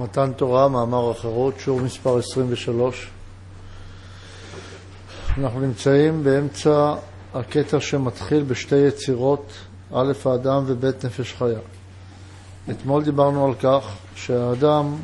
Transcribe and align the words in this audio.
מתן 0.00 0.32
תורה, 0.32 0.68
מאמר 0.68 1.10
אחרות, 1.12 1.54
שיעור 1.58 1.80
מספר 1.80 2.18
23. 2.18 3.10
אנחנו 5.38 5.60
נמצאים 5.60 6.24
באמצע 6.24 6.94
הקטע 7.34 7.80
שמתחיל 7.80 8.42
בשתי 8.42 8.76
יצירות, 8.76 9.52
א' 9.92 10.12
האדם 10.24 10.64
וב' 10.66 10.84
נפש 10.84 11.34
חיה. 11.34 11.58
אתמול 12.70 13.04
דיברנו 13.04 13.46
על 13.46 13.54
כך 13.54 13.96
שהאדם 14.14 14.96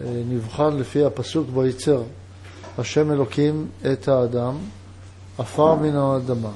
אה, 0.00 0.22
נבחן 0.28 0.76
לפי 0.76 1.04
הפסוק 1.04 1.48
ביצר, 1.48 2.02
השם 2.78 3.12
אלוקים 3.12 3.66
את 3.92 4.08
האדם, 4.08 4.56
עפר 5.38 5.74
מן 5.74 5.96
האדמה. 5.96 6.52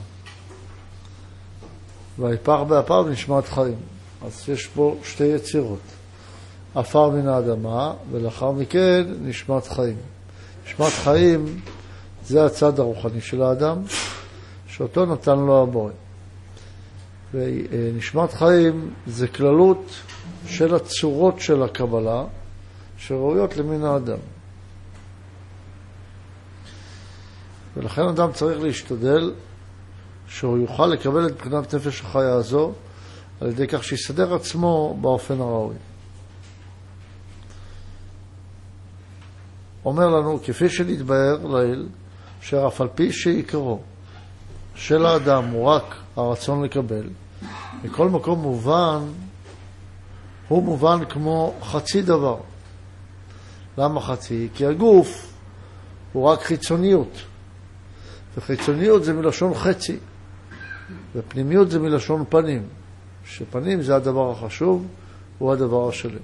ויפח 2.18 2.58
באפיו 2.68 3.08
נשמת 3.08 3.48
חיים. 3.48 3.78
אז 4.26 4.48
יש 4.48 4.66
פה 4.66 4.96
שתי 5.04 5.24
יצירות. 5.24 6.01
עפר 6.74 7.10
מן 7.10 7.28
האדמה, 7.28 7.92
ולאחר 8.10 8.50
מכן 8.50 9.02
נשמת 9.22 9.66
חיים. 9.66 9.96
נשמת 10.66 10.92
חיים 10.92 11.60
זה 12.24 12.44
הצד 12.44 12.80
הרוחני 12.80 13.20
של 13.20 13.42
האדם, 13.42 13.82
שאותו 14.66 15.06
נתן 15.06 15.38
לו 15.38 15.62
הבורא. 15.62 15.90
ונשמת 17.34 18.32
חיים 18.32 18.90
זה 19.06 19.28
כללות 19.28 19.90
של 20.46 20.74
הצורות 20.74 21.40
של 21.40 21.62
הקבלה 21.62 22.24
שראויות 22.96 23.56
למין 23.56 23.84
האדם. 23.84 24.18
ולכן 27.76 28.02
אדם 28.02 28.32
צריך 28.32 28.60
להשתדל 28.60 29.32
שהוא 30.28 30.58
יוכל 30.58 30.86
לקבל 30.86 31.26
את 31.26 31.32
מבחינת 31.32 31.74
נפש 31.74 32.00
החיה 32.00 32.32
הזו 32.32 32.72
על 33.40 33.48
ידי 33.48 33.66
כך 33.66 33.84
שיסדר 33.84 34.34
עצמו 34.34 34.98
באופן 35.00 35.40
הראוי. 35.40 35.74
אומר 39.84 40.08
לנו, 40.08 40.38
כפי 40.44 40.68
שנתבהר 40.68 41.46
לעיל, 41.46 41.88
שאף 42.40 42.80
על 42.80 42.88
פי 42.94 43.12
שעיקרו 43.12 43.80
של 44.74 45.06
האדם 45.06 45.44
הוא 45.44 45.64
רק 45.64 45.94
הרצון 46.16 46.64
לקבל, 46.64 47.08
מכל 47.84 48.08
מקום 48.08 48.38
מובן, 48.38 48.98
הוא 50.48 50.62
מובן 50.62 51.04
כמו 51.08 51.54
חצי 51.62 52.02
דבר. 52.02 52.36
למה 53.78 54.00
חצי? 54.00 54.48
כי 54.54 54.66
הגוף 54.66 55.32
הוא 56.12 56.24
רק 56.24 56.42
חיצוניות, 56.42 57.16
וחיצוניות 58.36 59.04
זה 59.04 59.12
מלשון 59.12 59.54
חצי, 59.54 59.98
ופנימיות 61.14 61.70
זה 61.70 61.78
מלשון 61.78 62.24
פנים, 62.28 62.62
שפנים 63.24 63.82
זה 63.82 63.96
הדבר 63.96 64.30
החשוב, 64.30 64.86
הוא 65.38 65.52
הדבר 65.52 65.88
השלם. 65.88 66.18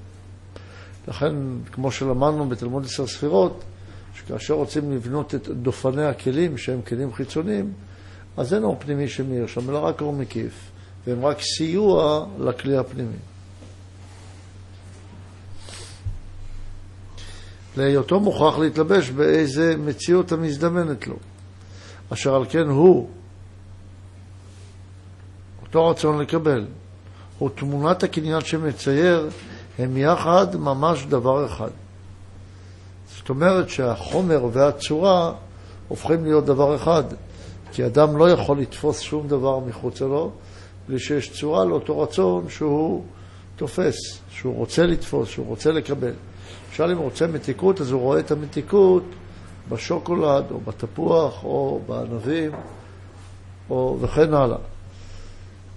לכן, 1.08 1.34
כמו 1.72 1.90
שלמדנו 1.90 2.48
בתלמוד 2.48 2.84
עשר 2.84 3.06
ספירות, 3.06 3.64
שכאשר 4.14 4.54
רוצים 4.54 4.92
לבנות 4.92 5.34
את 5.34 5.48
דופני 5.48 6.04
הכלים, 6.04 6.58
שהם 6.58 6.82
כלים 6.82 7.12
חיצוניים, 7.12 7.72
אז 8.36 8.54
אין 8.54 8.64
אור 8.64 8.76
פנימי 8.78 9.08
שמאיר 9.08 9.46
שם, 9.46 9.70
אלא 9.70 9.78
רק 9.78 10.00
אור 10.00 10.12
מקיף, 10.12 10.70
והם 11.06 11.24
רק 11.24 11.38
סיוע 11.40 12.26
לכלי 12.38 12.76
הפנימי. 12.76 13.16
להיותו 17.76 18.20
מוכרח 18.20 18.58
להתלבש 18.58 19.10
באיזה 19.10 19.76
מציאות 19.76 20.32
המזדמנת 20.32 21.06
לו, 21.06 21.16
אשר 22.12 22.34
על 22.34 22.44
כן 22.48 22.68
הוא, 22.68 23.08
אותו 25.62 25.86
רצון 25.86 26.18
לקבל, 26.18 26.66
הוא 27.38 27.50
תמונת 27.54 28.02
הקניין 28.02 28.40
שמצייר 28.40 29.28
הם 29.78 29.96
יחד 29.96 30.56
ממש 30.56 31.06
דבר 31.08 31.46
אחד. 31.46 31.70
זאת 33.16 33.28
אומרת 33.28 33.68
שהחומר 33.68 34.44
והצורה 34.52 35.32
הופכים 35.88 36.24
להיות 36.24 36.44
דבר 36.44 36.76
אחד, 36.76 37.04
כי 37.72 37.86
אדם 37.86 38.16
לא 38.16 38.30
יכול 38.30 38.58
לתפוס 38.60 39.00
שום 39.00 39.28
דבר 39.28 39.58
מחוצה 39.58 40.04
לו, 40.04 40.30
בלי 40.88 40.98
שיש 40.98 41.40
צורה 41.40 41.64
לאותו 41.64 42.00
רצון 42.00 42.48
שהוא 42.48 43.04
תופס, 43.56 43.96
שהוא 44.30 44.56
רוצה 44.56 44.86
לתפוס, 44.86 45.28
שהוא 45.28 45.46
רוצה 45.46 45.72
לקבל. 45.72 46.12
למשל, 46.68 46.90
אם 46.90 46.96
הוא 46.96 47.04
רוצה 47.04 47.26
מתיקות, 47.26 47.80
אז 47.80 47.90
הוא 47.90 48.00
רואה 48.00 48.20
את 48.20 48.30
המתיקות 48.30 49.02
בשוקולד, 49.68 50.44
או 50.50 50.60
בתפוח, 50.60 51.44
או 51.44 51.80
בענבים, 51.86 52.50
או 53.70 53.98
וכן 54.00 54.34
הלאה. 54.34 54.58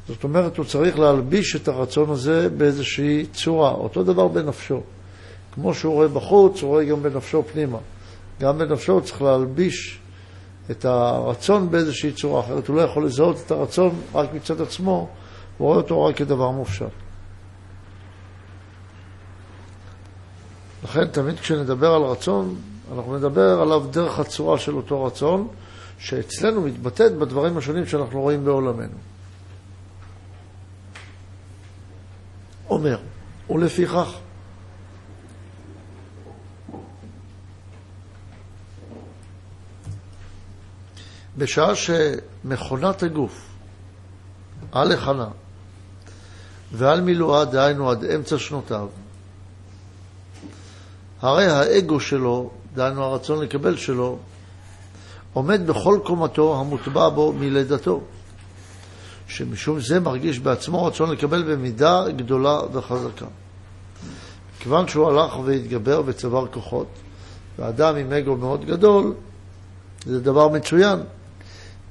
זאת 0.08 0.24
אומרת, 0.24 0.58
הוא 0.58 0.66
צריך 0.66 1.00
להלביש 1.00 1.56
את 1.56 1.68
הרצון 1.68 2.10
הזה 2.10 2.50
באיזושהי 2.50 3.26
צורה. 3.34 3.72
אותו 3.72 4.04
דבר 4.04 4.28
בנפשו. 4.28 4.82
כמו 5.54 5.74
שהוא 5.74 5.94
רואה 5.94 6.08
בחוץ, 6.08 6.62
הוא 6.62 6.70
רואה 6.70 6.86
גם 6.86 7.04
בנפשו 7.04 7.44
פנימה. 7.54 7.78
גם 8.42 8.58
בנפשו 8.58 8.94
הוא 8.94 9.02
צריך 9.02 9.22
להלביש 9.22 10.00
את 10.72 10.86
הרצון 10.86 11.72
באיזושהי 11.72 12.12
צורה 12.12 12.40
אחרת. 12.40 12.68
הוא 12.68 12.76
לא 12.76 12.82
יכול 12.82 13.06
לזהות 13.06 13.38
את 13.46 13.52
הרצון 13.52 14.02
רק 14.14 14.34
מצד 14.34 14.62
עצמו, 14.62 15.10
הוא 15.58 15.68
רואה 15.68 15.78
אותו 15.78 16.06
רק 16.06 16.16
כדבר 16.16 16.52
מופשט. 16.52 16.86
לכן 20.84 21.06
תמיד 21.06 21.40
כשנדבר 21.40 21.94
על 21.94 22.02
רצון, 22.02 22.56
אנחנו 22.96 23.18
נדבר 23.18 23.62
עליו 23.62 23.84
דרך 23.92 24.20
הצורה 24.20 24.58
של 24.58 24.76
אותו 24.76 25.04
רצון, 25.04 25.48
שאצלנו 25.98 26.62
מתבטאת 26.62 27.18
בדברים 27.18 27.58
השונים 27.58 27.86
שאנחנו 27.86 28.22
רואים 28.22 28.46
בעולמנו. 28.46 29.11
אומר, 32.72 32.98
ולפיכך, 33.50 34.08
בשעה 41.38 41.76
שמכונת 41.76 43.04
הגוף 43.04 43.48
על 44.72 44.92
הכנה 44.92 45.28
ועל 46.72 47.02
מילואה, 47.02 47.46
דהיינו 47.46 47.90
עד 47.90 48.06
אמצע 48.06 48.38
שנותיו, 48.38 48.88
הרי 51.22 51.46
האגו 51.46 52.00
שלו, 52.00 52.52
דהיינו 52.74 53.04
הרצון 53.04 53.40
לקבל 53.40 53.78
שלו, 53.78 54.18
עומד 55.34 55.68
בכל 55.68 56.00
קומתו 56.04 56.60
המוטבע 56.60 57.10
בו 57.10 57.34
מלידתו. 57.34 58.02
שמשום 59.32 59.80
זה 59.80 60.00
מרגיש 60.00 60.40
בעצמו 60.40 60.86
רצון 60.86 61.12
לקבל 61.12 61.44
במידה 61.44 62.04
גדולה 62.16 62.60
וחזקה. 62.74 63.26
כיוון 64.60 64.88
שהוא 64.88 65.10
הלך 65.10 65.40
והתגבר 65.46 66.02
וצבר 66.06 66.48
כוחות, 66.48 66.88
ואדם 67.60 67.96
עם 67.96 68.14
אגו 68.14 68.36
מאוד 68.36 68.66
גדול, 68.66 69.14
זה 70.06 70.22
דבר 70.22 70.48
מצוין, 70.48 71.00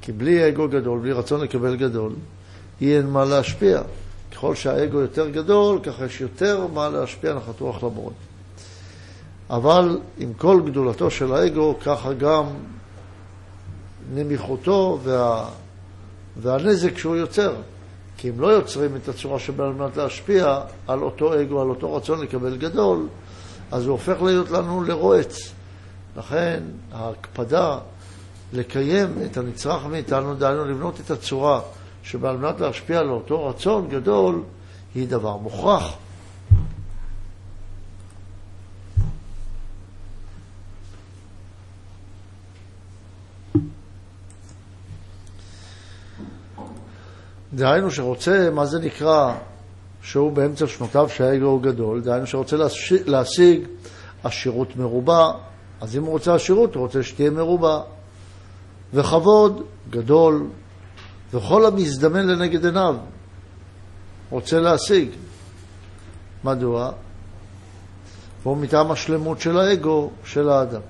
כי 0.00 0.12
בלי 0.12 0.48
אגו 0.48 0.68
גדול, 0.68 0.98
בלי 0.98 1.12
רצון 1.12 1.40
לקבל 1.40 1.76
גדול, 1.76 2.12
אין 2.80 3.06
מה 3.06 3.24
להשפיע. 3.24 3.82
ככל 4.32 4.54
שהאגו 4.54 5.00
יותר 5.00 5.28
גדול, 5.28 5.80
ככה 5.82 6.04
יש 6.04 6.20
יותר 6.20 6.66
מה 6.74 6.88
להשפיע 6.88 7.34
נחת 7.34 7.60
רוח 7.60 7.82
למרות. 7.82 8.12
אבל 9.50 9.98
עם 10.18 10.32
כל 10.32 10.62
גדולתו 10.66 11.10
של 11.10 11.34
האגו, 11.34 11.74
ככה 11.84 12.12
גם 12.12 12.44
נמיכותו 14.14 14.98
וה... 15.02 15.48
והנזק 16.36 16.98
שהוא 16.98 17.16
יוצר. 17.16 17.54
כי 18.16 18.30
אם 18.30 18.40
לא 18.40 18.46
יוצרים 18.46 18.96
את 18.96 19.08
הצורה 19.08 19.38
שבה 19.38 19.64
על 19.64 19.72
מנת 19.72 19.96
להשפיע 19.96 20.60
על 20.86 21.02
אותו 21.02 21.40
אגו, 21.40 21.60
על 21.60 21.68
אותו 21.68 21.94
רצון 21.94 22.20
לקבל 22.20 22.56
גדול, 22.56 23.08
אז 23.72 23.84
הוא 23.84 23.92
הופך 23.92 24.22
להיות 24.22 24.50
לנו 24.50 24.82
לרועץ. 24.82 25.52
לכן 26.16 26.62
ההקפדה 26.92 27.78
לקיים 28.52 29.08
את 29.26 29.36
הנצרך 29.36 29.86
מאיתנו, 29.86 30.34
דהיינו 30.34 30.64
לבנות 30.64 31.00
את 31.00 31.10
הצורה 31.10 31.60
שבה 32.02 32.30
על 32.30 32.36
מנת 32.36 32.60
להשפיע 32.60 32.98
על 32.98 33.10
אותו 33.10 33.46
רצון 33.46 33.88
גדול, 33.88 34.42
היא 34.94 35.08
דבר 35.08 35.36
מוכרח. 35.36 35.96
דהיינו 47.54 47.90
שרוצה, 47.90 48.50
מה 48.52 48.66
זה 48.66 48.78
נקרא, 48.78 49.34
שהוא 50.02 50.32
באמצע 50.32 50.66
שנותיו 50.66 51.08
שהאגו 51.08 51.46
הוא 51.46 51.62
גדול, 51.62 52.00
דהיינו 52.00 52.26
שרוצה 52.26 52.56
להשיג 53.06 53.60
עשירות 54.24 54.76
מרובה, 54.76 55.32
אז 55.80 55.96
אם 55.96 56.02
הוא 56.02 56.10
רוצה 56.10 56.34
עשירות, 56.34 56.74
הוא 56.74 56.82
רוצה 56.82 57.02
שתהיה 57.02 57.30
מרובה. 57.30 57.80
וכבוד 58.94 59.62
גדול, 59.90 60.46
וכל 61.32 61.66
המזדמן 61.66 62.26
לנגד 62.26 62.64
עיניו 62.64 62.96
רוצה 64.30 64.60
להשיג. 64.60 65.08
מדוע? 66.44 66.92
והוא 68.42 68.56
מטעם 68.56 68.90
השלמות 68.90 69.40
של 69.40 69.58
האגו 69.58 70.10
של 70.24 70.48
האדם. 70.48 70.80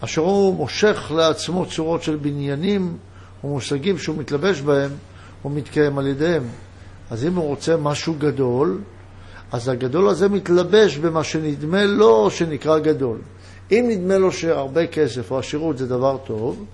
אשר 0.00 0.22
הוא 0.22 0.54
מושך 0.54 1.12
לעצמו 1.14 1.66
צורות 1.66 2.02
של 2.02 2.16
בניינים 2.16 2.96
ומושגים 3.44 3.98
שהוא 3.98 4.16
מתלבש 4.16 4.60
בהם, 4.60 4.90
הוא 5.42 5.52
מתקיים 5.52 5.98
על 5.98 6.06
ידיהם. 6.06 6.42
אז 7.10 7.24
אם 7.24 7.34
הוא 7.34 7.44
רוצה 7.44 7.76
משהו 7.76 8.14
גדול, 8.18 8.78
אז 9.52 9.68
הגדול 9.68 10.08
הזה 10.08 10.28
מתלבש 10.28 10.96
במה 10.96 11.24
שנדמה 11.24 11.84
לו 11.84 12.30
שנקרא 12.30 12.78
גדול. 12.78 13.18
אם 13.70 13.86
נדמה 13.88 14.18
לו 14.18 14.32
שהרבה 14.32 14.86
כסף 14.86 15.30
או 15.30 15.38
עשירות 15.38 15.78
זה 15.78 15.86
דבר 15.86 16.16
טוב, 16.26 16.64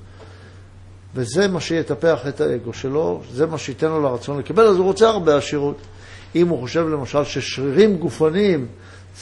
וזה 1.14 1.49
מה 1.49 1.61
שיטפח 1.61 2.26
את 2.28 2.40
האגו 2.40 2.72
שלו, 2.72 3.20
זה 3.32 3.46
מה 3.46 3.58
שייתן 3.58 3.87
לו 3.87 4.02
לרצון 4.02 4.38
לקבל, 4.38 4.66
אז 4.66 4.76
הוא 4.76 4.84
רוצה 4.84 5.08
הרבה 5.08 5.37
עשירות. 5.37 5.76
אם 6.34 6.49
הוא 6.49 6.61
חושב 6.61 6.88
למשל 6.88 7.25
ששרירים 7.25 7.96
גופניים 7.96 8.66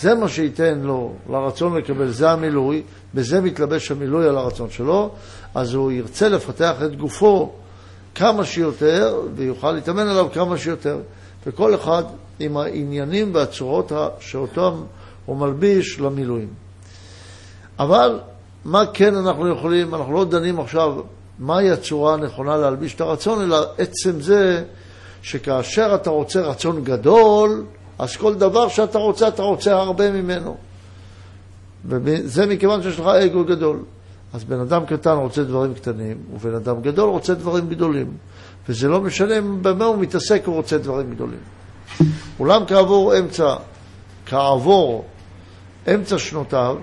זה 0.00 0.14
מה 0.14 0.28
שייתן 0.28 0.78
לו 0.78 1.12
לרצון 1.30 1.76
לקבל, 1.76 2.10
זה 2.10 2.30
המילוי, 2.30 2.82
בזה 3.14 3.40
מתלבש 3.40 3.90
המילוי 3.90 4.28
על 4.28 4.38
הרצון 4.38 4.70
שלו, 4.70 5.10
אז 5.54 5.74
הוא 5.74 5.92
ירצה 5.92 6.28
לפתח 6.28 6.74
את 6.84 6.96
גופו 6.96 7.52
כמה 8.14 8.44
שיותר, 8.44 9.20
ויוכל 9.34 9.72
להתאמן 9.72 10.08
עליו 10.08 10.28
כמה 10.32 10.58
שיותר. 10.58 10.98
וכל 11.46 11.74
אחד 11.74 12.04
עם 12.38 12.56
העניינים 12.56 13.34
והצורות 13.34 13.92
שאותם 14.20 14.72
הוא 15.26 15.36
מלביש 15.36 16.00
למילואים. 16.00 16.48
אבל 17.78 18.20
מה 18.64 18.86
כן 18.86 19.16
אנחנו 19.16 19.48
יכולים, 19.48 19.94
אנחנו 19.94 20.12
לא 20.12 20.24
דנים 20.24 20.60
עכשיו 20.60 20.94
מהי 21.38 21.70
הצורה 21.70 22.14
הנכונה 22.14 22.56
להלביש 22.56 22.94
את 22.94 23.00
הרצון, 23.00 23.42
אלא 23.42 23.66
עצם 23.78 24.20
זה 24.20 24.64
שכאשר 25.22 25.94
אתה 25.94 26.10
רוצה 26.10 26.40
רצון 26.40 26.84
גדול, 26.84 27.64
אז 27.98 28.16
כל 28.16 28.34
דבר 28.34 28.68
שאתה 28.68 28.98
רוצה, 28.98 29.28
אתה 29.28 29.42
רוצה 29.42 29.72
הרבה 29.80 30.10
ממנו. 30.10 30.56
וזה 31.84 32.46
מכיוון 32.46 32.82
שיש 32.82 33.00
לך 33.00 33.06
אגו 33.06 33.44
גדול. 33.44 33.78
אז 34.32 34.44
בן 34.44 34.60
אדם 34.60 34.86
קטן 34.86 35.16
רוצה 35.16 35.44
דברים 35.44 35.74
קטנים, 35.74 36.16
ובן 36.34 36.54
אדם 36.54 36.82
גדול 36.82 37.10
רוצה 37.10 37.34
דברים 37.34 37.68
גדולים. 37.68 38.16
וזה 38.68 38.88
לא 38.88 39.00
משנה 39.00 39.34
במה 39.62 39.84
הוא 39.84 39.96
מתעסק, 39.98 40.42
הוא 40.46 40.54
רוצה 40.54 40.78
דברים 40.78 41.10
גדולים. 41.10 41.38
אולם 42.40 42.62
כעבור 42.66 43.18
אמצע, 43.18 43.54
כעבור 44.26 45.04
אמצע 45.94 46.18
שנותיו, 46.18 46.76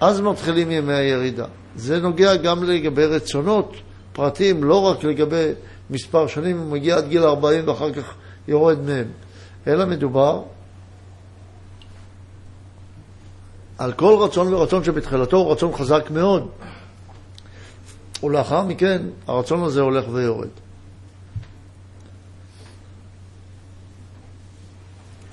אז 0.00 0.20
מתחילים 0.20 0.70
ימי 0.70 0.92
הירידה. 0.92 1.46
זה 1.76 2.00
נוגע 2.00 2.36
גם 2.36 2.64
לגבי 2.64 3.06
רצונות 3.06 3.74
פרטיים, 4.12 4.64
לא 4.64 4.82
רק 4.82 5.04
לגבי 5.04 5.50
מספר 5.90 6.26
שנים, 6.26 6.58
הוא 6.58 6.66
מגיע 6.66 6.96
עד 6.96 7.08
גיל 7.08 7.22
40 7.22 7.68
ואחר 7.68 7.92
כך 7.92 8.14
יורד 8.48 8.78
מהם. 8.80 9.06
אלא 9.66 9.86
מדובר 9.86 10.42
על 13.78 13.92
כל 13.92 14.16
רצון 14.20 14.54
ורצון 14.54 14.84
שבתחילתו 14.84 15.36
הוא 15.36 15.52
רצון 15.52 15.72
חזק 15.72 16.10
מאוד, 16.10 16.48
ולאחר 18.22 18.62
מכן 18.62 19.02
הרצון 19.26 19.62
הזה 19.62 19.80
הולך 19.80 20.04
ויורד. 20.12 20.48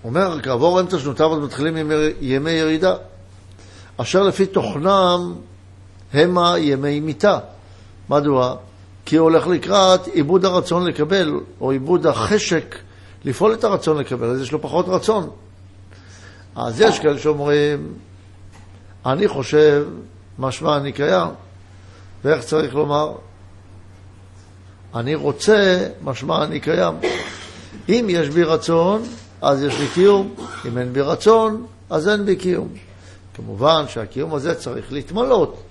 אומר, 0.03 0.41
כעבור 0.41 0.81
אמצע 0.81 0.99
שנותיו 0.99 1.27
עוד 1.27 1.43
מתחילים 1.43 1.77
ימי, 1.77 1.93
ימי 2.21 2.51
ירידה, 2.51 2.95
אשר 3.97 4.23
לפי 4.23 4.45
תוכנם 4.45 5.35
המה 6.13 6.59
ימי 6.59 6.99
מיתה. 6.99 7.39
מדוע? 8.09 8.55
כי 9.05 9.15
הוא 9.15 9.23
הולך 9.23 9.47
לקראת 9.47 10.07
עיבוד 10.07 10.45
הרצון 10.45 10.85
לקבל, 10.85 11.39
או 11.61 11.71
עיבוד 11.71 12.07
החשק 12.07 12.75
לפעול 13.25 13.53
את 13.53 13.63
הרצון 13.63 13.97
לקבל, 13.97 14.29
אז 14.29 14.41
יש 14.41 14.51
לו 14.51 14.61
פחות 14.61 14.85
רצון. 14.87 15.29
אז 16.55 16.81
יש 16.81 16.99
כאלה 16.99 17.19
שאומרים, 17.19 17.93
אני 19.05 19.27
חושב, 19.27 19.85
משמע 20.39 20.77
אני 20.77 20.91
קיים, 20.91 21.29
ואיך 22.23 22.43
צריך 22.43 22.75
לומר? 22.75 23.15
אני 24.95 25.15
רוצה, 25.15 25.87
משמע 26.03 26.43
אני 26.43 26.59
קיים. 26.59 26.93
אם 27.89 28.05
יש 28.09 28.29
בי 28.29 28.43
רצון, 28.43 29.03
אז 29.41 29.63
יש 29.63 29.79
לי 29.79 29.87
קיום. 29.93 30.35
אם 30.67 30.77
אין 30.77 30.93
בי 30.93 31.01
רצון, 31.01 31.65
אז 31.89 32.09
אין 32.09 32.25
בי 32.25 32.35
קיום. 32.35 32.67
כמובן 33.33 33.85
שהקיום 33.87 34.33
הזה 34.33 34.55
צריך 34.55 34.93
להתמלות, 34.93 35.63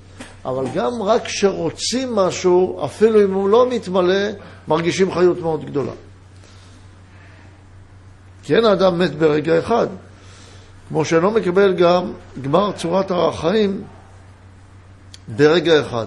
אבל 0.45 0.65
גם 0.75 1.03
רק 1.03 1.25
כשרוצים 1.25 2.15
משהו, 2.15 2.85
אפילו 2.85 3.23
אם 3.23 3.35
הוא 3.35 3.49
לא 3.49 3.71
מתמלא, 3.71 4.29
מרגישים 4.69 5.15
חיות 5.15 5.41
מאוד 5.41 5.65
גדולה. 5.65 5.93
כי 8.43 8.57
אין 8.57 8.65
האדם 8.65 8.99
מת 8.99 9.15
ברגע 9.15 9.59
אחד. 9.59 9.87
כמו 10.89 11.05
שאינו 11.05 11.31
מקבל 11.31 11.75
גם 11.75 12.13
גמר 12.43 12.73
צורת 12.73 13.11
החיים 13.11 13.85
ברגע 15.29 15.81
אחד. 15.81 16.07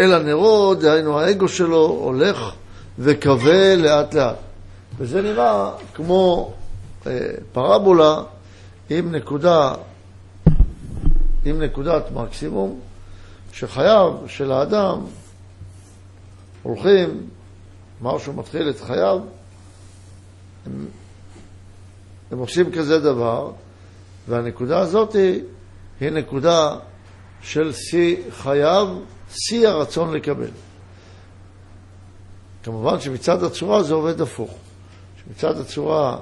אלא 0.00 0.22
נרו, 0.22 0.74
דהיינו 0.74 1.20
האגו 1.20 1.48
שלו, 1.48 1.86
הולך 1.86 2.38
וכבה 2.98 3.76
לאט 3.76 4.14
לאט. 4.14 4.36
וזה 4.96 5.22
נראה 5.22 5.70
כמו 5.94 6.52
אה, 7.06 7.30
פרבולה 7.52 8.22
עם 8.90 9.14
נקודה, 9.14 9.72
עם 11.44 11.62
נקודת 11.62 12.10
מקסימום, 12.10 12.80
שחייו 13.52 14.16
של 14.26 14.52
האדם 14.52 15.00
הולכים, 16.62 17.26
מה 18.00 18.18
שהוא 18.18 18.34
מתחיל 18.34 18.70
את 18.70 18.80
חייו, 18.80 19.20
הם 20.66 20.86
הם 22.34 22.38
עושים 22.38 22.72
כזה 22.72 23.00
דבר, 23.00 23.50
והנקודה 24.28 24.78
הזאת 24.78 25.16
היא 26.00 26.10
נקודה 26.10 26.76
של 27.42 27.72
שיא 27.72 28.16
חייו, 28.30 28.88
שיא 29.30 29.68
הרצון 29.68 30.14
לקבל. 30.14 30.50
כמובן 32.62 33.00
שמצד 33.00 33.42
הצורה 33.42 33.82
זה 33.82 33.94
עובד 33.94 34.20
הפוך. 34.20 34.54
שמצד 35.24 35.60
הצורה 35.60 36.18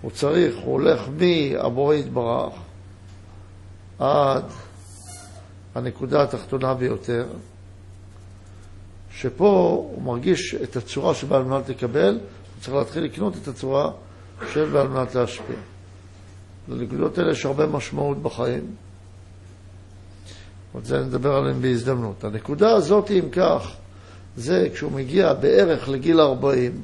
הוא 0.00 0.10
צריך, 0.10 0.54
הוא 0.56 0.72
הולך 0.72 1.00
מהבורא 1.18 1.94
יתברך 1.94 2.52
עד 3.98 4.44
הנקודה 5.74 6.22
התחתונה 6.22 6.74
ביותר, 6.74 7.26
שפה 9.10 9.48
הוא 9.48 10.02
מרגיש 10.02 10.54
את 10.54 10.76
הצורה 10.76 11.14
שבה 11.14 11.36
על 11.36 11.44
מנת 11.44 11.68
לקבל, 11.68 12.14
הוא 12.14 12.62
צריך 12.62 12.74
להתחיל 12.76 13.04
לקנות 13.04 13.36
את 13.42 13.48
הצורה 13.48 13.90
יושב 14.42 14.76
על 14.76 14.88
מנת 14.88 15.14
להשפיע. 15.14 15.56
לנקודות 16.70 17.18
האלה 17.18 17.32
יש 17.32 17.46
הרבה 17.46 17.66
משמעות 17.66 18.22
בחיים. 18.22 18.64
עוד 20.72 20.84
זה 20.84 21.00
נדבר 21.00 21.34
עליהן 21.34 21.62
בהזדמנות. 21.62 22.24
הנקודה 22.24 22.72
הזאת, 22.72 23.10
אם 23.10 23.30
כך, 23.32 23.72
זה 24.36 24.68
כשהוא 24.74 24.92
מגיע 24.92 25.34
בערך 25.34 25.88
לגיל 25.88 26.20
40, 26.20 26.80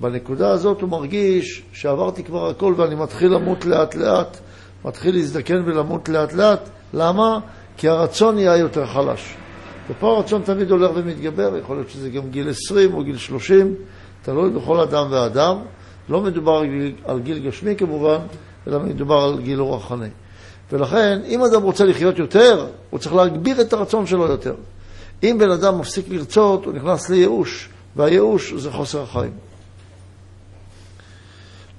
בנקודה 0.00 0.50
הזאת 0.50 0.80
הוא 0.80 0.90
מרגיש 0.90 1.62
שעברתי 1.72 2.24
כבר 2.24 2.50
הכל 2.50 2.74
ואני 2.76 2.94
מתחיל 2.94 3.32
למות 3.32 3.64
לאט 3.64 3.94
לאט, 3.94 4.38
מתחיל 4.84 5.14
להזדקן 5.14 5.62
ולמות 5.66 6.08
לאט 6.08 6.32
לאט. 6.32 6.68
למה? 6.94 7.38
כי 7.76 7.88
הרצון 7.88 8.34
נהיה 8.34 8.56
יותר 8.56 8.86
חלש. 8.86 9.34
ופה 9.90 10.16
הרצון 10.16 10.42
תמיד 10.42 10.70
הולך 10.70 10.90
ומתגבר, 10.94 11.56
יכול 11.56 11.76
להיות 11.76 11.90
שזה 11.90 12.10
גם 12.10 12.30
גיל 12.30 12.50
20 12.50 12.94
או 12.94 13.04
גיל 13.04 13.16
30, 13.16 13.74
תלוי 14.22 14.50
בכל 14.50 14.80
אדם 14.80 15.06
ואדם. 15.10 15.56
לא 16.10 16.20
מדובר 16.20 16.52
על 16.52 16.66
גיל, 16.66 16.92
על 17.04 17.20
גיל 17.20 17.38
גשמי 17.38 17.76
כמובן, 17.76 18.18
אלא 18.66 18.78
מדובר 18.78 19.24
על 19.24 19.40
גיל 19.40 19.60
רוחני. 19.60 20.08
ולכן, 20.72 21.20
אם 21.26 21.42
אדם 21.44 21.62
רוצה 21.62 21.84
לחיות 21.84 22.18
יותר, 22.18 22.66
הוא 22.90 23.00
צריך 23.00 23.14
להגביר 23.14 23.60
את 23.60 23.72
הרצון 23.72 24.06
שלו 24.06 24.26
יותר. 24.26 24.54
אם 25.22 25.36
בן 25.40 25.50
אדם 25.50 25.78
מפסיק 25.78 26.08
לרצות, 26.08 26.64
הוא 26.64 26.72
נכנס 26.72 27.10
לייאוש, 27.10 27.68
והייאוש 27.96 28.52
זה 28.52 28.70
חוסר 28.70 29.02
החיים. 29.02 29.32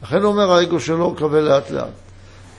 לכן 0.03 0.23
אומר 0.23 0.51
האגו 0.51 0.79
שלו, 0.79 1.15
קבל 1.15 1.39
לאט 1.39 1.71
לאט. 1.71 1.87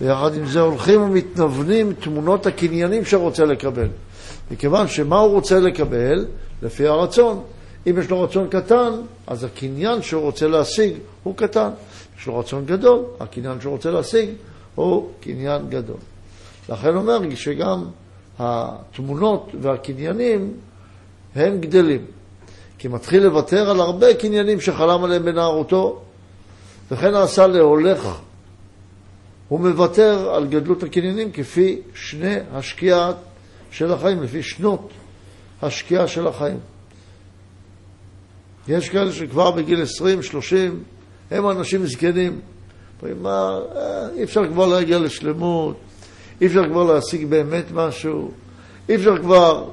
ויחד 0.00 0.34
עם 0.34 0.46
זה 0.46 0.60
הולכים 0.60 1.02
ומתנוונים 1.02 1.92
תמונות 1.92 2.46
הקניינים 2.46 3.04
שרוצה 3.04 3.44
לקבל. 3.44 3.88
מכיוון 4.50 4.88
שמה 4.88 5.18
הוא 5.18 5.32
רוצה 5.32 5.60
לקבל? 5.60 6.26
לפי 6.62 6.86
הרצון. 6.86 7.42
אם 7.86 7.98
יש 7.98 8.10
לו 8.10 8.22
רצון 8.22 8.48
קטן, 8.48 8.90
אז 9.26 9.44
הקניין 9.44 10.02
שהוא 10.02 10.22
רוצה 10.22 10.48
להשיג 10.48 10.92
הוא 11.22 11.36
קטן. 11.36 11.70
יש 12.18 12.26
לו 12.26 12.38
רצון 12.38 12.66
גדול, 12.66 13.04
הקניין 13.20 13.60
שהוא 13.60 13.72
רוצה 13.72 13.90
להשיג 13.90 14.30
הוא 14.74 15.10
קניין 15.20 15.68
גדול. 15.68 15.96
לכן 16.68 16.96
אומר 16.96 17.34
שגם 17.34 17.84
התמונות 18.38 19.50
והקניינים 19.60 20.54
הם 21.34 21.60
גדלים. 21.60 22.04
כי 22.78 22.88
מתחיל 22.88 23.22
לוותר 23.22 23.70
על 23.70 23.80
הרבה 23.80 24.14
קניינים 24.14 24.60
שחלם 24.60 25.04
עליהם 25.04 25.24
בנערותו, 25.24 26.02
וכן 26.90 27.10
נעשה 27.10 27.46
להולך. 27.46 28.18
הוא 29.48 29.60
מוותר 29.60 30.34
על 30.34 30.46
גדלות 30.46 30.82
הקניינים 30.82 31.32
כפי 31.32 31.80
שני 31.94 32.36
השקיעה 32.52 33.12
של 33.70 33.92
החיים, 33.92 34.22
לפי 34.22 34.42
שנות 34.42 34.90
השקיעה 35.62 36.08
של 36.08 36.26
החיים. 36.26 36.58
יש 38.68 38.88
כאלה 38.88 39.12
שכבר 39.12 39.50
בגיל 39.50 39.82
20, 39.82 40.22
30, 40.22 40.82
הם 41.30 41.50
אנשים 41.50 41.86
זקנים. 41.86 42.40
מה, 43.22 43.58
אה, 43.76 44.08
אי 44.16 44.24
אפשר 44.24 44.48
כבר 44.48 44.66
להגיע 44.66 44.98
לשלמות, 44.98 45.76
אי 46.40 46.46
אפשר 46.46 46.68
כבר 46.68 46.94
להשיג 46.94 47.26
באמת 47.26 47.64
משהו, 47.74 48.30
אי 48.88 48.94
אפשר 48.94 49.18
כבר 49.18 49.68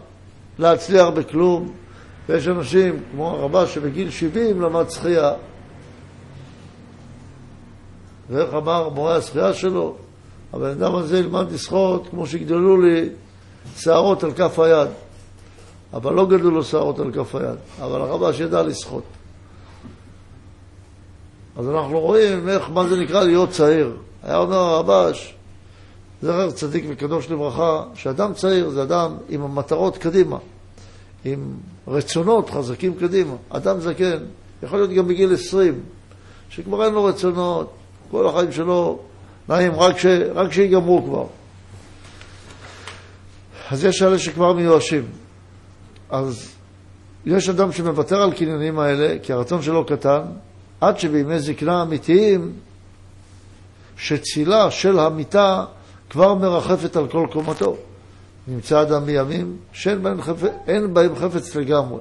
להצליח 0.59 1.07
בכלום. 1.07 1.71
ויש 2.29 2.47
אנשים, 2.47 2.99
כמו 3.11 3.29
הרבה 3.29 3.67
שבגיל 3.67 4.09
70 4.09 4.61
למד 4.61 4.89
שחייה. 4.89 5.33
ואיך 8.29 8.53
אמר 8.53 8.89
מורה 8.89 9.15
השחייה 9.15 9.53
שלו? 9.53 9.95
הבן 10.53 10.69
אדם 10.69 10.95
הזה 10.95 11.19
ילמד 11.19 11.51
לשחות 11.51 12.07
כמו 12.09 12.27
שגדלו 12.27 12.81
לי 12.81 13.09
שערות 13.77 14.23
על 14.23 14.31
כף 14.31 14.59
היד. 14.59 14.89
אבל 15.93 16.13
לא 16.13 16.25
גדלו 16.25 16.51
לו 16.51 16.63
שערות 16.63 16.99
על 16.99 17.11
כף 17.11 17.35
היד, 17.35 17.57
אבל 17.81 18.01
הרבש 18.01 18.39
ידע 18.39 18.63
לשחות. 18.63 19.03
אז 21.57 21.69
אנחנו 21.69 21.99
רואים 21.99 22.49
איך, 22.49 22.69
מה 22.69 22.87
זה 22.87 22.99
נקרא 22.99 23.23
להיות 23.23 23.49
צעיר. 23.49 23.97
היה 24.23 24.37
אומר 24.37 24.57
הרבש, 24.57 25.35
זכר 26.21 26.51
צדיק 26.51 26.85
וקדוש 26.89 27.29
לברכה, 27.29 27.83
שאדם 27.93 28.33
צעיר 28.33 28.69
זה 28.69 28.83
אדם 28.83 29.15
עם 29.29 29.41
המטרות 29.41 29.97
קדימה, 29.97 30.37
עם 31.25 31.53
רצונות 31.87 32.49
חזקים 32.49 32.93
קדימה. 32.93 33.33
אדם 33.49 33.79
זקן, 33.79 34.17
יכול 34.63 34.79
להיות 34.79 34.91
גם 34.91 35.07
בגיל 35.07 35.33
20, 35.33 35.79
שכבר 36.49 36.85
אין 36.85 36.93
לו 36.93 37.03
רצונות, 37.03 37.73
כל 38.11 38.27
החיים 38.27 38.51
שלו 38.51 38.99
נעים, 39.49 39.73
רק, 39.73 39.97
ש... 39.97 40.05
רק 40.33 40.51
שיגמרו 40.51 41.03
כבר. 41.03 41.25
אז 43.71 43.85
יש 43.85 44.01
אלה 44.01 44.19
שכבר 44.19 44.53
מיואשים. 44.53 45.03
אז 46.09 46.49
יש 47.25 47.49
אדם 47.49 47.71
שמוותר 47.71 48.21
על 48.21 48.33
קניינים 48.33 48.79
האלה, 48.79 49.19
כי 49.23 49.33
הרצון 49.33 49.61
שלו 49.61 49.85
קטן, 49.85 50.21
עד 50.81 50.99
שבימי 50.99 51.39
זקנה 51.39 51.81
אמיתיים, 51.81 52.53
שצילה 53.97 54.71
של 54.71 54.99
המיטה 54.99 55.65
כבר 56.09 56.35
מרחפת 56.35 56.95
על 56.95 57.07
כל 57.07 57.27
קומתו. 57.31 57.77
נמצא 58.47 58.81
אדם 58.81 59.05
בימים 59.05 59.57
שאין 59.73 60.03
בהם, 60.03 60.21
חפ... 60.21 60.43
בהם 60.93 61.15
חפץ 61.15 61.55
לגמרי. 61.55 61.99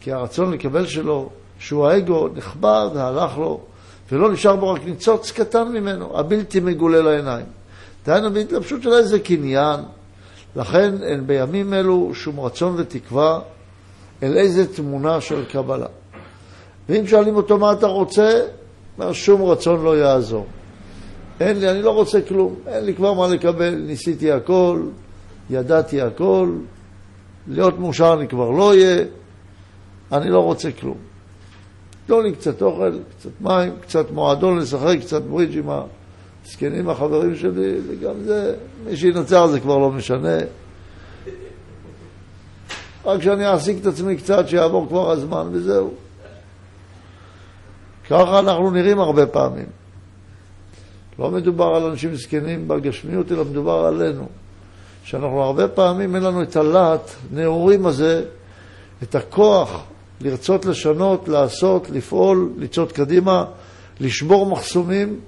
כי 0.00 0.12
הרצון 0.12 0.52
לקבל 0.52 0.86
שלו, 0.86 1.30
שהוא 1.58 1.86
האגו, 1.86 2.28
נכבד, 2.34 2.88
הלך 2.96 3.38
לו, 3.38 3.60
ולא 4.12 4.32
נשאר 4.32 4.56
בו 4.56 4.70
רק 4.70 4.84
ניצוץ 4.84 5.30
קטן 5.30 5.68
ממנו, 5.68 6.18
הבלתי 6.18 6.60
מגולה 6.60 7.02
לעיניים. 7.02 7.46
דהיינו 8.06 8.32
בהתלבשות 8.32 8.82
של 8.82 8.92
איזה 8.92 9.18
קניין. 9.18 9.80
לכן 10.56 11.02
אין 11.02 11.26
בימים 11.26 11.74
אלו 11.74 12.10
שום 12.14 12.40
רצון 12.40 12.74
ותקווה 12.78 13.40
אל 14.22 14.36
איזה 14.36 14.74
תמונה 14.74 15.20
של 15.20 15.44
קבלה. 15.44 15.86
ואם 16.88 17.06
שואלים 17.06 17.36
אותו 17.36 17.58
מה 17.58 17.72
אתה 17.72 17.86
רוצה, 17.86 18.40
אומר 18.98 19.12
שום 19.12 19.42
רצון 19.42 19.84
לא 19.84 19.98
יעזור. 19.98 20.46
אין 21.40 21.60
לי, 21.60 21.70
אני 21.70 21.82
לא 21.82 21.90
רוצה 21.90 22.20
כלום, 22.20 22.54
אין 22.66 22.84
לי 22.84 22.94
כבר 22.94 23.12
מה 23.12 23.28
לקבל, 23.28 23.74
ניסיתי 23.74 24.32
הכל, 24.32 24.82
ידעתי 25.50 26.00
הכל, 26.00 26.52
להיות 27.48 27.78
מאושר 27.78 28.14
אני 28.18 28.28
כבר 28.28 28.50
לא 28.50 28.70
אהיה, 28.70 29.04
אני 30.12 30.30
לא 30.30 30.40
רוצה 30.40 30.72
כלום. 30.80 30.96
תנו 32.06 32.20
לי 32.20 32.32
קצת 32.32 32.62
אוכל, 32.62 32.98
קצת 33.18 33.30
מים, 33.40 33.72
קצת 33.80 34.10
מועדון 34.10 34.58
לשחק, 34.58 34.96
קצת 35.00 35.22
ברידג' 35.22 35.64
עם 36.42 36.48
הזקנים 36.48 36.88
החברים 36.88 37.36
שלי, 37.36 37.74
וגם 37.88 38.22
זה, 38.24 38.54
מי 38.84 38.96
שינצח 38.96 39.46
זה 39.50 39.60
כבר 39.60 39.78
לא 39.78 39.90
משנה. 39.90 40.38
רק 43.04 43.22
שאני 43.22 43.46
אעסיק 43.46 43.76
את 43.80 43.86
עצמי 43.86 44.16
קצת, 44.16 44.48
שיעבור 44.48 44.88
כבר 44.88 45.10
הזמן, 45.10 45.48
וזהו. 45.52 45.94
ככה 48.10 48.38
אנחנו 48.38 48.70
נראים 48.70 48.98
הרבה 48.98 49.26
פעמים. 49.26 49.66
לא 51.18 51.30
מדובר 51.30 51.64
על 51.64 51.82
אנשים 51.82 52.14
זקנים 52.14 52.68
בגשמיות, 52.68 53.32
אלא 53.32 53.44
מדובר 53.44 53.84
עלינו. 53.86 54.28
שאנחנו 55.04 55.42
הרבה 55.42 55.68
פעמים 55.68 56.14
אין 56.14 56.22
לנו 56.22 56.42
את 56.42 56.56
הלהט, 56.56 57.10
נעורים 57.32 57.86
הזה, 57.86 58.24
את 59.02 59.14
הכוח 59.14 59.84
לרצות 60.20 60.64
לשנות, 60.64 61.28
לעשות, 61.28 61.90
לפעול, 61.90 62.52
לצעוד 62.58 62.92
קדימה, 62.92 63.44
לשבור 64.00 64.46
מחסומים, 64.46 65.20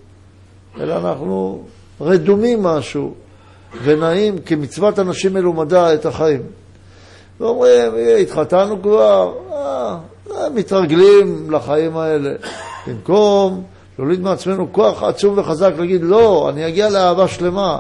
אלא 0.81 0.97
אנחנו 0.97 1.63
רדומים 2.01 2.63
משהו 2.63 3.15
ונעים 3.85 4.39
כמצוות 4.39 4.99
אנשים 4.99 5.35
מלומדה 5.35 5.95
את 5.95 6.07
החיים. 6.07 6.43
ואומרים, 7.41 7.93
התחתנו 8.23 8.83
כבר, 8.83 9.33
אה, 9.53 9.99
אה, 10.31 10.51
מתרגלים 10.55 11.51
לחיים 11.51 11.97
האלה. 11.97 12.31
במקום 12.87 13.63
להוליד 13.99 14.21
מעצמנו 14.21 14.73
כוח 14.73 15.03
עצום 15.03 15.39
וחזק, 15.39 15.73
להגיד, 15.79 16.01
לא, 16.03 16.51
אני 16.51 16.69
אגיע 16.69 16.91
לאהבה 16.91 17.29
שלמה. 17.29 17.79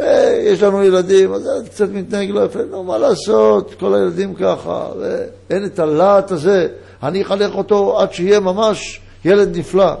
אה, 0.00 0.38
יש 0.40 0.62
לנו 0.62 0.84
ילדים, 0.84 1.32
אז 1.32 1.42
זה 1.42 1.50
קצת 1.70 1.88
מתנהג 1.92 2.30
לא 2.30 2.44
יפה, 2.44 2.58
נו, 2.70 2.84
מה 2.84 2.98
לעשות, 2.98 3.74
כל 3.80 3.94
הילדים 3.94 4.34
ככה, 4.34 4.88
ואין 5.00 5.64
את 5.64 5.78
הלהט 5.78 6.30
הזה, 6.30 6.68
אני 7.02 7.22
אחנך 7.22 7.54
אותו 7.54 8.00
עד 8.00 8.12
שיהיה 8.12 8.40
ממש 8.40 9.00
ילד 9.24 9.58
נפלא. 9.58 9.92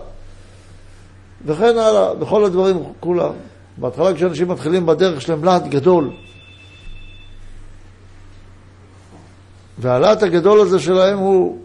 וכן 1.44 1.78
הלאה, 1.78 2.14
בכל 2.14 2.44
הדברים 2.44 2.76
כולם. 3.00 3.32
בהתחלה 3.76 4.14
כשאנשים 4.14 4.48
מתחילים 4.48 4.86
בדרך 4.86 5.20
שלהם 5.20 5.44
להט 5.44 5.66
גדול, 5.66 6.10
והלהט 9.78 10.22
הגדול 10.22 10.60
הזה 10.60 10.78
שלהם 10.78 11.18
הוא 11.18 11.58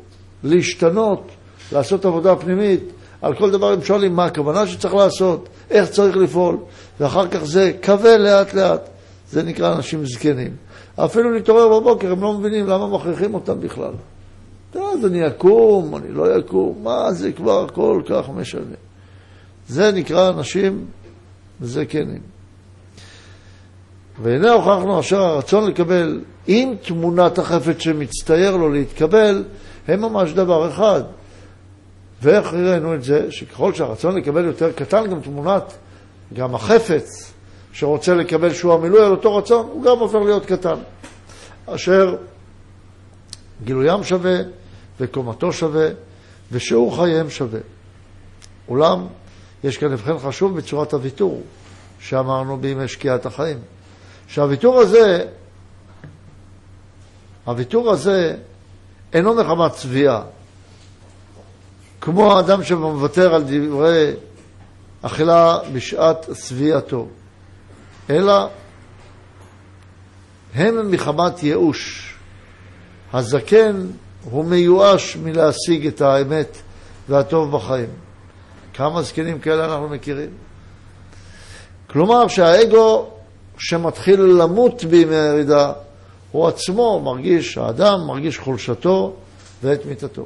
להשתנות, 0.43 1.27
לעשות 1.71 2.05
עבודה 2.05 2.35
פנימית. 2.35 2.83
על 3.21 3.35
כל 3.35 3.51
דבר 3.51 3.73
הם 3.73 3.83
שואלים 3.83 4.15
מה 4.15 4.25
הכוונה 4.25 4.67
שצריך 4.67 4.93
לעשות, 4.93 5.49
איך 5.69 5.89
צריך 5.89 6.17
לפעול, 6.17 6.57
ואחר 6.99 7.27
כך 7.27 7.43
זה 7.43 7.71
קווה 7.83 8.17
לאט 8.17 8.53
לאט. 8.53 8.89
זה 9.29 9.43
נקרא 9.43 9.73
אנשים 9.75 10.05
זקנים. 10.05 10.55
אפילו 10.95 11.31
להתעורר 11.31 11.79
בבוקר, 11.79 12.11
הם 12.11 12.21
לא 12.21 12.33
מבינים 12.33 12.67
למה 12.67 12.87
מכריחים 12.87 13.33
אותם 13.33 13.59
בכלל. 13.59 13.93
אז 14.75 15.05
אני 15.05 15.27
אקום, 15.27 15.95
אני 15.95 16.11
לא 16.11 16.39
אקום, 16.39 16.83
מה 16.83 17.13
זה 17.13 17.31
כבר 17.31 17.67
כל 17.67 18.01
כך 18.09 18.29
משנה. 18.29 18.90
זה 19.71 19.91
נקרא 19.91 20.29
אנשים 20.29 20.85
זקנים. 21.61 22.21
והנה 24.21 24.51
הוכחנו 24.51 24.99
אשר 24.99 25.21
הרצון 25.21 25.67
לקבל 25.67 26.21
עם 26.47 26.75
תמונת 26.81 27.37
החפץ 27.39 27.79
שמצטייר 27.79 28.57
לו 28.57 28.69
להתקבל, 28.69 29.43
הם 29.87 30.01
ממש 30.01 30.31
דבר 30.31 30.69
אחד. 30.69 31.01
ואיך 32.21 32.53
ראינו 32.53 32.95
את 32.95 33.03
זה? 33.03 33.31
שככל 33.31 33.73
שהרצון 33.73 34.15
לקבל 34.15 34.45
יותר 34.45 34.71
קטן, 34.71 35.09
גם 35.09 35.19
תמונת, 35.21 35.73
גם 36.33 36.55
החפץ 36.55 37.33
שרוצה 37.73 38.13
לקבל 38.13 38.53
שהוא 38.53 38.73
המילוי 38.73 39.05
על 39.05 39.11
אותו 39.11 39.35
רצון, 39.35 39.65
הוא 39.71 39.83
גם 39.83 39.99
הופך 39.99 40.19
להיות 40.25 40.45
קטן. 40.45 40.79
אשר 41.65 42.15
גילוים 43.63 44.03
שווה 44.03 44.37
וקומתו 44.99 45.53
שווה 45.53 45.87
ושיעור 46.51 46.95
חייהם 46.95 47.29
שווה. 47.29 47.59
אולם, 48.67 49.07
יש 49.63 49.77
כאן 49.77 49.93
הבחן 49.93 50.19
חשוב 50.19 50.57
בצורת 50.57 50.93
הוויתור, 50.93 51.43
שאמרנו 51.99 52.57
בימי 52.57 52.87
שקיעת 52.87 53.25
החיים. 53.25 53.59
שהוויתור 54.27 54.79
הזה, 54.79 55.25
הוויתור 57.45 57.91
הזה 57.91 58.35
אינו 59.13 59.33
מחמת 59.33 59.71
צביעה, 59.71 60.23
כמו 62.01 62.37
האדם 62.37 62.63
שמוותר 62.63 63.35
על 63.35 63.43
דברי 63.43 64.13
אכילה 65.01 65.57
בשעת 65.73 66.25
שביעתו, 66.33 67.07
אלא 68.09 68.47
הם 70.53 70.91
מחמת 70.91 71.43
ייאוש. 71.43 72.13
הזקן 73.13 73.87
הוא 74.23 74.45
מיואש 74.45 75.15
מלהשיג 75.15 75.87
את 75.87 76.01
האמת 76.01 76.57
והטוב 77.09 77.51
בחיים. 77.51 77.89
כמה 78.73 79.01
זקנים 79.01 79.39
כאלה 79.39 79.65
אנחנו 79.65 79.89
מכירים? 79.89 80.29
כלומר 81.87 82.27
שהאגו 82.27 83.09
שמתחיל 83.57 84.21
למות 84.21 84.83
בימי 84.83 85.15
הירידה, 85.15 85.73
הוא 86.31 86.47
עצמו 86.47 87.01
מרגיש, 87.03 87.57
האדם 87.57 87.99
מרגיש 88.07 88.39
חולשתו 88.39 89.13
ואת 89.63 89.85
מיתתו. 89.85 90.25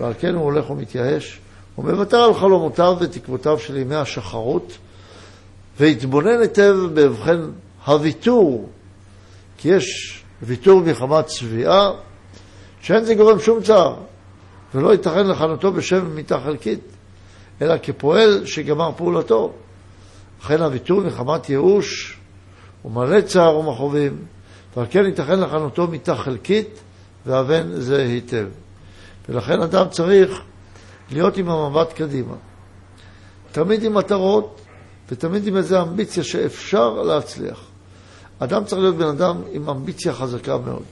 ועל 0.00 0.12
כן 0.18 0.34
הוא 0.34 0.44
הולך 0.44 0.70
ומתייאש, 0.70 1.40
הוא 1.74 1.84
מוותר 1.84 2.16
על 2.16 2.34
חלומותיו 2.34 2.96
ותקוותיו 3.00 3.58
של 3.58 3.76
ימי 3.76 3.96
השחרות, 3.96 4.72
והתבונן 5.80 6.40
היטב 6.40 6.74
באבחן 6.94 7.50
הוויתור, 7.86 8.68
כי 9.58 9.68
יש 9.68 10.20
ויתור 10.42 10.80
מחמת 10.80 11.26
צביעה, 11.26 11.90
שאין 12.80 13.04
זה 13.04 13.14
גורם 13.14 13.40
שום 13.40 13.62
צער, 13.62 13.96
ולא 14.74 14.92
ייתכן 14.92 15.26
לכנותו 15.26 15.72
בשם 15.72 16.06
מיתה 16.14 16.40
חלקית, 16.40 16.93
אלא 17.62 17.74
כפועל 17.82 18.46
שגמר 18.46 18.90
פעולתו. 18.96 19.52
לכן 20.40 20.62
הוויתור 20.62 21.00
מחמת 21.00 21.50
ייאוש 21.50 22.18
הוא 22.82 22.92
מלא 22.92 23.20
צער 23.20 23.58
ומכאובים, 23.58 24.16
ועל 24.76 24.86
כן 24.90 25.04
ייתכן 25.06 25.40
לכנותו 25.40 25.86
מיתה 25.86 26.16
חלקית, 26.16 26.80
והבן 27.26 27.80
זה 27.80 28.02
היטב. 28.02 28.46
ולכן 29.28 29.62
אדם 29.62 29.88
צריך 29.88 30.42
להיות 31.10 31.36
עם 31.36 31.48
המבט 31.48 31.92
קדימה. 31.92 32.34
תמיד 33.52 33.82
עם 33.82 33.94
מטרות 33.94 34.60
ותמיד 35.10 35.46
עם 35.46 35.56
איזו 35.56 35.82
אמביציה 35.82 36.24
שאפשר 36.24 37.02
להצליח. 37.02 37.60
אדם 38.38 38.64
צריך 38.64 38.82
להיות 38.82 38.96
בן 38.96 39.06
אדם 39.06 39.36
עם 39.52 39.68
אמביציה 39.68 40.12
חזקה 40.12 40.58
מאוד. 40.58 40.82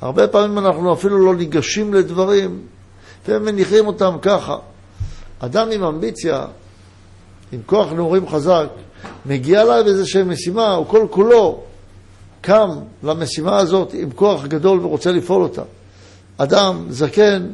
הרבה 0.00 0.28
פעמים 0.28 0.58
אנחנו 0.58 0.92
אפילו 0.92 1.26
לא 1.26 1.34
ניגשים 1.34 1.94
לדברים 1.94 2.66
והם 3.28 3.44
מניחים 3.44 3.86
אותם 3.86 4.16
ככה. 4.22 4.56
אדם 5.40 5.70
עם 5.70 5.82
אמביציה 5.82 6.46
עם 7.52 7.60
כוח 7.66 7.92
נעורים 7.92 8.28
חזק, 8.28 8.66
מגיע 9.26 9.62
אליו 9.62 9.86
איזושהי 9.86 10.22
משימה, 10.22 10.74
הוא 10.74 10.86
כל 10.86 11.06
כולו 11.10 11.60
קם 12.40 12.70
למשימה 13.02 13.56
הזאת 13.56 13.94
עם 13.94 14.10
כוח 14.10 14.46
גדול 14.46 14.86
ורוצה 14.86 15.12
לפעול 15.12 15.42
אותה. 15.42 15.62
אדם 16.36 16.86
זקן 16.88 17.46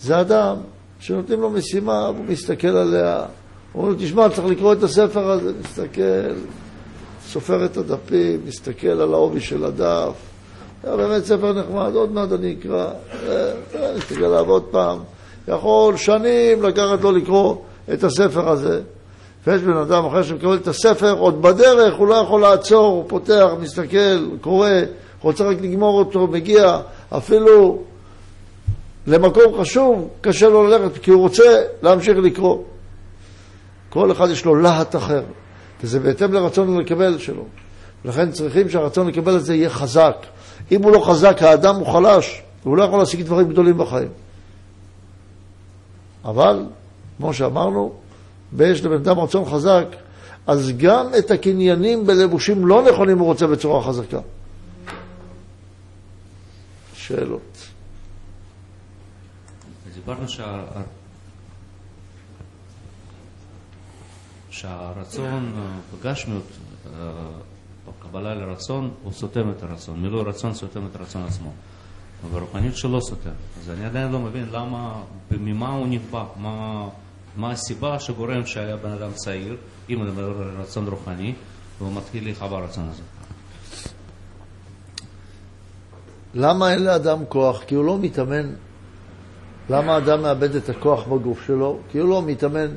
זה 0.00 0.20
אדם 0.20 0.56
שנותנים 1.00 1.40
לו 1.40 1.50
משימה 1.50 2.10
והוא 2.14 2.24
מסתכל 2.28 2.68
עליה, 2.68 3.24
הוא 3.72 3.82
אומר 3.82 3.92
לו, 3.92 3.98
תשמע, 3.98 4.28
צריך 4.28 4.46
לקרוא 4.46 4.72
את 4.72 4.82
הספר 4.82 5.30
הזה, 5.30 5.52
מסתכל, 5.60 6.34
סופר 7.28 7.64
את 7.64 7.76
הדפים, 7.76 8.40
מסתכל 8.46 8.86
על 8.86 9.14
העובי 9.14 9.40
של 9.40 9.64
הדף. 9.64 10.14
היה 10.82 10.96
באמת 10.96 11.24
ספר 11.24 11.52
נחמד, 11.52 11.94
עוד 11.94 12.12
מעט 12.12 12.32
אני 12.32 12.56
אקרא, 12.60 12.90
נסתכל 13.96 14.24
עליו 14.24 14.50
עוד 14.50 14.62
פעם. 14.70 14.98
יכול 15.48 15.96
שנים 15.96 16.62
לקחת 16.62 17.00
לו 17.02 17.12
לקרוא 17.12 17.56
את 17.92 18.04
הספר 18.04 18.48
הזה. 18.48 18.80
ויש 19.46 19.62
בן 19.62 19.76
אדם 19.76 20.04
אחרי 20.04 20.24
שמקבל 20.24 20.54
את 20.54 20.68
הספר, 20.68 21.12
עוד 21.12 21.42
בדרך 21.42 21.94
הוא 21.94 22.08
לא 22.08 22.14
יכול 22.14 22.40
לעצור, 22.40 22.86
הוא 22.86 23.04
פותח, 23.06 23.46
מסתכל, 23.60 24.36
קורא, 24.40 24.70
רוצה 25.20 25.44
רק 25.44 25.60
לגמור 25.60 25.98
אותו, 25.98 26.26
מגיע 26.26 26.80
אפילו 27.16 27.82
למקום 29.06 29.60
חשוב, 29.60 30.08
קשה 30.20 30.48
לו 30.48 30.66
ללכת, 30.66 30.98
כי 31.02 31.10
הוא 31.10 31.20
רוצה 31.20 31.62
להמשיך 31.82 32.16
לקרוא. 32.18 32.58
כל 33.90 34.12
אחד 34.12 34.30
יש 34.30 34.44
לו 34.44 34.54
להט 34.54 34.96
אחר, 34.96 35.22
וזה 35.82 36.00
בהתאם 36.00 36.32
לרצון 36.32 36.78
לקבל 36.78 37.18
שלו. 37.18 37.44
לכן 38.04 38.30
צריכים 38.30 38.68
שהרצון 38.68 39.06
לקבל 39.06 39.36
את 39.36 39.44
זה 39.44 39.54
יהיה 39.54 39.70
חזק. 39.70 40.16
אם 40.72 40.82
הוא 40.82 40.92
לא 40.92 41.00
חזק, 41.00 41.42
האדם 41.42 41.74
הוא 41.74 41.86
חלש, 41.86 42.42
הוא 42.62 42.76
לא 42.76 42.84
יכול 42.84 42.98
להשיג 42.98 43.22
דברים 43.22 43.48
גדולים 43.48 43.78
בחיים. 43.78 44.08
אבל, 46.24 46.66
כמו 47.16 47.34
שאמרנו, 47.34 47.92
ויש 48.52 48.84
לבן 48.84 48.94
אדם 48.96 49.18
רצון 49.18 49.44
חזק, 49.44 49.86
אז 50.46 50.72
גם 50.76 51.06
את 51.18 51.30
הקניינים 51.30 52.06
בלבושים 52.06 52.66
לא 52.66 52.82
נכונים 52.92 53.18
הוא 53.18 53.26
רוצה 53.26 53.46
בצורה 53.46 53.82
חזקה. 53.82 54.20
שאלות. 56.94 57.68
דיברנו 59.94 60.28
שה... 60.28 60.62
שהרצון 64.50 65.52
בגשמיות, 65.94 66.46
בקבלה 67.88 68.34
לרצון, 68.34 68.90
הוא 69.02 69.12
סותם 69.12 69.50
את 69.50 69.62
הרצון. 69.62 70.02
מילוי 70.02 70.22
רצון 70.22 70.54
סותם 70.54 70.86
את 70.86 70.96
הרצון 70.96 71.22
עצמו. 71.22 71.52
ברוחניות 72.32 72.76
שלא 72.76 73.00
סותם. 73.00 73.30
אז 73.60 73.70
אני 73.70 73.86
עדיין 73.86 74.12
לא 74.12 74.18
מבין 74.18 74.46
למה, 74.52 75.02
ממה 75.30 75.68
הוא 75.68 75.86
נקבע, 75.86 76.24
מה, 76.36 76.88
מה 77.36 77.50
הסיבה 77.50 78.00
שגורם 78.00 78.46
שהיה 78.46 78.76
בן 78.76 78.90
אדם 78.90 79.12
צעיר, 79.12 79.56
אם 79.90 79.98
הוא 79.98 80.06
מדבר 80.06 80.24
על 80.24 80.50
רצון 80.60 80.88
רוחני, 80.88 81.34
והוא 81.78 81.92
מתחיל 81.92 82.24
להיכבה 82.24 82.58
רצון 82.58 82.88
הזה. 82.90 83.02
למה 86.34 86.72
אין 86.72 86.82
לאדם 86.82 87.24
כוח? 87.28 87.62
כי 87.66 87.74
הוא 87.74 87.84
לא 87.84 87.98
מתאמן. 87.98 88.50
למה 89.70 89.96
אדם 89.96 90.22
מאבד 90.22 90.54
את 90.54 90.68
הכוח 90.68 91.06
בגוף 91.06 91.46
שלו? 91.46 91.78
כי 91.90 91.98
הוא 91.98 92.08
לא 92.08 92.22
מתאמן. 92.22 92.68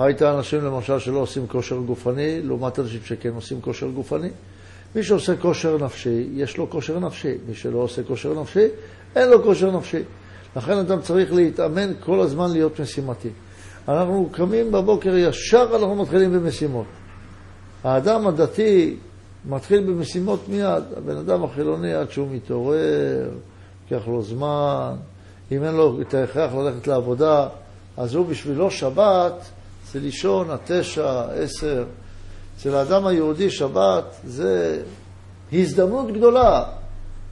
ראית 0.00 0.22
אנשים 0.22 0.64
למשל 0.64 0.98
שלא 0.98 1.18
עושים 1.18 1.46
כושר 1.46 1.76
גופני, 1.76 2.42
לעומת 2.42 2.78
אנשים 2.78 3.00
שכן 3.04 3.30
עושים 3.34 3.60
כושר 3.60 3.88
גופני. 3.90 4.28
מי 4.96 5.02
שעושה 5.02 5.36
כושר 5.36 5.78
נפשי, 5.78 6.26
יש 6.34 6.56
לו 6.56 6.70
כושר 6.70 6.98
נפשי. 6.98 7.34
מי 7.48 7.54
שלא 7.54 7.78
עושה 7.78 8.02
כושר 8.02 8.40
נפשי, 8.40 8.66
אין 9.16 9.28
לו 9.28 9.42
כושר 9.42 9.70
נפשי. 9.70 10.02
לכן 10.56 10.78
אדם 10.78 11.00
צריך 11.00 11.32
להתאמן 11.32 11.92
כל 12.00 12.20
הזמן 12.20 12.50
להיות 12.52 12.80
משימתי. 12.80 13.28
אנחנו 13.88 14.28
קמים 14.32 14.72
בבוקר, 14.72 15.16
ישר 15.16 15.68
אנחנו 15.72 15.94
מתחילים 15.94 16.32
במשימות. 16.32 16.86
האדם 17.84 18.26
הדתי 18.26 18.96
מתחיל 19.44 19.80
במשימות 19.80 20.48
מיד. 20.48 20.82
הבן 20.96 21.16
אדם 21.16 21.44
החילוני, 21.44 21.94
עד 21.94 22.10
שהוא 22.10 22.28
מתעורר, 22.30 23.30
לוקח 23.90 24.08
לו 24.08 24.22
זמן. 24.22 24.94
אם 25.52 25.64
אין 25.64 25.74
לו 25.74 26.00
את 26.00 26.14
ההכרח 26.14 26.54
ללכת 26.54 26.86
לעבודה, 26.86 27.48
אז 27.96 28.14
הוא 28.14 28.26
בשבילו 28.26 28.70
שבת 28.70 29.50
זה 29.92 30.00
לישון 30.00 30.50
עד 30.50 30.58
תשע, 30.66 31.22
עשר. 31.22 31.84
אצל 32.56 32.74
האדם 32.74 33.06
היהודי 33.06 33.50
שבת 33.50 34.04
זה 34.24 34.82
הזדמנות 35.52 36.12
גדולה. 36.12 36.64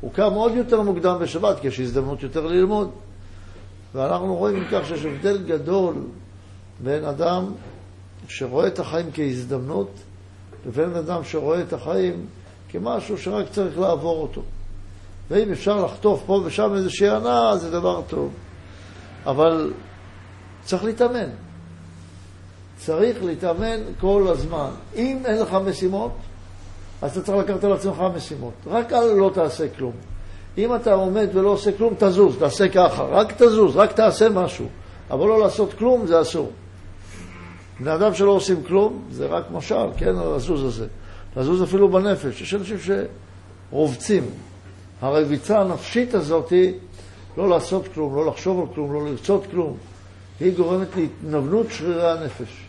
הוא 0.01 0.13
קם 0.13 0.33
עוד 0.33 0.53
יותר 0.55 0.81
מוקדם 0.81 1.17
בשבת, 1.21 1.61
כי 1.61 1.69
יש 1.69 1.81
הזדמנות 1.81 2.23
יותר 2.23 2.47
ללמוד. 2.47 2.91
ואנחנו 3.95 4.37
רואים 4.37 4.61
מכך 4.61 4.81
שיש 4.89 5.05
הבדל 5.05 5.43
גדול 5.47 5.95
בין 6.81 7.05
אדם 7.05 7.45
שרואה 8.29 8.67
את 8.67 8.79
החיים 8.79 9.11
כהזדמנות 9.15 9.91
לבין 10.67 10.95
אדם 10.95 11.25
שרואה 11.25 11.61
את 11.61 11.73
החיים 11.73 12.27
כמשהו 12.69 13.19
שרק 13.19 13.47
צריך 13.51 13.79
לעבור 13.79 14.23
אותו. 14.23 14.43
ואם 15.31 15.53
אפשר 15.53 15.85
לחטוף 15.85 16.23
פה 16.27 16.43
ושם 16.45 16.75
איזושהי 16.75 17.09
הנאה, 17.09 17.57
זה 17.57 17.71
דבר 17.71 18.03
טוב. 18.09 18.33
אבל 19.27 19.73
צריך 20.65 20.85
להתאמן. 20.85 21.44
צריך 22.77 23.25
להתאמן 23.25 23.81
כל 24.01 24.27
הזמן. 24.29 24.71
אם 24.97 25.19
אין 25.25 25.39
לך 25.39 25.57
משימות, 25.67 26.13
אז 27.03 27.11
אתה 27.11 27.27
צריך 27.27 27.39
לקחת 27.39 27.65
על 27.65 27.73
עצמך 27.73 28.03
משימות. 28.17 28.53
רק 28.67 28.93
אל 28.93 29.05
לא 29.05 29.31
תעשה 29.35 29.69
כלום. 29.69 29.93
אם 30.59 30.75
אתה 30.75 30.95
עומד 30.95 31.29
ולא 31.35 31.49
עושה 31.49 31.73
כלום, 31.73 31.95
תזוז, 31.99 32.37
תעשה 32.39 32.69
ככה. 32.69 33.03
רק 33.03 33.33
תזוז, 33.43 33.77
רק 33.77 33.93
תעשה 33.93 34.29
משהו. 34.29 34.67
אבל 35.11 35.27
לא 35.27 35.41
לעשות 35.41 35.75
כלום, 35.75 36.07
זה 36.07 36.21
אסור. 36.21 36.51
בני 37.81 37.95
אדם 37.95 38.15
שלא 38.15 38.31
עושים 38.31 38.63
כלום, 38.63 39.03
זה 39.11 39.27
רק 39.27 39.45
משל, 39.53 39.87
כן, 39.97 40.13
לזוז 40.37 40.65
הזה. 40.65 40.87
לזוז 41.37 41.63
אפילו 41.63 41.89
בנפש. 41.89 42.41
יש 42.41 42.55
אנשים 42.55 42.77
שרובצים. 43.71 44.25
הרביצה 45.01 45.61
הנפשית 45.61 46.15
הזאת 46.15 46.51
היא 46.51 46.73
לא 47.37 47.49
לעשות 47.49 47.89
כלום, 47.95 48.17
לא 48.17 48.27
לחשוב 48.27 48.61
על 48.61 48.75
כלום, 48.75 48.93
לא 48.93 49.07
לרצות 49.07 49.47
כלום. 49.51 49.77
היא 50.41 50.57
גורמת 50.57 50.89
להתנוונות 50.97 51.67
שרירי 51.71 52.11
הנפש. 52.11 52.64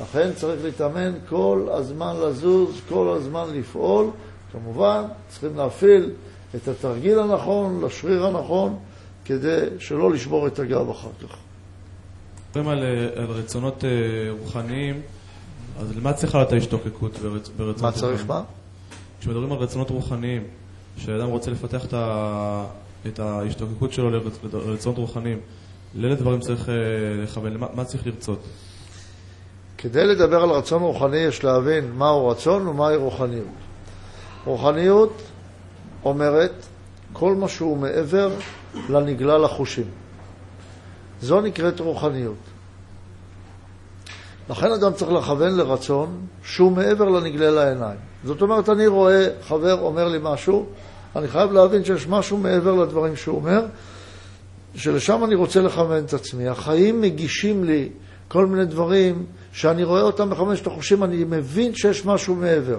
לכן 0.00 0.32
צריך 0.34 0.64
להתאמן 0.64 1.12
כל 1.28 1.68
הזמן 1.70 2.16
לזוז, 2.16 2.80
כל 2.88 3.16
הזמן 3.16 3.44
לפעול. 3.54 4.10
כמובן, 4.52 5.02
צריכים 5.28 5.56
להפעיל 5.56 6.10
את 6.54 6.68
התרגיל 6.68 7.18
הנכון, 7.18 7.84
לשריר 7.84 8.26
הנכון, 8.26 8.78
כדי 9.24 9.58
שלא 9.78 10.12
לשבור 10.12 10.46
את 10.46 10.58
הגב 10.58 10.90
אחר 10.90 11.08
כך. 11.22 11.36
מדברים 12.50 12.68
על, 12.68 12.84
על 13.16 13.24
רצונות 13.24 13.84
אה, 13.84 13.90
רוחניים, 14.40 15.00
אז 15.78 15.96
למה 15.96 16.12
צריכה 16.12 16.38
להיות 16.38 16.52
ההשתוקקות 16.52 17.18
ברצונות 17.56 17.58
רוחניים? 17.58 17.82
מה 17.82 17.92
צריך 17.92 18.26
מה? 18.26 18.42
כשמדברים 19.20 19.52
על 19.52 19.58
רצונות 19.58 19.90
רוחניים, 19.90 20.44
שאדם 20.96 21.28
רוצה 21.28 21.50
לפתח 21.50 21.84
את, 21.84 21.94
ה, 21.94 22.64
את 23.06 23.18
ההשתוקקות 23.18 23.92
שלו 23.92 24.10
לרצ, 24.10 24.38
לרצונות 24.52 24.98
רוחניים, 24.98 25.38
לאיזה 25.94 26.20
דברים 26.20 26.40
צריך 26.40 26.68
אה, 26.68 26.74
לכוון? 27.22 27.56
מה, 27.56 27.66
מה 27.74 27.84
צריך 27.84 28.06
לרצות? 28.06 28.40
כדי 29.84 30.06
לדבר 30.06 30.42
על 30.42 30.50
רצון 30.50 30.82
רוחני 30.82 31.16
יש 31.16 31.44
להבין 31.44 31.92
מהו 31.92 32.28
רצון 32.28 32.68
ומהי 32.68 32.96
רוחניות. 32.96 33.46
רוחניות 34.44 35.22
אומרת 36.04 36.52
כל 37.12 37.34
מה 37.34 37.48
שהוא 37.48 37.78
מעבר 37.78 38.30
לנגלה 38.88 39.38
לחושים. 39.38 39.84
זו 41.20 41.40
נקראת 41.40 41.80
רוחניות. 41.80 42.36
לכן 44.50 44.72
אדם 44.72 44.92
צריך 44.92 45.12
לכוון 45.12 45.56
לרצון 45.56 46.26
שהוא 46.42 46.72
מעבר 46.72 47.04
לנגלה 47.04 47.50
לעיניים. 47.50 47.98
זאת 48.24 48.42
אומרת, 48.42 48.68
אני 48.68 48.86
רואה 48.86 49.26
חבר 49.48 49.80
אומר 49.80 50.08
לי 50.08 50.18
משהו, 50.22 50.66
אני 51.16 51.28
חייב 51.28 51.52
להבין 51.52 51.84
שיש 51.84 52.08
משהו 52.08 52.38
מעבר 52.38 52.72
לדברים 52.72 53.16
שהוא 53.16 53.36
אומר, 53.36 53.66
שלשם 54.74 55.24
אני 55.24 55.34
רוצה 55.34 55.60
לכוון 55.60 56.04
את 56.04 56.14
עצמי. 56.14 56.48
החיים 56.48 57.00
מגישים 57.00 57.64
לי 57.64 57.88
כל 58.28 58.46
מיני 58.46 58.64
דברים 58.64 59.26
שאני 59.52 59.84
רואה 59.84 60.02
אותם 60.02 60.30
בחמשת 60.30 60.66
החושים, 60.66 61.04
אני 61.04 61.24
מבין 61.24 61.74
שיש 61.74 62.06
משהו 62.06 62.34
מעבר. 62.34 62.76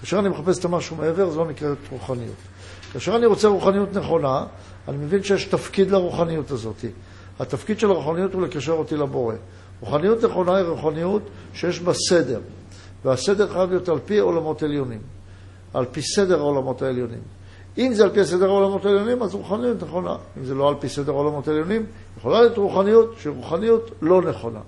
כאשר 0.00 0.18
אני 0.18 0.28
מחפש 0.28 0.58
את 0.58 0.64
המשהו 0.64 0.96
מעבר, 0.96 1.30
זו 1.30 1.44
נקראת 1.44 1.78
רוחניות. 1.90 2.34
כאשר 2.92 3.16
אני 3.16 3.26
רוצה 3.26 3.48
רוחניות 3.48 3.94
נכונה, 3.94 4.44
אני 4.88 4.96
מבין 4.96 5.22
שיש 5.22 5.44
תפקיד 5.44 5.90
לרוחניות 5.90 6.50
הזאת. 6.50 6.84
התפקיד 7.38 7.78
של 7.78 7.90
הרוחניות 7.90 8.34
הוא 8.34 8.42
לקשר 8.42 8.72
אותי 8.72 8.96
לבורא. 8.96 9.34
רוחניות 9.80 10.24
נכונה 10.24 10.56
היא 10.56 10.64
רוחניות 10.64 11.22
שיש 11.54 11.80
בה 11.80 11.92
סדר, 12.08 12.40
והסדר 13.04 13.48
חייב 13.52 13.70
להיות 13.70 13.88
על 13.88 13.98
פי 14.04 14.18
עולמות 14.18 14.62
עליונים, 14.62 15.00
על 15.74 15.84
פי 15.84 16.02
סדר 16.02 16.38
העולמות 16.38 16.82
העליונים. 16.82 17.20
אם 17.78 17.94
זה 17.94 18.04
על 18.04 18.10
פי 18.10 18.24
סדר 18.24 18.46
העולמות 18.46 18.84
העליונים, 18.84 19.22
אז 19.22 19.34
רוחניות 19.34 19.82
נכונה. 19.82 20.16
אם 20.38 20.44
זה 20.44 20.54
לא 20.54 20.68
על 20.68 20.74
פי 20.80 20.88
סדר 20.88 21.12
העולמות 21.12 21.48
העליונים, 21.48 21.86
יכולה 22.18 22.40
להיות 22.40 22.58
רוחניות 22.58 23.14
שהיא 23.18 23.32
רוחניות 23.32 23.90
לא 24.02 24.22
נכונה. 24.22 24.60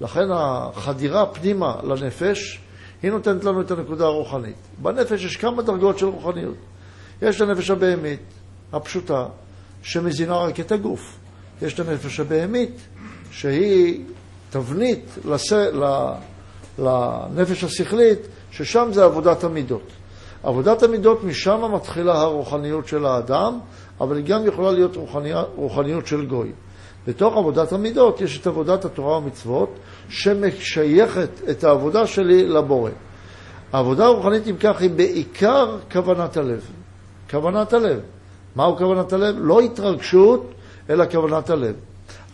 לכן 0.00 0.26
החדירה 0.30 1.26
פנימה 1.26 1.76
לנפש, 1.82 2.60
היא 3.02 3.10
נותנת 3.10 3.44
לנו 3.44 3.60
את 3.60 3.70
הנקודה 3.70 4.04
הרוחנית. 4.04 4.56
בנפש 4.78 5.24
יש 5.24 5.36
כמה 5.36 5.62
דרגות 5.62 5.98
של 5.98 6.06
רוחניות. 6.06 6.56
יש 7.22 7.40
הנפש 7.40 7.70
הבהמית, 7.70 8.20
הפשוטה, 8.72 9.26
שמזינה 9.82 10.36
רק 10.36 10.60
את 10.60 10.72
הגוף. 10.72 11.16
יש 11.62 11.74
את 11.74 11.80
הנפש 11.80 12.20
הבהמית, 12.20 12.80
שהיא 13.30 14.04
תבנית 14.50 15.18
לס... 15.24 15.52
לנפש 16.78 17.64
השכלית, 17.64 18.18
ששם 18.50 18.88
זה 18.92 19.04
עבודת 19.04 19.44
המידות. 19.44 19.90
עבודת 20.42 20.82
המידות, 20.82 21.24
משם 21.24 21.74
מתחילה 21.74 22.20
הרוחניות 22.20 22.88
של 22.88 23.06
האדם, 23.06 23.58
אבל 24.00 24.16
היא 24.16 24.24
גם 24.24 24.46
יכולה 24.46 24.72
להיות 24.72 24.96
רוחניות, 24.96 25.52
רוחניות 25.56 26.06
של 26.06 26.26
גוי. 26.26 26.52
בתוך 27.06 27.36
עבודת 27.36 27.72
המידות 27.72 28.20
יש 28.20 28.38
את 28.38 28.46
עבודת 28.46 28.84
התורה 28.84 29.18
ומצוות, 29.18 29.78
שמשייכת 30.08 31.28
את 31.50 31.64
העבודה 31.64 32.06
שלי 32.06 32.48
לבורא. 32.48 32.90
העבודה 33.72 34.04
הרוחנית, 34.04 34.46
אם 34.46 34.56
כך, 34.56 34.80
היא 34.80 34.90
בעיקר 34.90 35.78
כוונת 35.92 36.36
הלב. 36.36 36.70
כוונת 37.30 37.72
הלב. 37.72 38.00
מהו 38.56 38.76
כוונת 38.76 39.12
הלב? 39.12 39.36
לא 39.38 39.60
התרגשות, 39.60 40.52
אלא 40.90 41.04
כוונת 41.10 41.50
הלב. 41.50 41.74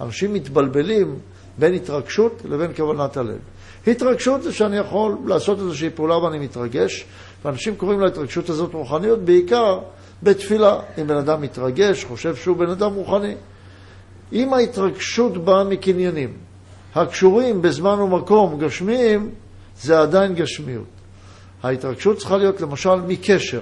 אנשים 0.01 0.33
מתבלבלים 0.33 1.19
בין 1.59 1.75
התרגשות 1.75 2.43
לבין 2.45 2.73
כוונת 2.77 3.17
הלב. 3.17 3.39
התרגשות 3.87 4.43
זה 4.43 4.53
שאני 4.53 4.77
יכול 4.77 5.17
לעשות 5.27 5.59
איזושהי 5.59 5.91
פעולה 5.91 6.19
ואני 6.19 6.39
מתרגש, 6.39 7.05
ואנשים 7.45 7.77
קוראים 7.77 8.01
להתרגשות 8.01 8.49
הזאת 8.49 8.75
רוחניות 8.75 9.19
בעיקר 9.19 9.79
בתפילה. 10.23 10.81
אם 11.01 11.07
בן 11.07 11.17
אדם 11.17 11.41
מתרגש, 11.41 12.05
חושב 12.05 12.37
שהוא 12.37 12.57
בן 12.57 12.71
אדם 12.71 12.95
רוחני. 12.95 13.35
אם 14.33 14.55
ההתרגשות 14.55 15.45
באה 15.45 15.65
מקניינים 15.65 16.33
הקשורים 16.95 17.63
בזמן 17.63 18.01
ומקום 18.01 18.59
גשמיים, 18.61 19.31
זה 19.81 20.01
עדיין 20.01 20.35
גשמיות. 20.35 20.87
ההתרגשות 21.63 22.19
צריכה 22.19 22.37
להיות 22.37 22.61
למשל 22.61 22.95
מקשר, 22.95 23.61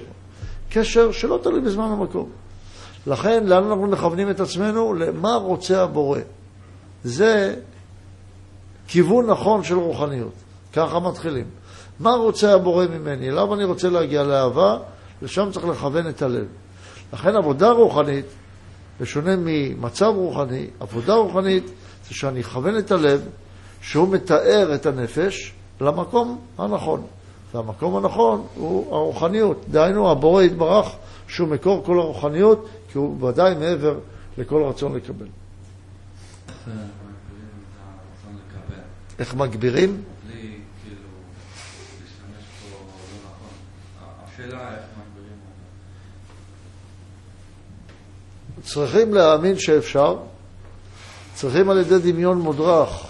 קשר 0.69 1.11
שלא 1.11 1.39
תלוי 1.43 1.61
בזמן 1.61 1.85
ומקום. 1.85 2.29
לכן, 3.07 3.45
לאן 3.45 3.63
אנחנו 3.63 3.87
מכוונים 3.87 4.29
את 4.29 4.39
עצמנו? 4.39 4.93
למה 4.93 5.35
רוצה 5.35 5.83
הבורא. 5.83 6.19
זה 7.03 7.55
כיוון 8.87 9.29
נכון 9.29 9.63
של 9.63 9.75
רוחניות. 9.75 10.33
ככה 10.73 10.99
מתחילים. 10.99 11.45
מה 11.99 12.11
רוצה 12.13 12.53
הבורא 12.53 12.85
ממני? 12.85 13.31
למה 13.31 13.55
אני 13.55 13.63
רוצה 13.63 13.89
להגיע 13.89 14.23
לאהבה? 14.23 14.77
לשם 15.21 15.49
צריך 15.51 15.65
לכוון 15.65 16.09
את 16.09 16.21
הלב. 16.21 16.45
לכן 17.13 17.35
עבודה 17.35 17.71
רוחנית, 17.71 18.25
בשונה 18.99 19.35
ממצב 19.37 20.05
רוחני, 20.15 20.67
עבודה 20.79 21.13
רוחנית 21.13 21.63
זה 22.07 22.13
שאני 22.15 22.41
אכוון 22.41 22.77
את 22.77 22.91
הלב, 22.91 23.29
שהוא 23.81 24.09
מתאר 24.09 24.75
את 24.75 24.85
הנפש 24.85 25.53
למקום 25.81 26.41
הנכון. 26.57 27.05
והמקום 27.53 27.95
הנכון 27.95 28.47
הוא 28.55 28.95
הרוחניות. 28.95 29.65
דהיינו, 29.69 30.11
הבורא 30.11 30.43
יתברך 30.43 30.95
שהוא 31.27 31.47
מקור 31.47 31.83
כל 31.85 31.99
הרוחניות, 31.99 32.69
כי 32.91 32.97
הוא 32.97 33.23
ודאי 33.23 33.55
מעבר 33.55 33.99
לכל 34.37 34.63
רצון 34.63 34.95
לקבל. 34.95 35.27
איך 39.19 39.35
מגבירים? 39.35 40.03
בלי 40.27 40.59
כאילו 40.83 41.01
להשתמש 42.01 42.45
פה 42.61 42.77
לא 42.77 43.31
נכון. 43.31 43.49
השאלה 44.25 44.75
איך 44.75 44.85
מגבירים 44.97 45.09
צריכים 48.73 49.13
להאמין 49.13 49.57
שאפשר, 49.57 50.15
צריכים 51.33 51.69
על 51.69 51.77
ידי 51.77 52.11
דמיון 52.11 52.37
מודרך 52.37 53.07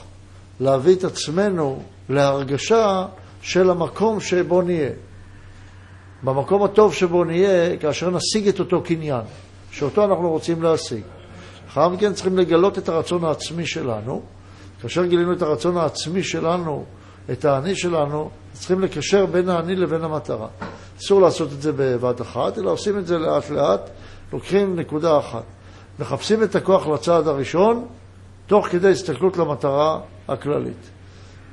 להביא 0.60 0.96
את 0.96 1.04
עצמנו 1.04 1.84
להרגשה 2.10 3.06
של 3.42 3.70
המקום 3.70 4.20
שבו 4.20 4.62
נהיה. 4.62 4.90
במקום 6.24 6.64
הטוב 6.64 6.94
שבו 6.94 7.24
נהיה, 7.24 7.78
כאשר 7.78 8.10
נשיג 8.10 8.48
את 8.48 8.60
אותו 8.60 8.82
קניין, 8.82 9.22
שאותו 9.72 10.06
אנחנו 10.06 10.30
רוצים 10.30 10.64
להשיג. 10.64 11.04
לאחר 11.66 11.90
מכן 11.90 12.14
צריכים 12.14 12.38
לגלות 12.38 12.78
את 12.78 12.90
הרצון 12.90 13.24
העצמי 13.24 13.66
שלנו. 13.66 14.22
כאשר 14.82 15.06
גילינו 15.06 15.34
את 15.34 15.42
הרצון 15.42 15.78
העצמי 15.78 16.24
שלנו, 16.24 16.86
את 17.32 17.46
האני 17.46 17.76
שלנו, 17.76 18.30
צריכים 18.54 18.80
לקשר 18.80 19.26
בין 19.26 19.50
האני 19.50 19.76
לבין 19.76 20.04
המטרה. 20.04 20.48
אסור 21.00 21.22
לעשות 21.22 21.54
את 21.54 21.62
זה 21.62 21.72
בבת 21.76 22.22
אחת, 22.22 22.58
אלא 22.58 22.72
עושים 22.72 22.98
את 22.98 23.08
זה 23.08 23.18
לאט 23.18 23.50
לאט, 23.50 23.90
לוקחים 24.34 24.76
נקודה 24.76 25.20
אחת. 25.20 25.44
מחפשים 26.00 26.44
את 26.44 26.56
הכוח 26.56 26.88
לצעד 26.88 27.28
הראשון, 27.28 27.88
תוך 28.48 28.68
כדי 28.68 28.92
הסתכלות 28.92 29.38
למטרה 29.38 30.02
הכללית. 30.28 30.90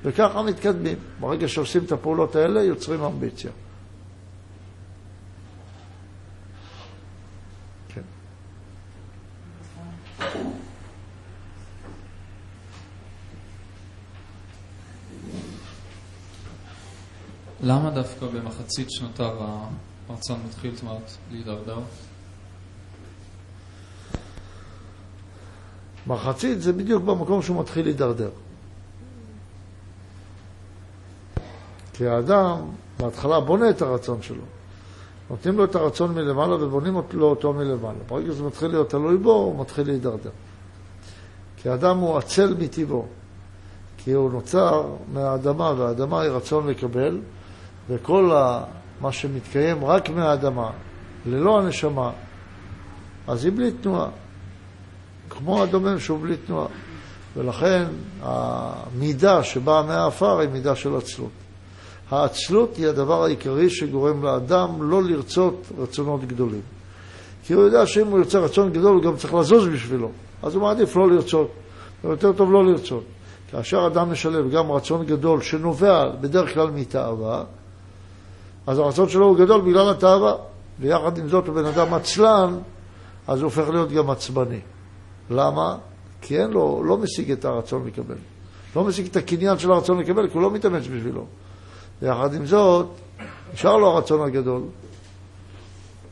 וככה 0.02 0.42
מתקדמים. 0.42 0.98
ברגע 1.20 1.48
שעושים 1.48 1.84
את 1.84 1.92
הפעולות 1.92 2.36
האלה, 2.36 2.62
יוצרים 2.62 3.02
אמביציה. 3.02 3.50
כן. 7.88 8.00
למה 17.62 17.90
דווקא 17.90 18.26
במחצית 18.26 18.90
שנותיו 18.90 19.36
הרצון 20.08 20.40
מתחיל, 20.48 20.74
זאת 20.74 20.82
אומרת, 20.82 21.10
להידרדר? 21.30 21.78
מחצית 26.06 26.62
זה 26.62 26.72
בדיוק 26.72 27.04
במקום 27.04 27.42
שהוא 27.42 27.60
מתחיל 27.60 27.84
להידרדר. 27.84 28.30
כי 31.92 32.06
האדם 32.06 32.58
בהתחלה 33.00 33.40
בונה 33.40 33.70
את 33.70 33.82
הרצון 33.82 34.22
שלו. 34.22 34.42
נותנים 35.30 35.58
לו 35.58 35.64
את 35.64 35.74
הרצון 35.74 36.14
מלמעלה 36.14 36.64
ובונים 36.64 36.94
לו 37.12 37.26
אותו 37.26 37.52
מלמעלה. 37.52 37.98
ברגע 38.08 38.32
שזה 38.32 38.42
מתחיל 38.42 38.68
להיות 38.68 38.90
תלוי 38.90 39.16
בו, 39.16 39.32
הוא 39.32 39.60
מתחיל 39.60 39.86
להידרדר. 39.86 40.30
כי 41.56 41.68
האדם 41.68 41.98
הוא 41.98 42.18
עצל 42.18 42.54
מטבעו. 42.58 43.06
כי 43.98 44.12
הוא 44.12 44.32
נוצר 44.32 44.86
מהאדמה, 45.12 45.72
והאדמה 45.76 46.20
היא 46.20 46.30
רצון 46.30 46.66
לקבל, 46.66 47.20
וכל 47.88 48.30
מה 49.00 49.12
שמתקיים 49.12 49.84
רק 49.84 50.10
מהאדמה, 50.10 50.70
ללא 51.26 51.58
הנשמה, 51.58 52.10
אז 53.26 53.44
היא 53.44 53.52
בלי 53.52 53.72
תנועה. 53.72 54.08
כמו 55.38 55.62
הדומם 55.62 55.98
שהוא 55.98 56.18
בלי 56.22 56.36
תנועה. 56.36 56.66
ולכן 57.36 57.84
המידה 58.22 59.42
שבאה 59.42 59.82
מהעפר 59.82 60.38
היא 60.38 60.48
מידה 60.48 60.76
של 60.76 60.96
עצלות. 60.96 61.30
העצלות 62.10 62.76
היא 62.76 62.88
הדבר 62.88 63.24
העיקרי 63.24 63.70
שגורם 63.70 64.24
לאדם 64.24 64.90
לא 64.90 65.02
לרצות 65.02 65.66
רצונות 65.78 66.24
גדולים. 66.24 66.60
כי 67.44 67.52
הוא 67.52 67.62
יודע 67.62 67.86
שאם 67.86 68.06
הוא 68.06 68.18
ירצה 68.18 68.38
רצון 68.38 68.72
גדול, 68.72 68.94
הוא 68.94 69.02
גם 69.02 69.16
צריך 69.16 69.34
לזוז 69.34 69.68
בשבילו. 69.68 70.10
אז 70.42 70.54
הוא 70.54 70.62
מעדיף 70.62 70.96
לא 70.96 71.10
לרצות. 71.10 71.50
יותר 72.04 72.32
טוב 72.32 72.52
לא 72.52 72.64
לרצות. 72.64 73.04
כאשר 73.50 73.86
אדם 73.86 74.12
משלב 74.12 74.50
גם 74.50 74.72
רצון 74.72 75.06
גדול 75.06 75.40
שנובע 75.42 76.04
בדרך 76.20 76.54
כלל 76.54 76.70
מתאווה, 76.70 77.44
אז 78.66 78.78
הרצון 78.78 79.08
שלו 79.08 79.26
הוא 79.26 79.36
גדול 79.36 79.60
בגלל 79.60 79.90
התאווה. 79.90 80.34
ויחד 80.80 81.18
עם 81.18 81.28
זאת 81.28 81.46
הוא 81.46 81.54
בן 81.54 81.64
אדם 81.64 81.94
עצלן, 81.94 82.58
אז 83.26 83.38
הוא 83.38 83.44
הופך 83.44 83.68
להיות 83.68 83.92
גם 83.92 84.10
עצבני. 84.10 84.60
למה? 85.30 85.76
כי 86.20 86.40
אין 86.40 86.50
לו, 86.50 86.82
לא 86.84 86.98
משיג 86.98 87.30
את 87.30 87.44
הרצון 87.44 87.86
לקבל. 87.86 88.16
לא 88.76 88.84
משיג 88.84 89.06
את 89.06 89.16
הקניין 89.16 89.58
של 89.58 89.70
הרצון 89.70 89.98
לקבל, 89.98 90.28
כי 90.28 90.34
הוא 90.34 90.42
לא 90.42 90.50
מתאמץ 90.50 90.82
בשבילו. 90.82 91.24
ויחד 92.02 92.34
עם 92.34 92.46
זאת, 92.46 92.86
נשאר 93.54 93.76
לו 93.76 93.86
הרצון 93.86 94.28
הגדול, 94.28 94.62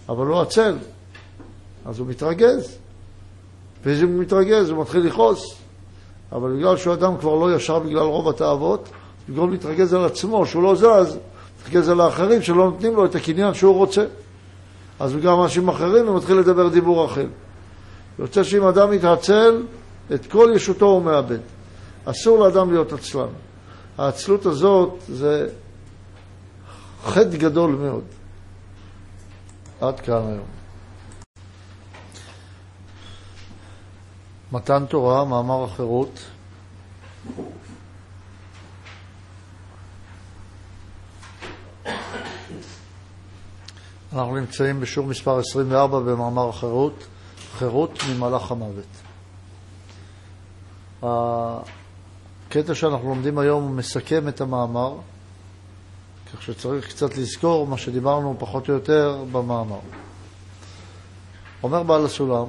אבל 0.09 0.27
הוא 0.27 0.41
עצל, 0.41 0.77
אז 1.85 1.99
הוא 1.99 2.07
מתרגז. 2.07 2.79
ואם 3.85 4.13
הוא 4.13 4.23
מתרגז, 4.23 4.71
הוא 4.71 4.83
מתחיל 4.83 5.07
לכעוס. 5.07 5.55
אבל 6.33 6.57
בגלל 6.57 6.77
שהוא 6.77 6.95
אדם 6.95 7.17
כבר 7.19 7.35
לא 7.35 7.55
ישר 7.55 7.79
בגלל 7.79 8.03
רוב 8.03 8.29
התאוות, 8.29 8.89
במקום 9.29 9.51
להתרגז 9.51 9.95
על 9.95 10.05
עצמו, 10.05 10.47
שהוא 10.47 10.63
לא 10.63 10.75
זז, 10.75 11.19
מתרגז 11.61 11.89
על 11.89 12.01
האחרים 12.01 12.43
שלא 12.43 12.65
נותנים 12.65 12.95
לו 12.95 13.05
את 13.05 13.15
הקניין 13.15 13.55
שהוא 13.55 13.75
רוצה. 13.75 14.05
אז 15.01 15.13
בגלל 15.13 15.33
אנשים 15.33 15.69
אחרים 15.69 16.07
הוא 16.07 16.17
מתחיל 16.17 16.37
לדבר 16.37 16.69
דיבור 16.69 17.05
אחר. 17.05 17.27
יוצא 18.19 18.43
שאם 18.43 18.63
אדם 18.63 18.91
מתעצל, 18.91 19.63
את 20.15 20.27
כל 20.27 20.53
ישותו 20.57 20.87
הוא 20.87 21.03
מאבד. 21.03 21.39
אסור 22.05 22.39
לאדם 22.39 22.73
להיות 22.73 22.93
עצלן. 22.93 23.29
העצלות 23.99 24.47
הזאת 24.47 24.99
זה 25.09 25.49
חטא 27.05 27.37
גדול 27.37 27.71
מאוד. 27.71 28.05
עד 29.81 30.01
כאן 30.01 30.23
היום. 30.27 30.47
מתן 34.53 34.85
תורה, 34.87 35.25
מאמר 35.25 35.65
החירות. 35.65 36.21
אנחנו 44.13 44.37
נמצאים 44.37 44.81
בשיעור 44.81 45.09
מספר 45.09 45.39
24 45.39 46.01
במאמר 46.01 46.49
החירות, 46.49 47.07
חירות 47.59 47.99
ממלאך 48.11 48.53
המוות. 48.53 48.85
הקטע 52.49 52.75
שאנחנו 52.75 53.09
לומדים 53.09 53.39
היום 53.39 53.77
מסכם 53.77 54.29
את 54.29 54.41
המאמר. 54.41 54.95
כך 56.33 56.43
שצריך 56.43 56.89
קצת 56.89 57.17
לזכור 57.17 57.67
מה 57.67 57.79
שדיברנו 57.79 58.37
פחות 58.39 58.69
או 58.69 58.75
יותר 58.75 59.25
במאמר. 59.33 59.79
אומר 61.63 61.83
בעל 61.83 62.05
הסולם, 62.05 62.47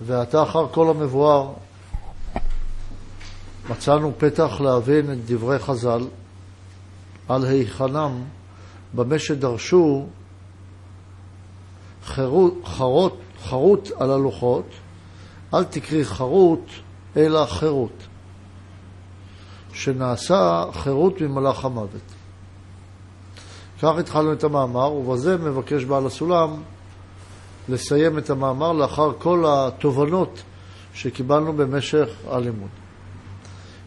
ועתה 0.00 0.42
אחר 0.42 0.68
כל 0.72 0.90
המבואר 0.90 1.52
מצאנו 3.70 4.12
פתח 4.18 4.60
להבין 4.60 5.12
את 5.12 5.18
דברי 5.26 5.58
חז"ל, 5.58 6.06
על 7.28 7.44
היכנם 7.44 8.22
במה 8.94 9.18
שדרשו 9.18 10.06
חרות, 12.04 12.54
חרות, 12.64 13.18
חרות 13.42 13.90
על 13.96 14.10
הלוחות, 14.10 14.66
אל 15.54 15.64
תקרי 15.64 16.04
חרות, 16.04 16.66
אלא 17.16 17.46
חירות, 17.46 18.02
שנעשה 19.72 20.64
חירות 20.72 21.20
ממלאך 21.20 21.64
המוות. 21.64 22.00
כך 23.82 23.98
התחלנו 23.98 24.32
את 24.32 24.44
המאמר, 24.44 24.92
ובזה 24.92 25.36
מבקש 25.36 25.84
בעל 25.84 26.06
הסולם 26.06 26.50
לסיים 27.68 28.18
את 28.18 28.30
המאמר 28.30 28.72
לאחר 28.72 29.12
כל 29.18 29.44
התובנות 29.48 30.42
שקיבלנו 30.94 31.52
במשך 31.52 32.08
הלימוד. 32.28 32.68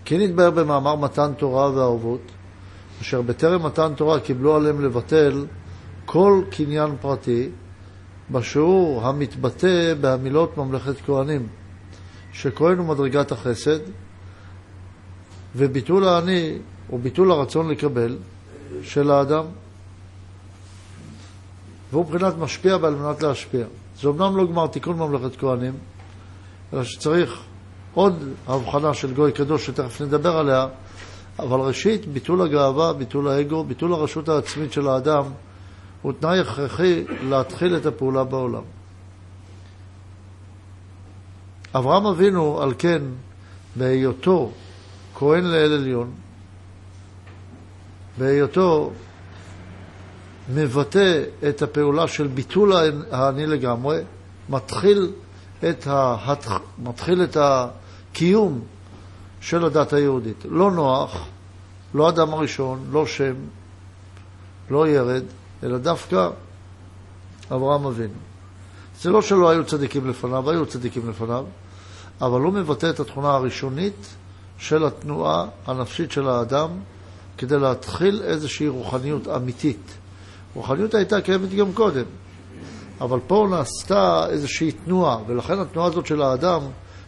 כי 0.06 0.18
נתבהר 0.18 0.52
במאמר 0.52 0.96
מתן 0.96 1.34
תורה 1.38 1.72
והערבות, 1.72 2.22
אשר 3.02 3.22
בטרם 3.22 3.66
מתן 3.66 3.94
תורה 3.96 4.20
קיבלו 4.20 4.56
עליהם 4.56 4.82
לבטל 4.86 5.46
כל 6.06 6.42
קניין 6.50 6.96
פרטי 7.02 7.50
בשיעור 8.32 9.08
המתבטא 9.08 9.94
בהמילות 10.02 10.58
ממלכת 10.58 10.96
כהנים, 11.06 11.48
שכהן 12.34 12.78
הוא 12.78 12.88
מדרגת 12.88 13.32
החסד, 13.32 13.80
וביטול 15.56 16.08
האני 16.08 16.58
הוא 16.88 17.00
ביטול 17.00 17.32
הרצון 17.32 17.70
לקבל 17.70 18.17
של 18.84 19.12
האדם, 19.12 19.46
והוא 21.91 22.06
מבחינת 22.06 22.38
משפיע 22.38 22.78
ועל 22.82 22.96
מנת 22.96 23.24
להשפיע. 23.24 23.65
זה 24.02 24.10
אמנם 24.10 24.38
לא 24.38 24.48
גמר 24.48 24.67
תיקון 24.67 24.98
ממלכת 24.98 25.36
כהנים, 25.39 25.74
אלא 26.74 26.84
שצריך 26.84 27.41
עוד 27.94 28.24
הבחנה 28.48 28.94
של 28.94 29.13
גוי 29.13 29.32
קדוש 29.32 29.65
שתכף 29.65 30.02
נדבר 30.02 30.38
עליה, 30.38 30.67
אבל 31.39 31.60
ראשית, 31.60 32.06
ביטול 32.06 32.41
הגאווה, 32.41 32.94
ביטול 32.94 33.28
האגו, 33.28 33.63
ביטול 33.63 33.94
הרשות 33.94 34.30
העצמית 34.30 34.74
של 34.74 34.88
האדם, 34.88 35.24
הוא 36.02 36.14
תנאי 36.20 36.40
הכרחי 36.40 37.04
להתחיל 37.24 37.78
את 37.78 37.86
הפעולה 37.86 38.24
בעולם. 38.24 38.64
אברהם 41.76 42.06
אבינו, 42.06 42.62
על 42.62 42.74
כן, 42.78 43.02
בהיותו 43.76 44.52
כהן 45.16 45.44
לאל 45.44 45.74
עליון, 45.74 46.12
בהיותו 48.18 48.92
מבטא 50.54 51.24
את 51.50 51.62
הפעולה 51.62 52.08
של 52.08 52.28
ביטול 52.28 52.74
האני 53.12 53.48
לגמרי, 53.48 54.02
מתחיל 54.50 55.12
את, 55.70 55.88
ההת... 55.88 56.46
מתחיל 56.84 57.24
את 57.24 57.38
הקיום 57.40 58.62
של 59.42 59.66
הדת 59.66 59.94
היהודית. 59.94 60.46
לא 60.50 60.72
נוח, 60.72 61.28
לא 61.94 62.10
אדם 62.10 62.34
הראשון, 62.34 62.86
לא 62.92 63.06
שם, 63.06 63.34
לא 64.70 64.88
ירד, 64.88 65.24
אלא 65.63 65.78
דווקא 65.78 66.30
אברהם 67.52 67.86
אבינו. 67.86 68.13
זה 69.02 69.10
לא 69.10 69.21
שלא 69.21 69.50
היו 69.50 69.65
צדיקים 69.65 70.10
לפניו, 70.10 70.50
היו 70.50 70.65
צדיקים 70.65 71.10
לפניו, 71.10 71.45
אבל 72.21 72.41
הוא 72.41 72.54
מבטא 72.54 72.89
את 72.89 73.00
התכונה 73.00 73.30
הראשונית 73.30 74.08
של 74.58 74.86
התנועה 74.86 75.45
הנפשית 75.65 76.12
של 76.12 76.28
האדם 76.30 76.69
כדי 77.38 77.60
להתחיל 77.60 78.21
איזושהי 78.24 78.67
רוחניות 78.67 79.28
אמיתית. 79.28 79.97
רוחניות 80.54 80.93
הייתה 80.93 81.21
קיימת 81.21 81.50
גם 81.50 81.74
קודם, 81.74 82.06
אבל 83.02 83.19
פה 83.28 83.47
נעשתה 83.50 84.28
איזושהי 84.30 84.71
תנועה, 84.71 85.17
ולכן 85.28 85.60
התנועה 85.60 85.88
הזאת 85.88 86.06
של 86.06 86.21
האדם 86.21 86.62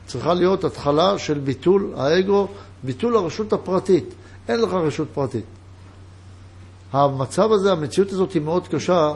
צריכה 0.05 0.33
להיות 0.33 0.63
התחלה 0.63 1.17
של 1.17 1.39
ביטול 1.39 1.93
האגו, 1.97 2.47
ביטול 2.83 3.15
הרשות 3.15 3.53
הפרטית. 3.53 4.13
אין 4.47 4.61
לך 4.61 4.73
רשות 4.73 5.07
פרטית. 5.13 5.45
המצב 6.93 7.51
הזה, 7.51 7.71
המציאות 7.71 8.11
הזאת 8.11 8.31
היא 8.31 8.41
מאוד 8.41 8.67
קשה, 8.67 9.13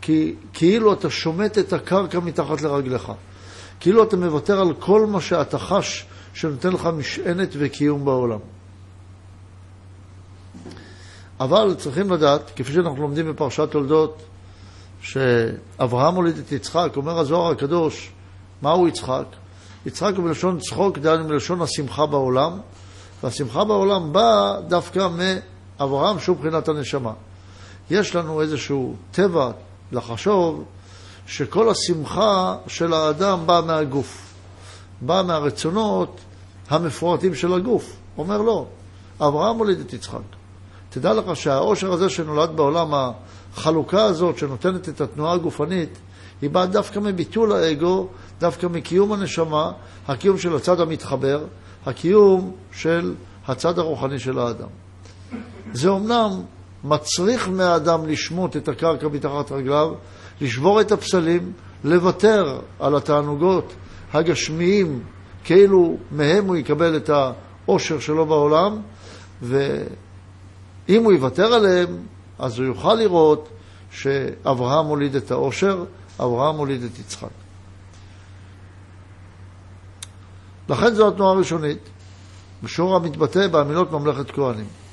כי 0.00 0.34
כאילו 0.52 0.92
אתה 0.92 1.10
שומט 1.10 1.58
את 1.58 1.72
הקרקע 1.72 2.20
מתחת 2.20 2.62
לרגליך. 2.62 3.12
כאילו 3.80 4.02
אתה 4.02 4.16
מוותר 4.16 4.60
על 4.60 4.74
כל 4.78 5.06
מה 5.06 5.20
שאתה 5.20 5.58
חש 5.58 6.06
שנותן 6.34 6.72
לך 6.72 6.86
משענת 6.86 7.48
וקיום 7.58 8.04
בעולם. 8.04 8.38
אבל 11.40 11.74
צריכים 11.78 12.10
לדעת, 12.10 12.50
כפי 12.56 12.72
שאנחנו 12.72 13.02
לומדים 13.02 13.32
בפרשת 13.32 13.70
תולדות, 13.70 14.22
שאברהם 15.00 16.14
הוליד 16.14 16.38
את 16.38 16.52
יצחק, 16.52 16.92
אומר 16.96 17.18
הזוהר 17.18 17.52
הקדוש, 17.52 18.12
מהו 18.62 18.88
יצחק? 18.88 19.24
יצחק 19.86 20.12
הוא 20.16 20.24
מלשון 20.24 20.58
צחוק, 20.58 20.98
דהיינו 20.98 21.24
מלשון 21.24 21.62
השמחה 21.62 22.06
בעולם, 22.06 22.58
והשמחה 23.22 23.64
בעולם 23.64 24.12
באה 24.12 24.60
דווקא 24.68 25.08
מאברהם, 25.80 26.18
שהוא 26.18 26.36
מבחינת 26.36 26.68
הנשמה. 26.68 27.12
יש 27.90 28.16
לנו 28.16 28.40
איזשהו 28.40 28.96
טבע 29.10 29.50
לחשוב 29.92 30.64
שכל 31.26 31.68
השמחה 31.70 32.56
של 32.66 32.92
האדם 32.92 33.46
באה 33.46 33.60
מהגוף, 33.60 34.34
באה 35.00 35.22
מהרצונות 35.22 36.20
המפורטים 36.70 37.34
של 37.34 37.54
הגוף. 37.54 37.96
אומר 38.18 38.42
לא, 38.42 38.66
אברהם 39.20 39.56
הוליד 39.56 39.80
את 39.80 39.92
יצחק. 39.92 40.18
תדע 40.90 41.12
לך 41.12 41.36
שהאושר 41.36 41.92
הזה 41.92 42.08
שנולד 42.08 42.50
בעולם, 42.56 43.12
החלוקה 43.54 44.04
הזאת 44.04 44.38
שנותנת 44.38 44.88
את 44.88 45.00
התנועה 45.00 45.32
הגופנית, 45.32 45.98
היא 46.42 46.50
באה 46.50 46.66
דווקא 46.66 46.98
מביטול 46.98 47.52
האגו, 47.52 48.08
דווקא 48.40 48.66
מקיום 48.66 49.12
הנשמה, 49.12 49.72
הקיום 50.08 50.38
של 50.38 50.56
הצד 50.56 50.80
המתחבר, 50.80 51.44
הקיום 51.86 52.52
של 52.72 53.14
הצד 53.46 53.78
הרוחני 53.78 54.18
של 54.18 54.38
האדם. 54.38 54.68
זה 55.74 55.88
אומנם 55.88 56.30
מצריך 56.84 57.48
מהאדם 57.48 58.06
לשמוט 58.06 58.56
את 58.56 58.68
הקרקע 58.68 59.08
מתחת 59.08 59.52
רגליו, 59.52 59.92
לשבור 60.40 60.80
את 60.80 60.92
הפסלים, 60.92 61.52
לוותר 61.84 62.60
על 62.80 62.96
התענוגות 62.96 63.72
הגשמיים, 64.12 65.02
כאילו 65.44 65.96
מהם 66.10 66.46
הוא 66.46 66.56
יקבל 66.56 66.96
את 66.96 67.10
העושר 67.10 67.98
שלו 67.98 68.26
בעולם, 68.26 68.80
ואם 69.42 71.04
הוא 71.04 71.12
יוותר 71.12 71.54
עליהם, 71.54 71.96
אז 72.38 72.58
הוא 72.58 72.66
יוכל 72.66 72.94
לראות 72.94 73.48
שאברהם 73.90 74.86
הוליד 74.86 75.16
את 75.16 75.30
העושר, 75.30 75.84
אברהם 76.20 76.56
הוליד 76.56 76.82
את 76.82 76.98
יצחק. 76.98 77.28
לכן 80.68 80.94
זו 80.94 81.08
התנועה 81.08 81.32
הראשונית, 81.32 81.90
בשור 82.62 82.96
המתבטא 82.96 83.48
באמינות 83.48 83.92
ממלכת 83.92 84.30
כהנים. 84.30 84.83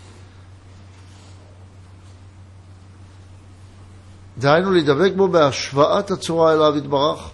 דהיינו 4.41 4.71
להידבק 4.71 5.11
בו 5.15 5.27
בהשוואת 5.27 6.11
הצורה 6.11 6.53
אליו 6.53 6.77
יתברך, 6.77 7.29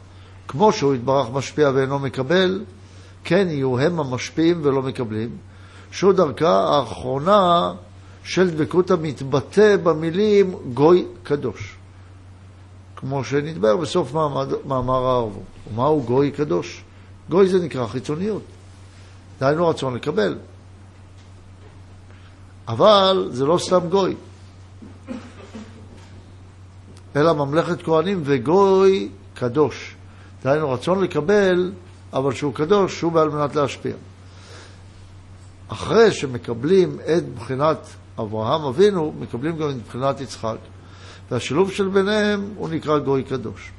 כמו 0.47 0.71
שהוא 0.71 0.95
יתברך 0.95 1.27
משפיע 1.33 1.71
ואינו 1.75 1.99
מקבל, 1.99 2.63
כן 3.23 3.47
יהיו 3.49 3.79
הם 3.79 3.99
המשפיעים 3.99 4.59
ולא 4.63 4.81
מקבלים, 4.81 5.29
שהוא 5.91 6.13
דרכה 6.13 6.77
האחרונה 6.77 7.73
של 8.23 8.49
דבקות 8.49 8.91
המתבטא 8.91 9.77
במילים 9.83 10.55
גוי 10.73 11.05
קדוש. 11.23 11.75
כמו 12.95 13.23
שנדבר 13.23 13.77
בסוף 13.77 14.13
מעמד, 14.13 14.47
מאמר 14.65 15.05
הערבות. 15.05 15.43
ומהו 15.71 16.03
גוי 16.03 16.31
קדוש? 16.31 16.83
גוי 17.29 17.47
זה 17.47 17.59
נקרא 17.59 17.87
חיצוניות. 17.87 18.41
דהיינו 19.39 19.67
רצון 19.67 19.95
לקבל. 19.95 20.37
אבל 22.67 23.27
זה 23.31 23.45
לא 23.45 23.57
סתם 23.57 23.89
גוי, 23.89 24.15
אלא 27.17 27.33
ממלכת 27.33 27.81
כהנים 27.81 28.21
וגוי 28.23 29.09
קדוש. 29.33 29.95
דהיינו 30.43 30.71
רצון 30.71 31.03
לקבל, 31.03 31.71
אבל 32.13 32.33
שהוא 32.33 32.53
קדוש, 32.53 32.99
שהוא 32.99 33.11
בעל 33.11 33.29
מנת 33.29 33.55
להשפיע. 33.55 33.95
אחרי 35.67 36.11
שמקבלים 36.11 36.97
את 36.99 37.29
בחינת 37.35 37.77
אברהם 38.19 38.65
אבינו, 38.65 39.13
מקבלים 39.19 39.57
גם 39.57 39.69
את 39.69 39.75
בחינת 39.87 40.21
יצחק. 40.21 40.57
והשילוב 41.31 41.71
של 41.71 41.87
ביניהם 41.87 42.53
הוא 42.55 42.69
נקרא 42.69 42.99
גוי 42.99 43.23
קדוש. 43.23 43.71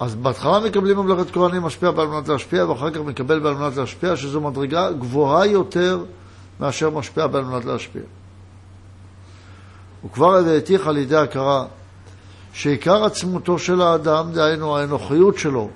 אז 0.00 0.14
בהתחלה 0.14 0.60
מקבלים 0.60 0.96
ממלכת 0.96 1.30
כהנים 1.30 1.62
משפיע 1.62 1.90
בעל 1.90 2.06
מנת 2.06 2.28
להשפיע, 2.28 2.66
ואחר 2.66 2.90
כך 2.90 3.00
מקבל 3.00 3.38
בעל 3.38 3.54
מנת 3.54 3.76
להשפיע, 3.76 4.16
שזו 4.16 4.40
מדרגה 4.40 4.92
גבוהה 4.92 5.46
יותר 5.46 6.04
מאשר 6.60 6.90
משפיע 6.90 7.26
בעל 7.26 7.44
מנת 7.44 7.64
להשפיע. 7.64 8.02
וכבר 10.04 10.36
הבאתיך 10.36 10.86
על 10.86 10.96
ידי 10.96 11.16
הכרה 11.16 11.64
שעיקר 12.52 13.04
עצמותו 13.04 13.58
של 13.58 13.80
האדם, 13.80 14.32
דהיינו 14.32 14.76
האנוכיות 14.76 15.38
שלו, 15.38 15.68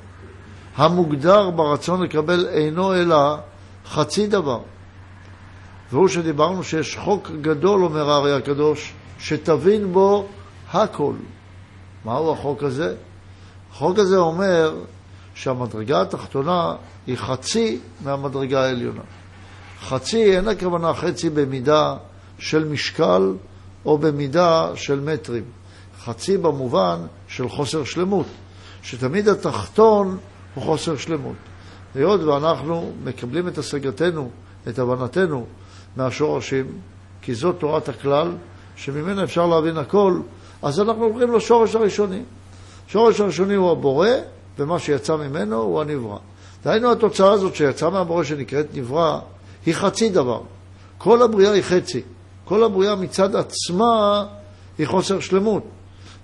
המוגדר 0.77 1.51
ברצון 1.51 2.03
לקבל 2.03 2.47
אינו 2.49 2.95
אלא 2.95 3.37
חצי 3.87 4.27
דבר. 4.27 4.61
והוא 5.91 6.09
שדיברנו 6.09 6.65
שיש 6.65 6.97
חוק 6.97 7.31
גדול, 7.41 7.85
אומר 7.85 8.11
הארי 8.11 8.33
הקדוש, 8.33 8.93
שתבין 9.19 9.93
בו 9.93 10.27
הכל. 10.73 11.13
מהו 12.05 12.33
החוק 12.33 12.63
הזה? 12.63 12.95
החוק 13.73 13.99
הזה 13.99 14.17
אומר 14.17 14.75
שהמדרגה 15.35 16.03
התחתונה 16.03 16.75
היא 17.07 17.17
חצי 17.17 17.79
מהמדרגה 18.05 18.65
העליונה. 18.65 19.03
חצי 19.81 20.37
אין 20.37 20.49
הכוונה 20.49 20.95
חצי 20.95 21.31
במידה 21.31 21.97
של 22.39 22.65
משקל 22.65 23.33
או 23.85 23.99
במידה 23.99 24.71
של 24.75 25.01
מטרים. 25.01 25.45
חצי 26.05 26.37
במובן 26.37 26.97
של 27.29 27.49
חוסר 27.49 27.85
שלמות, 27.85 28.27
שתמיד 28.83 29.29
התחתון 29.29 30.19
הוא 30.55 30.65
חוסר 30.65 30.97
שלמות. 30.97 31.37
היות 31.95 32.21
ואנחנו 32.21 32.93
מקבלים 33.05 33.49
את 33.49 33.59
השגתנו, 33.59 34.31
את 34.69 34.79
הבנתנו, 34.79 35.47
מהשורשים, 35.97 36.67
כי 37.23 37.35
זאת 37.35 37.57
תורת 37.59 37.89
הכלל, 37.89 38.33
שממנה 38.77 39.25
אפשר 39.25 39.47
להבין 39.47 39.77
הכל, 39.77 40.21
אז 40.63 40.81
אנחנו 40.81 41.05
הולכים 41.05 41.35
לשורש 41.35 41.75
הראשוני. 41.75 42.23
השורש 42.89 43.21
הראשוני 43.21 43.55
הוא 43.55 43.71
הבורא, 43.71 44.09
ומה 44.59 44.79
שיצא 44.79 45.17
ממנו 45.17 45.57
הוא 45.57 45.81
הנברא. 45.81 46.19
דהיינו 46.65 46.93
התוצאה 46.93 47.33
הזאת 47.33 47.55
שיצאה 47.55 47.91
מהבורא 47.91 48.25
שנקראת 48.25 48.67
נברא, 48.75 49.21
היא 49.67 49.75
חצי 49.75 50.09
דבר. 50.09 50.41
כל 50.99 51.23
הבריאה 51.23 51.53
היא 51.53 51.63
חצי. 51.63 52.03
כל 52.45 52.65
הבריאה 52.65 52.95
מצד 52.95 53.37
עצמה 53.37 54.25
היא 54.79 54.87
חוסר 54.87 55.21
שלמות. 55.21 55.63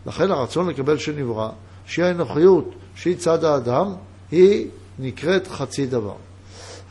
לכן 0.06 0.30
הרצון 0.30 0.68
לקבל 0.68 0.98
שנברא, 0.98 1.48
שהיא 1.86 2.04
האנוכיות, 2.04 2.70
שהיא 2.94 3.16
צד 3.16 3.44
האדם, 3.44 3.92
היא 4.30 4.66
נקראת 4.98 5.46
חצי 5.46 5.86
דבר. 5.86 6.14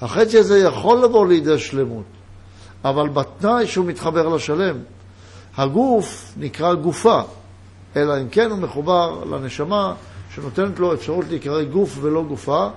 החצי 0.02 0.38
הזה 0.38 0.60
יכול 0.60 1.04
לבוא 1.04 1.28
לידי 1.28 1.60
שלמות, 1.60 2.06
אבל 2.86 3.10
בתנאי 3.10 3.68
שהוא 3.68 3.86
מתחבר 3.86 4.28
לשלם. 4.28 4.78
הגוף 5.58 6.34
נקרא 6.38 6.74
גופה, 6.74 7.22
אלא 7.96 8.22
אם 8.22 8.30
כן 8.30 8.52
הוא 8.52 8.60
מחובר 8.60 9.24
לנשמה 9.24 9.94
שנותנת 10.36 10.80
לו 10.80 10.94
אפשרות 10.94 11.26
להיקרא 11.30 11.64
גוף 11.64 11.98
ולא 12.02 12.24
גופה, 12.24 12.68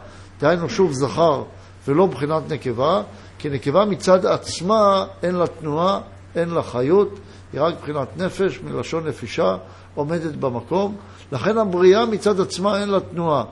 דהיינו 0.40 0.68
שוב 0.68 0.92
זכר 0.92 1.42
ולא 1.88 2.06
מבחינת 2.06 2.52
נקבה, 2.52 3.02
כי 3.38 3.48
נקבה 3.50 3.84
מצד 3.84 4.26
עצמה 4.26 5.06
אין 5.22 5.34
לה 5.34 5.46
תנועה, 5.46 6.00
אין 6.34 6.48
לה 6.48 6.62
חיות, 6.62 7.18
היא 7.52 7.60
רק 7.60 7.74
מבחינת 7.74 8.16
נפש, 8.16 8.60
מלשון 8.60 9.06
נפישה, 9.06 9.56
עומדת 9.94 10.34
במקום. 10.34 10.96
לכן 11.32 11.58
הבריאה 11.58 12.06
מצד 12.06 12.40
עצמה 12.40 12.80
אין 12.80 12.88
לה 12.88 13.00
תנועה. 13.00 13.44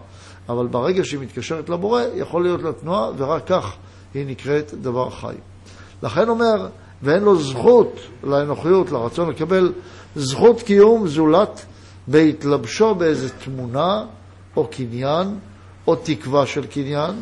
אבל 0.49 0.67
ברגע 0.67 1.05
שהיא 1.05 1.21
מתקשרת 1.21 1.69
לבורא, 1.69 2.03
יכול 2.15 2.43
להיות 2.43 2.63
לה 2.63 2.73
תנועה, 2.73 3.11
ורק 3.17 3.47
כך 3.47 3.77
היא 4.15 4.27
נקראת 4.27 4.75
דבר 4.75 5.11
חי. 5.11 5.35
לכן 6.03 6.29
אומר, 6.29 6.69
ואין 7.03 7.23
לו 7.23 7.37
זכות 7.37 8.01
לאנוכיות, 8.25 8.93
לרצון 8.93 9.31
לקבל 9.31 9.73
זכות 10.17 10.63
קיום 10.63 11.09
זולת 11.09 11.67
בהתלבשו 12.07 12.95
באיזה 12.95 13.29
תמונה 13.29 14.05
או 14.57 14.67
קניין 14.67 15.39
או 15.87 15.97
תקווה 15.97 16.47
של 16.47 16.67
קניין, 16.67 17.15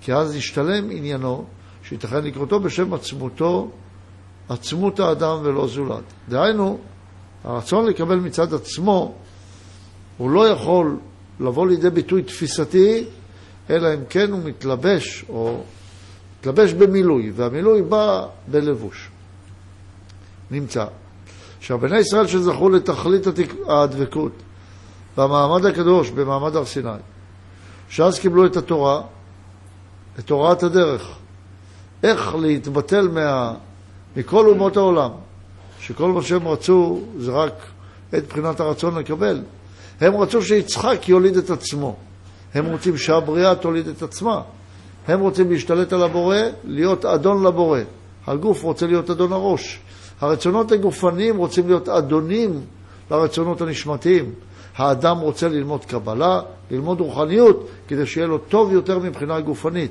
כי 0.00 0.12
אז 0.12 0.36
ישתלם 0.36 0.90
עניינו, 0.90 1.44
שייתכן 1.82 2.24
לקרותו 2.24 2.60
בשם 2.60 2.94
עצמותו, 2.94 3.70
עצמות 4.48 5.00
האדם 5.00 5.38
ולא 5.42 5.66
זולת. 5.66 6.02
דהיינו, 6.28 6.78
הרצון 7.44 7.86
לקבל 7.86 8.16
מצד 8.16 8.54
עצמו, 8.54 9.14
הוא 10.16 10.30
לא 10.30 10.48
יכול 10.48 10.96
לבוא 11.40 11.66
לידי 11.66 11.90
ביטוי 11.90 12.22
תפיסתי, 12.22 13.04
אלא 13.70 13.94
אם 13.94 14.00
כן 14.10 14.32
הוא 14.32 14.40
מתלבש, 14.44 15.24
או 15.28 15.62
מתלבש 16.40 16.72
במילוי, 16.72 17.32
והמילוי 17.34 17.82
בא 17.82 18.26
בלבוש. 18.46 19.10
נמצא. 20.50 20.84
עכשיו, 21.58 21.78
בני 21.78 21.98
ישראל 21.98 22.26
שזכו 22.26 22.68
לתכלית 22.68 23.26
הדבקות 23.68 24.32
במעמד 25.16 25.66
הקדוש, 25.66 26.10
במעמד 26.10 26.56
הר 26.56 26.64
סיני, 26.64 26.90
שאז 27.88 28.18
קיבלו 28.18 28.46
את 28.46 28.56
התורה, 28.56 29.02
את 30.18 30.30
הוראת 30.30 30.62
הדרך, 30.62 31.08
איך 32.02 32.34
להתבטל 32.34 33.08
מה, 33.08 33.54
מכל 34.16 34.46
אומות 34.46 34.76
העולם, 34.76 35.10
שכל 35.80 36.12
מה 36.12 36.22
שהם 36.22 36.48
רצו 36.48 37.00
זה 37.18 37.32
רק 37.32 37.52
את 38.14 38.28
בחינת 38.28 38.60
הרצון 38.60 38.98
לקבל. 38.98 39.42
הם 40.00 40.16
רצו 40.16 40.42
שיצחק 40.42 41.08
יוליד 41.08 41.36
את 41.36 41.50
עצמו. 41.50 41.96
הם 42.54 42.66
רוצים 42.66 42.96
שהבריאה 42.96 43.54
תוליד 43.54 43.88
את 43.88 44.02
עצמה. 44.02 44.40
הם 45.08 45.20
רוצים 45.20 45.50
להשתלט 45.50 45.92
על 45.92 46.02
הבורא, 46.02 46.36
להיות 46.64 47.04
אדון 47.04 47.46
לבורא. 47.46 47.80
הגוף 48.26 48.62
רוצה 48.62 48.86
להיות 48.86 49.10
אדון 49.10 49.32
הראש. 49.32 49.80
הרצונות 50.20 50.72
הגופניים 50.72 51.36
רוצים 51.36 51.66
להיות 51.66 51.88
אדונים 51.88 52.60
לרצונות 53.10 53.60
הנשמתיים. 53.60 54.32
האדם 54.76 55.18
רוצה 55.18 55.48
ללמוד 55.48 55.84
קבלה, 55.84 56.40
ללמוד 56.70 57.00
רוחניות, 57.00 57.68
כדי 57.88 58.06
שיהיה 58.06 58.26
לו 58.26 58.38
טוב 58.38 58.72
יותר 58.72 58.98
מבחינה 58.98 59.40
גופנית. 59.40 59.90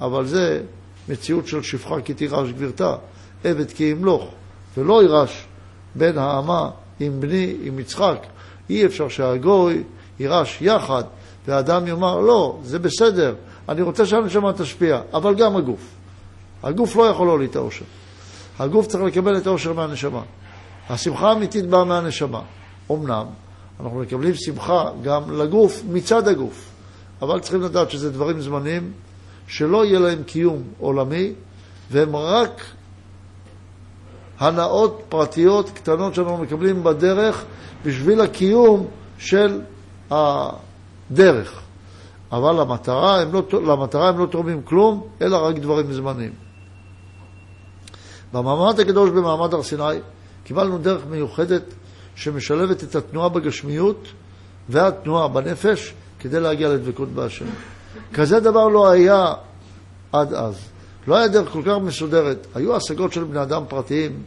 אבל 0.00 0.26
זה 0.26 0.62
מציאות 1.08 1.46
של 1.46 1.62
שפחה 1.62 2.00
כי 2.00 2.14
תירש 2.14 2.50
גבירתה, 2.50 2.96
עבד 3.44 3.70
כי 3.70 3.84
ימלוך, 3.84 4.28
ולא 4.76 5.02
יירש 5.02 5.46
בן 5.94 6.18
האמה 6.18 6.70
עם 7.00 7.20
בני, 7.20 7.56
עם 7.62 7.78
יצחק. 7.78 8.26
אי 8.70 8.86
אפשר 8.86 9.08
שהגוי 9.08 9.82
יירש 10.20 10.58
יחד, 10.60 11.04
והאדם 11.46 11.86
יאמר, 11.86 12.20
לא, 12.20 12.58
זה 12.62 12.78
בסדר, 12.78 13.34
אני 13.68 13.82
רוצה 13.82 14.06
שהנשמה 14.06 14.52
תשפיע, 14.52 15.00
אבל 15.12 15.34
גם 15.34 15.56
הגוף. 15.56 15.94
הגוף 16.62 16.96
לא 16.96 17.02
יכול 17.02 17.26
להוליד 17.26 17.50
את 17.50 17.56
האושר. 17.56 17.84
הגוף 18.58 18.86
צריך 18.86 19.04
לקבל 19.04 19.36
את 19.36 19.46
האושר 19.46 19.72
מהנשמה. 19.72 20.22
השמחה 20.90 21.28
האמיתית 21.28 21.66
באה 21.66 21.84
מהנשמה. 21.84 22.42
אמנם, 22.90 23.26
אנחנו 23.80 23.98
מקבלים 24.00 24.34
שמחה 24.34 24.90
גם 25.02 25.32
לגוף, 25.32 25.82
מצד 25.90 26.28
הגוף, 26.28 26.70
אבל 27.22 27.40
צריכים 27.40 27.62
לדעת 27.62 27.90
שזה 27.90 28.10
דברים 28.10 28.40
זמניים, 28.40 28.92
שלא 29.46 29.84
יהיה 29.84 29.98
להם 29.98 30.22
קיום 30.22 30.62
עולמי, 30.78 31.32
והם 31.90 32.16
רק 32.16 32.64
הנאות 34.38 35.02
פרטיות 35.08 35.70
קטנות 35.70 36.14
שאנחנו 36.14 36.38
מקבלים 36.38 36.84
בדרך 36.84 37.44
בשביל 37.84 38.20
הקיום 38.20 38.86
של 39.18 39.60
הדרך. 40.10 41.62
אבל 42.32 42.60
למטרה 42.60 43.20
הם 43.20 43.32
לא, 43.32 43.42
למטרה 43.66 44.08
הם 44.08 44.18
לא 44.18 44.26
תורמים 44.26 44.62
כלום, 44.62 45.08
אלא 45.22 45.36
רק 45.36 45.58
דברים 45.58 45.92
זמניים. 45.92 46.32
במעמד 48.32 48.80
הקדוש 48.80 49.10
במעמד 49.10 49.54
הר 49.54 49.62
סיני 49.62 49.98
קיבלנו 50.44 50.78
דרך 50.78 51.06
מיוחדת 51.06 51.62
שמשלבת 52.14 52.84
את 52.84 52.94
התנועה 52.94 53.28
בגשמיות 53.28 54.08
והתנועה 54.68 55.28
בנפש 55.28 55.94
כדי 56.20 56.40
להגיע 56.40 56.68
לדבקות 56.68 57.08
בהשם. 57.08 57.44
כזה 58.14 58.40
דבר 58.40 58.68
לא 58.68 58.90
היה 58.90 59.34
עד 60.12 60.34
אז. 60.34 60.54
לא 61.06 61.16
היה 61.16 61.28
דרך 61.28 61.50
כל 61.52 61.62
כך 61.66 61.76
מסודרת. 61.82 62.46
היו 62.54 62.76
השגות 62.76 63.12
של 63.12 63.24
בני 63.24 63.42
אדם 63.42 63.62
פרטיים, 63.68 64.22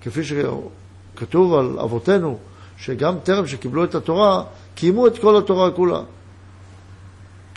כפי 0.00 0.20
שכתוב 0.24 1.54
על 1.54 1.78
אבותינו, 1.78 2.38
שגם 2.76 3.18
טרם 3.22 3.46
שקיבלו 3.46 3.84
את 3.84 3.94
התורה, 3.94 4.44
קיימו 4.74 5.06
את 5.06 5.18
כל 5.18 5.36
התורה 5.36 5.70
כולה. 5.70 6.00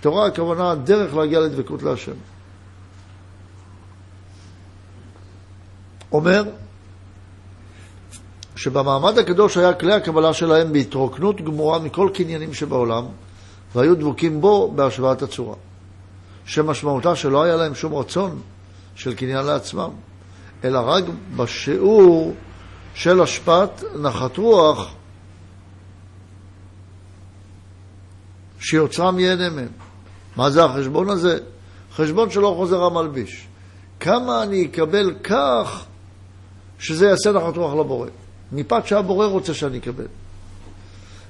תורה 0.02 0.28
הכוונה 0.28 0.76
דרך 0.76 1.14
להגיע 1.14 1.40
לדבקות 1.40 1.84
להשם. 1.84 2.12
אומר 6.12 6.44
שבמעמד 8.56 9.18
הקדוש 9.18 9.58
היה 9.58 9.74
כלי 9.74 9.94
הקבלה 9.94 10.34
שלהם 10.34 10.74
בהתרוקנות 10.74 11.42
גמורה 11.42 11.80
מכל 11.80 12.10
קניינים 12.14 12.54
שבעולם, 12.54 13.06
והיו 13.76 13.96
דבוקים 13.96 14.42
בו 14.42 14.72
בהשוואת 14.76 15.22
הצורה. 15.22 15.56
שמשמעותה 16.46 17.16
שלא 17.16 17.44
היה 17.44 17.56
להם 17.56 17.76
שום 17.76 17.96
רצון 17.96 18.42
של 18.96 19.14
קניין 19.14 19.46
לעצמם, 19.46 19.90
אלא 20.64 20.80
רק 20.80 21.04
בשיעור 21.36 22.34
של 22.94 23.22
השפעת 23.22 23.84
נחת 24.02 24.38
רוח 24.38 24.94
שיוצרם 28.60 29.20
ייהנה 29.20 29.50
מהם. 29.50 29.68
מה 30.36 30.50
זה 30.50 30.64
החשבון 30.64 31.10
הזה? 31.10 31.38
חשבון 31.96 32.30
שלא 32.30 32.54
חוזר 32.58 32.84
המלביש. 32.84 33.48
כמה 34.00 34.44
אני 34.44 34.66
אקבל 34.66 35.14
כך 35.24 35.86
שזה 36.80 37.08
יעשה 37.08 37.32
נחת 37.32 37.58
רוח 37.58 37.74
לבורא, 37.74 38.08
מפאת 38.52 38.88
שהבורא 38.88 39.26
רוצה 39.26 39.54
שאני 39.54 39.78
אקבל. 39.78 40.08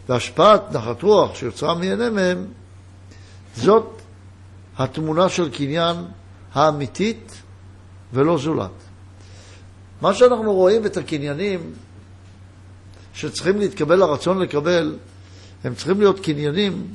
והשפעת 0.09 0.71
נחת 0.71 1.03
רוח 1.03 1.35
שיוצרה 1.35 1.75
ייהנה 1.83 2.09
מהם, 2.09 2.45
זאת 3.55 4.01
התמונה 4.77 5.29
של 5.29 5.49
קניין 5.49 5.95
האמיתית 6.53 7.41
ולא 8.13 8.37
זולת. 8.37 8.71
מה 10.01 10.13
שאנחנו 10.13 10.53
רואים 10.53 10.85
את 10.85 10.97
הקניינים 10.97 11.73
שצריכים 13.13 13.59
להתקבל 13.59 14.01
הרצון 14.01 14.39
לקבל, 14.39 14.97
הם 15.63 15.75
צריכים 15.75 15.99
להיות 15.99 16.19
קניינים 16.19 16.87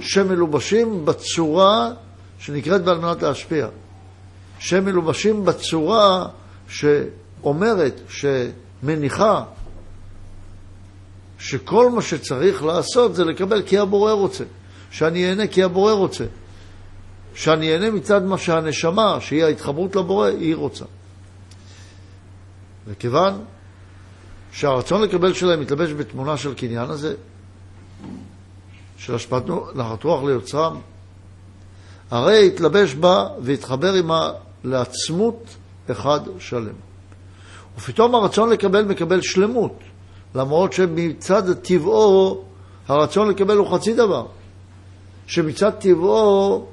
שמלובשים 0.00 1.04
בצורה 1.04 1.90
שנקראת 2.38 2.84
בעל 2.84 2.98
מנת 2.98 3.22
להשפיע. 3.22 3.68
שמלובשים 4.58 5.44
בצורה 5.44 6.26
שאומרת, 6.68 8.00
שמניחה, 8.08 9.44
שכל 11.38 11.90
מה 11.90 12.02
שצריך 12.02 12.62
לעשות 12.64 13.14
זה 13.14 13.24
לקבל 13.24 13.62
כי 13.62 13.78
הבורא 13.78 14.12
רוצה, 14.12 14.44
שאני 14.90 15.30
אהנה 15.30 15.46
כי 15.46 15.62
הבורא 15.62 15.92
רוצה. 15.92 16.24
שאני 17.34 17.72
אהנה 17.72 17.90
מצד 17.90 18.24
מה 18.24 18.38
שהנשמה, 18.38 19.20
שהיא 19.20 19.44
ההתחברות 19.44 19.96
לבורא, 19.96 20.26
היא 20.28 20.56
רוצה. 20.56 20.84
וכיוון 22.86 23.44
שהרצון 24.52 25.02
לקבל 25.02 25.32
שלהם 25.32 25.60
מתלבש 25.60 25.92
בתמונה 25.92 26.36
של 26.36 26.54
קניין 26.54 26.90
הזה, 26.90 27.14
של 28.98 29.14
השפעת 29.14 29.44
נחת 29.74 30.04
רוח 30.04 30.24
ליוצרם, 30.24 30.80
הרי 32.10 32.46
התלבש 32.46 32.94
בה 32.94 33.28
והתחבר 33.42 33.94
עמה 33.94 34.32
לעצמות 34.64 35.56
אחד 35.90 36.20
שלם. 36.38 36.74
ופתאום 37.76 38.14
הרצון 38.14 38.50
לקבל 38.50 38.84
מקבל 38.84 39.20
שלמות, 39.22 39.78
למרות 40.34 40.72
שמצד 40.72 41.52
טבעו 41.52 42.44
הרצון 42.88 43.28
לקבל 43.28 43.56
הוא 43.56 43.74
חצי 43.74 43.94
דבר, 43.94 44.26
שמצד 45.26 45.70
טבעו, 45.70 46.66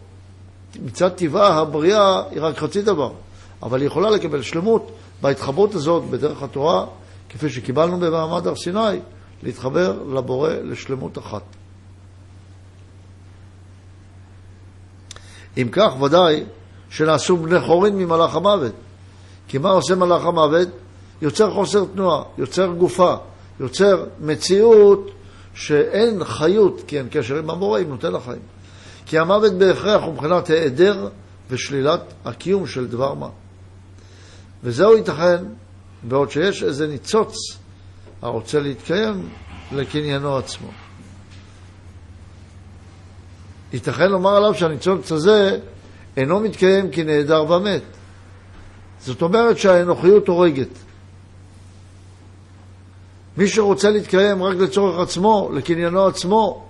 מצד 0.84 1.10
טבעה 1.10 1.60
הבריאה 1.60 2.24
היא 2.32 2.42
רק 2.42 2.58
חצי 2.58 2.82
דבר, 2.82 3.12
אבל 3.64 3.80
היא 3.80 3.88
יכולה 3.88 4.10
לקבל 4.10 4.42
שלמות 4.42 4.92
בהתחברות 5.22 5.76
הזאת 5.76 6.04
בדרך 6.04 6.44
התורה, 6.44 6.86
כפי 7.30 7.50
שקיבלנו 7.50 8.00
במעמד 8.00 8.48
הר 8.48 8.56
סיני, 8.56 9.00
להתחבר 9.44 10.04
לבורא 10.04 10.50
לשלמות 10.50 11.18
אחת. 11.18 11.44
אם 15.58 15.68
כך, 15.72 16.02
ודאי 16.02 16.44
שנעשו 16.90 17.38
בני 17.38 17.60
חורין 17.60 17.98
ממלאך 17.98 18.36
המוות. 18.36 18.72
כי 19.48 19.58
מה 19.58 19.70
עושה 19.70 19.96
מלאך 19.96 20.26
המוות? 20.26 20.68
יוצר 21.22 21.54
חוסר 21.54 21.86
תנועה, 21.94 22.24
יוצר 22.38 22.68
גופה, 22.68 23.16
יוצר 23.62 24.06
מציאות 24.20 25.12
שאין 25.54 26.24
חיות, 26.24 26.82
כי 26.88 26.98
אין 26.98 27.08
קשר 27.12 27.38
עם 27.38 27.50
המורה, 27.50 27.80
אם 27.82 27.90
נותן 27.90 28.14
לחיים. 28.14 28.42
כי 29.06 29.20
המוות 29.20 29.54
בהכרח 29.54 30.04
הוא 30.04 30.14
מבחינת 30.14 30.50
היעדר 30.50 31.08
ושלילת 31.50 32.02
הקיום 32.26 32.68
של 32.68 32.88
דבר 32.88 33.14
מה. 33.14 33.30
וזהו 34.64 34.98
ייתכן, 34.98 35.44
בעוד 36.04 36.32
שיש 36.32 36.64
איזה 36.64 36.88
ניצוץ 36.88 37.36
הרוצה 38.22 38.60
להתקיים 38.60 39.30
לקניינו 39.72 40.38
עצמו. 40.38 40.68
ייתכן 43.74 44.12
לומר 44.12 44.36
עליו 44.36 44.56
שהניצוץ 44.56 45.12
הזה 45.12 45.60
אינו 46.18 46.40
מתקיים 46.40 46.92
כי 46.92 47.04
נעדר 47.04 47.52
ומת. 47.52 47.82
זאת 49.00 49.22
אומרת 49.22 49.58
שהאנוכיות 49.58 50.28
הורגת. 50.28 50.91
מי 53.38 53.48
שרוצה 53.48 53.90
להתקיים 53.90 54.44
רק 54.44 54.58
לצורך 54.58 55.00
עצמו, 55.00 55.50
לקניינו 55.54 56.08
עצמו, 56.08 56.66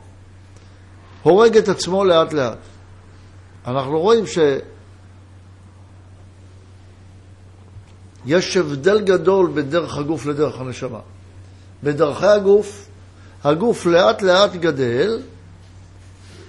הורג 1.23 1.57
את 1.57 1.69
עצמו 1.69 2.05
לאט 2.05 2.33
לאט. 2.33 2.57
אנחנו 3.67 3.99
רואים 3.99 4.23
שיש 8.25 8.57
הבדל 8.57 9.01
גדול 9.01 9.51
בין 9.53 9.69
דרך 9.69 9.97
הגוף 9.97 10.25
לדרך 10.25 10.59
הנשמה. 10.59 10.99
בדרכי 11.83 12.25
הגוף, 12.25 12.87
הגוף 13.43 13.85
לאט 13.85 14.21
לאט 14.21 14.55
גדל, 14.55 15.21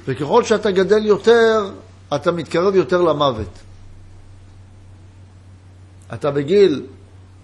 וככל 0.04 0.44
שאתה 0.44 0.70
גדל 0.70 1.06
יותר, 1.06 1.70
אתה 2.14 2.32
מתקרב 2.32 2.74
יותר 2.74 3.02
למוות. 3.02 3.58
אתה 6.14 6.30
בגיל, 6.30 6.86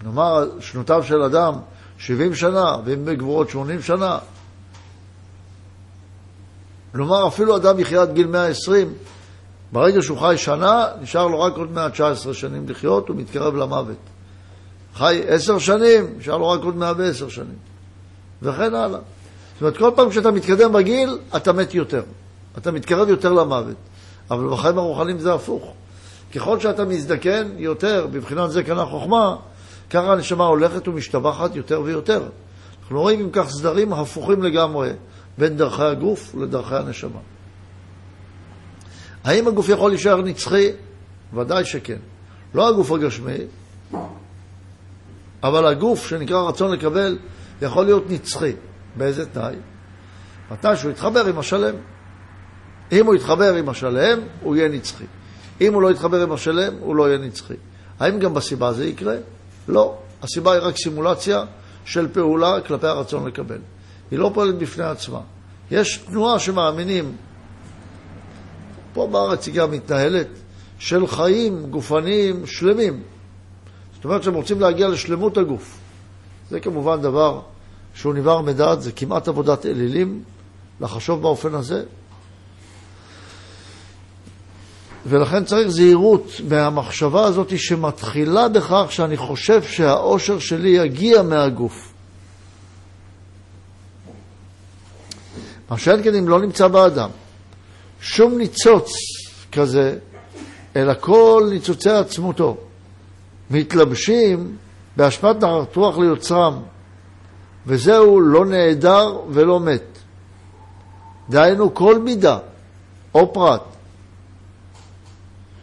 נאמר, 0.03 0.59
שנותיו 0.59 1.03
של 1.03 1.21
אדם, 1.21 1.53
70 1.99 2.35
שנה, 2.35 2.75
ואם 2.85 3.05
בגבורות 3.05 3.49
80 3.49 3.81
שנה. 3.81 4.17
כלומר, 6.91 7.27
אפילו 7.27 7.55
אדם 7.55 7.79
יחיה 7.79 8.01
עד 8.01 8.13
גיל 8.13 8.27
120, 8.27 8.93
ברגע 9.71 10.01
שהוא 10.01 10.17
חי 10.17 10.37
שנה, 10.37 10.85
נשאר 11.01 11.27
לו 11.27 11.39
רק 11.39 11.57
עוד 11.57 11.71
119 11.71 12.33
שנים 12.33 12.69
לחיות, 12.69 13.09
הוא 13.09 13.17
מתקרב 13.17 13.55
למוות. 13.55 13.97
חי 14.95 15.21
10 15.27 15.59
שנים, 15.59 16.17
נשאר 16.17 16.37
לו 16.37 16.49
רק 16.49 16.63
עוד 16.63 16.75
110 16.75 17.29
שנים. 17.29 17.57
וכן 18.41 18.75
הלאה. 18.75 18.99
זאת 19.53 19.61
אומרת, 19.61 19.77
כל 19.77 19.91
פעם 19.95 20.11
שאתה 20.11 20.31
מתקדם 20.31 20.73
בגיל, 20.73 21.17
אתה 21.35 21.53
מת 21.53 21.73
יותר. 21.73 22.03
אתה 22.57 22.71
מתקרב 22.71 23.09
יותר 23.09 23.33
למוות. 23.33 23.75
אבל 24.31 24.49
בחיים 24.49 24.77
הרוחניים 24.77 25.19
זה 25.19 25.33
הפוך. 25.33 25.73
ככל 26.35 26.59
שאתה 26.59 26.85
מזדקן 26.85 27.47
יותר, 27.57 28.07
בבחינת 28.11 28.51
זקנה 28.51 28.85
חוכמה, 28.85 29.35
ככה 29.89 30.11
הנשמה 30.11 30.45
הולכת 30.45 30.87
ומשתבחת 30.87 31.55
יותר 31.55 31.81
ויותר. 31.81 32.29
אנחנו 32.81 33.01
רואים 33.01 33.19
אם 33.19 33.29
כך 33.31 33.49
סדרים 33.49 33.93
הפוכים 33.93 34.43
לגמרי 34.43 34.89
בין 35.37 35.57
דרכי 35.57 35.83
הגוף 35.83 36.35
לדרכי 36.35 36.75
הנשמה. 36.75 37.19
האם 39.23 39.47
הגוף 39.47 39.69
יכול 39.69 39.91
להישאר 39.91 40.21
נצחי? 40.21 40.69
ודאי 41.33 41.65
שכן. 41.65 41.97
לא 42.53 42.67
הגוף 42.67 42.91
הגשמי, 42.91 43.37
אבל 45.43 45.65
הגוף 45.65 46.07
שנקרא 46.07 46.41
רצון 46.41 46.71
לקבל 46.71 47.17
יכול 47.61 47.85
להיות 47.85 48.09
נצחי. 48.09 48.51
באיזה 48.95 49.25
תנאי? 49.25 49.55
מתי 50.51 50.75
שהוא 50.75 50.91
יתחבר 50.91 51.25
עם 51.25 51.39
השלם. 51.39 51.75
אם 52.91 53.05
הוא 53.05 53.15
יתחבר 53.15 53.55
עם 53.55 53.69
השלם, 53.69 54.19
הוא 54.41 54.55
יהיה 54.55 54.69
נצחי. 54.69 55.05
אם 55.61 55.73
הוא 55.73 55.81
לא 55.81 55.91
יתחבר 55.91 56.23
עם 56.23 56.31
השלם, 56.31 56.73
הוא 56.79 56.95
לא 56.95 57.07
יהיה 57.07 57.17
נצחי. 57.17 57.53
האם 57.99 58.19
גם 58.19 58.33
בסיבה 58.33 58.73
זה 58.73 58.85
יקרה? 58.85 59.15
לא. 59.69 59.95
הסיבה 60.21 60.53
היא 60.53 60.61
רק 60.61 60.77
סימולציה 60.77 61.43
של 61.85 62.07
פעולה 62.13 62.61
כלפי 62.61 62.87
הרצון 62.87 63.27
לקבל. 63.27 63.57
היא 64.11 64.19
לא 64.19 64.31
פועלת 64.33 64.57
בפני 64.57 64.83
עצמה. 64.83 65.19
יש 65.71 65.97
תנועה 65.97 66.39
שמאמינים, 66.39 67.15
פה 68.93 69.07
בארץ 69.11 69.47
היא 69.47 69.55
גם 69.55 69.71
מתנהלת, 69.71 70.27
של 70.79 71.07
חיים 71.07 71.65
גופניים 71.69 72.45
שלמים. 72.45 73.03
זאת 73.95 74.05
אומרת 74.05 74.23
שהם 74.23 74.33
רוצים 74.33 74.59
להגיע 74.59 74.87
לשלמות 74.87 75.37
הגוף. 75.37 75.77
זה 76.49 76.59
כמובן 76.59 77.01
דבר 77.01 77.41
שהוא 77.93 78.13
נבער 78.13 78.41
מדעת, 78.41 78.81
זה 78.81 78.91
כמעט 78.91 79.27
עבודת 79.27 79.65
אלילים, 79.65 80.23
לחשוב 80.81 81.21
באופן 81.21 81.55
הזה. 81.55 81.83
ולכן 85.05 85.45
צריך 85.45 85.67
זהירות 85.67 86.31
מהמחשבה 86.49 87.25
הזאת 87.25 87.59
שמתחילה 87.59 88.49
בכך 88.49 88.85
שאני 88.89 89.17
חושב 89.17 89.63
שהאושר 89.63 90.39
שלי 90.39 90.69
יגיע 90.69 91.21
מהגוף. 91.21 91.93
מה 95.69 95.77
שאין 95.77 96.03
כן 96.03 96.15
אם 96.15 96.27
לא 96.27 96.39
נמצא 96.39 96.67
באדם 96.67 97.09
שום 98.01 98.37
ניצוץ 98.37 98.91
כזה, 99.51 99.97
אלא 100.75 100.93
כל 100.99 101.47
ניצוצי 101.51 101.89
עצמותו 101.89 102.57
מתלבשים 103.51 104.57
בהשפעת 104.97 105.35
נחת 105.35 105.75
רוח 105.75 105.97
ליוצרם, 105.97 106.61
וזהו 107.65 108.19
לא 108.19 108.45
נעדר 108.45 109.19
ולא 109.29 109.59
מת. 109.59 109.97
דהיינו 111.29 111.73
כל 111.73 111.99
מידה 111.99 112.37
או 113.13 113.33
פרט 113.33 113.61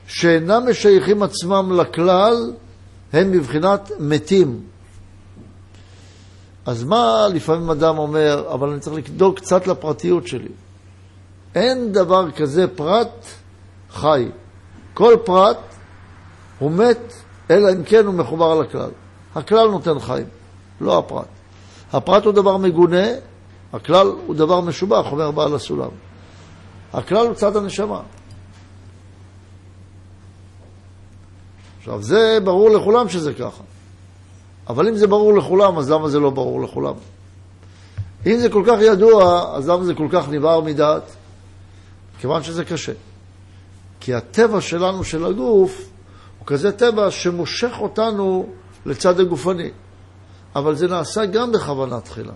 שאינם 0.07 0.63
משייכים 0.71 1.23
עצמם 1.23 1.81
לכלל, 1.81 2.53
הם 3.13 3.33
בבחינת 3.33 3.91
מתים. 3.99 4.61
אז 6.67 6.85
מה 6.85 7.27
לפעמים 7.35 7.71
אדם 7.71 7.99
אומר, 7.99 8.45
אבל 8.55 8.69
אני 8.69 8.81
צריך 8.81 9.11
לדאוג 9.11 9.37
קצת 9.37 9.67
לפרטיות 9.67 10.27
שלי. 10.27 10.49
אין 11.55 11.93
דבר 11.93 12.31
כזה 12.31 12.69
פרט 12.69 13.25
חי. 13.91 14.29
כל 14.95 15.15
פרט 15.25 15.59
הוא 16.59 16.71
מת, 16.71 17.13
אלא 17.51 17.73
אם 17.73 17.85
כן 17.85 18.07
הוא 18.07 18.15
מחובר 18.15 18.61
לכלל. 18.61 18.91
הכלל 19.35 19.69
נותן 19.69 19.99
חיים, 19.99 20.27
לא 20.81 20.99
הפרט. 20.99 21.27
הפרט 21.93 22.25
הוא 22.25 22.33
דבר 22.33 22.57
מגונה, 22.57 23.07
הכלל 23.73 24.07
הוא 24.27 24.35
דבר 24.35 24.61
משובח, 24.61 25.07
אומר 25.13 25.31
בעל 25.31 25.55
הסולם. 25.55 25.91
הכלל 26.93 27.27
הוא 27.27 27.35
צד 27.35 27.57
הנשמה. 27.57 28.01
עכשיו, 31.87 32.03
זה 32.03 32.39
ברור 32.45 32.71
לכולם 32.71 33.09
שזה 33.09 33.35
ככה. 33.35 33.63
אבל 34.69 34.89
אם 34.89 34.97
זה 34.97 35.07
ברור 35.07 35.35
לכולם, 35.35 35.79
אז 35.79 35.91
למה 35.91 36.09
זה 36.09 36.21
לא 36.21 36.31
ברור 36.31 36.63
לכולם? 36.63 36.95
אם 38.27 38.39
זה 38.39 38.49
כל 38.49 38.63
כך 38.67 38.79
ידוע, 38.81 39.53
אז 39.57 39.69
למה 39.69 39.85
זה 39.85 39.95
כל 39.95 40.09
כך 40.13 40.29
נבער 40.29 40.61
מדעת? 40.61 41.17
כיוון 42.19 42.43
שזה 42.43 42.65
קשה. 42.65 42.93
כי 44.01 44.15
הטבע 44.15 44.61
שלנו, 44.61 45.05
של 45.05 45.27
הגוף, 45.27 45.89
הוא 46.39 46.47
כזה 46.47 46.73
טבע 46.73 47.11
שמושך 47.11 47.73
אותנו 47.79 48.47
לצד 48.87 49.21
הגופני. 49.21 49.71
אבל 50.57 50.75
זה 50.75 50.89
נעשה 50.89 51.27
גם 51.27 51.53
בכוונה 51.53 52.01
תחילה. 52.01 52.35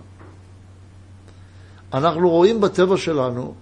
אנחנו 1.93 2.29
רואים 2.29 2.61
בטבע 2.61 2.97
שלנו 2.97 3.53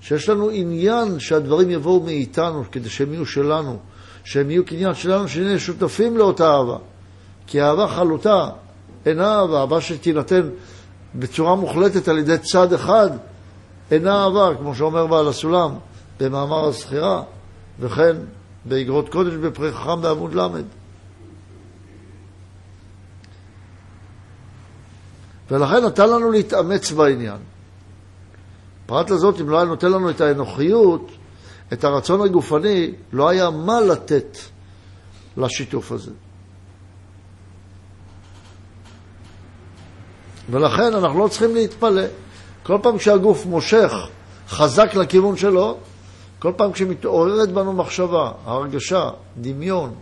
שיש 0.00 0.28
לנו 0.28 0.50
עניין 0.50 1.20
שהדברים 1.20 1.70
יבואו 1.70 2.00
מאיתנו 2.00 2.64
כדי 2.72 2.88
שהם 2.88 3.12
יהיו 3.12 3.26
שלנו. 3.26 3.78
שהם 4.24 4.50
יהיו 4.50 4.64
קניין 4.64 4.94
שלנו, 4.94 5.28
שנהיה 5.28 5.58
שותפים 5.58 6.16
לאותה 6.16 6.54
אהבה. 6.54 6.76
כי 7.46 7.62
אהבה 7.62 7.88
חלוטה 7.88 8.50
אינה 9.06 9.34
אהבה, 9.34 9.60
אהבה 9.60 9.80
שתינתן 9.80 10.48
בצורה 11.14 11.54
מוחלטת 11.54 12.08
על 12.08 12.18
ידי 12.18 12.38
צד 12.38 12.72
אחד, 12.72 13.10
אינה 13.90 14.24
אהבה, 14.24 14.50
כמו 14.58 14.74
שאומר 14.74 15.06
בעל 15.06 15.28
הסולם 15.28 15.74
במאמר 16.20 16.64
הזכירה, 16.64 17.22
וכן 17.80 18.16
באגרות 18.64 19.08
קודש 19.08 19.34
בפרי 19.34 19.72
חכם 19.72 20.00
בעמוד 20.00 20.34
ל'. 20.34 20.48
ולכן 25.50 25.84
נתן 25.84 26.10
לנו 26.10 26.30
להתאמץ 26.30 26.90
בעניין. 26.90 27.38
פרט 28.86 29.10
לזאת, 29.10 29.40
אם 29.40 29.48
לא 29.48 29.56
היה 29.56 29.64
נותן 29.64 29.92
לנו 29.92 30.10
את 30.10 30.20
האנוכיות, 30.20 31.10
את 31.72 31.84
הרצון 31.84 32.20
הגופני, 32.20 32.90
לא 33.12 33.28
היה 33.28 33.50
מה 33.50 33.80
לתת 33.80 34.38
לשיתוף 35.36 35.92
הזה. 35.92 36.10
ולכן 40.50 40.94
אנחנו 40.94 41.18
לא 41.18 41.28
צריכים 41.28 41.54
להתפלא. 41.54 42.02
כל 42.62 42.78
פעם 42.82 42.98
שהגוף 42.98 43.46
מושך 43.46 43.92
חזק 44.48 44.94
לכיוון 44.94 45.36
שלו, 45.36 45.78
כל 46.38 46.52
פעם 46.56 46.72
כשמתעוררת 46.72 47.52
בנו 47.52 47.72
מחשבה, 47.72 48.32
הרגשה, 48.44 49.10
דמיון, 49.40 49.94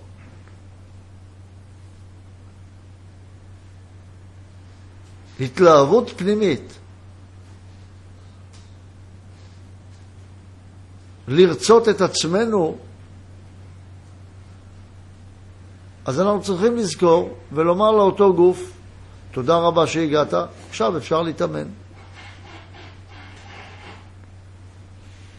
התלהבות 5.40 6.10
פנימית, 6.16 6.78
לרצות 11.28 11.88
את 11.88 12.00
עצמנו, 12.00 12.76
אז 16.04 16.20
אנחנו 16.20 16.42
צריכים 16.42 16.76
לזכור 16.76 17.36
ולומר 17.52 17.90
לאותו 17.90 18.34
גוף, 18.34 18.72
תודה 19.32 19.56
רבה 19.56 19.86
שהגעת, 19.86 20.34
עכשיו 20.70 20.96
אפשר 20.96 21.22
להתאמן. 21.22 21.66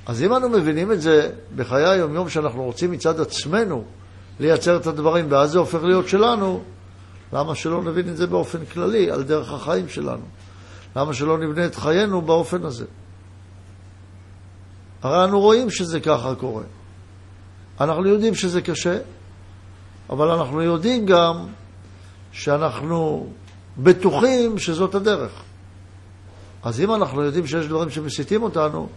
אז 0.05 0.23
אם 0.23 0.34
אנו 0.34 0.49
מבינים 0.49 0.91
את 0.91 1.01
זה 1.01 1.29
בחיי 1.55 1.86
היום-יום 1.86 2.29
שאנחנו 2.29 2.63
רוצים 2.63 2.91
מצד 2.91 3.19
עצמנו 3.19 3.84
לייצר 4.39 4.77
את 4.77 4.88
הדברים 4.88 5.31
ואז 5.31 5.51
זה 5.51 5.59
הופך 5.59 5.84
להיות 5.84 6.07
שלנו, 6.07 6.63
למה 7.34 7.55
שלא 7.55 7.84
נבין 7.84 8.09
את 8.09 8.17
זה 8.17 8.27
באופן 8.27 8.65
כללי, 8.65 9.11
על 9.11 9.23
דרך 9.23 9.53
החיים 9.53 9.89
שלנו? 9.89 10.25
למה 10.95 11.13
שלא 11.13 11.38
נבנה 11.38 11.65
את 11.65 11.75
חיינו 11.75 12.21
באופן 12.21 12.63
הזה? 12.65 12.86
הרי 15.04 15.24
אנו 15.24 15.39
רואים 15.39 15.70
שזה 15.70 15.99
ככה 15.99 16.36
קורה. 16.36 16.64
אנחנו 17.82 18.08
יודעים 18.08 18.36
שזה 18.36 18.62
קשה, 18.62 18.97
אבל 20.10 20.32
אנחנו 20.32 20.62
יודעים 20.62 21.06
גם 21.06 21.45
שאנחנו 22.32 23.28
בטוחים 23.78 24.58
שזאת 24.58 24.95
הדרך. 24.95 25.32
אז 26.64 26.82
אם 26.82 26.93
אנחנו 26.93 27.24
יודעים 27.24 27.47
שיש 27.47 27.66
דברים 27.66 27.89
שמסיתים 27.89 28.43
אותנו, 28.43 28.88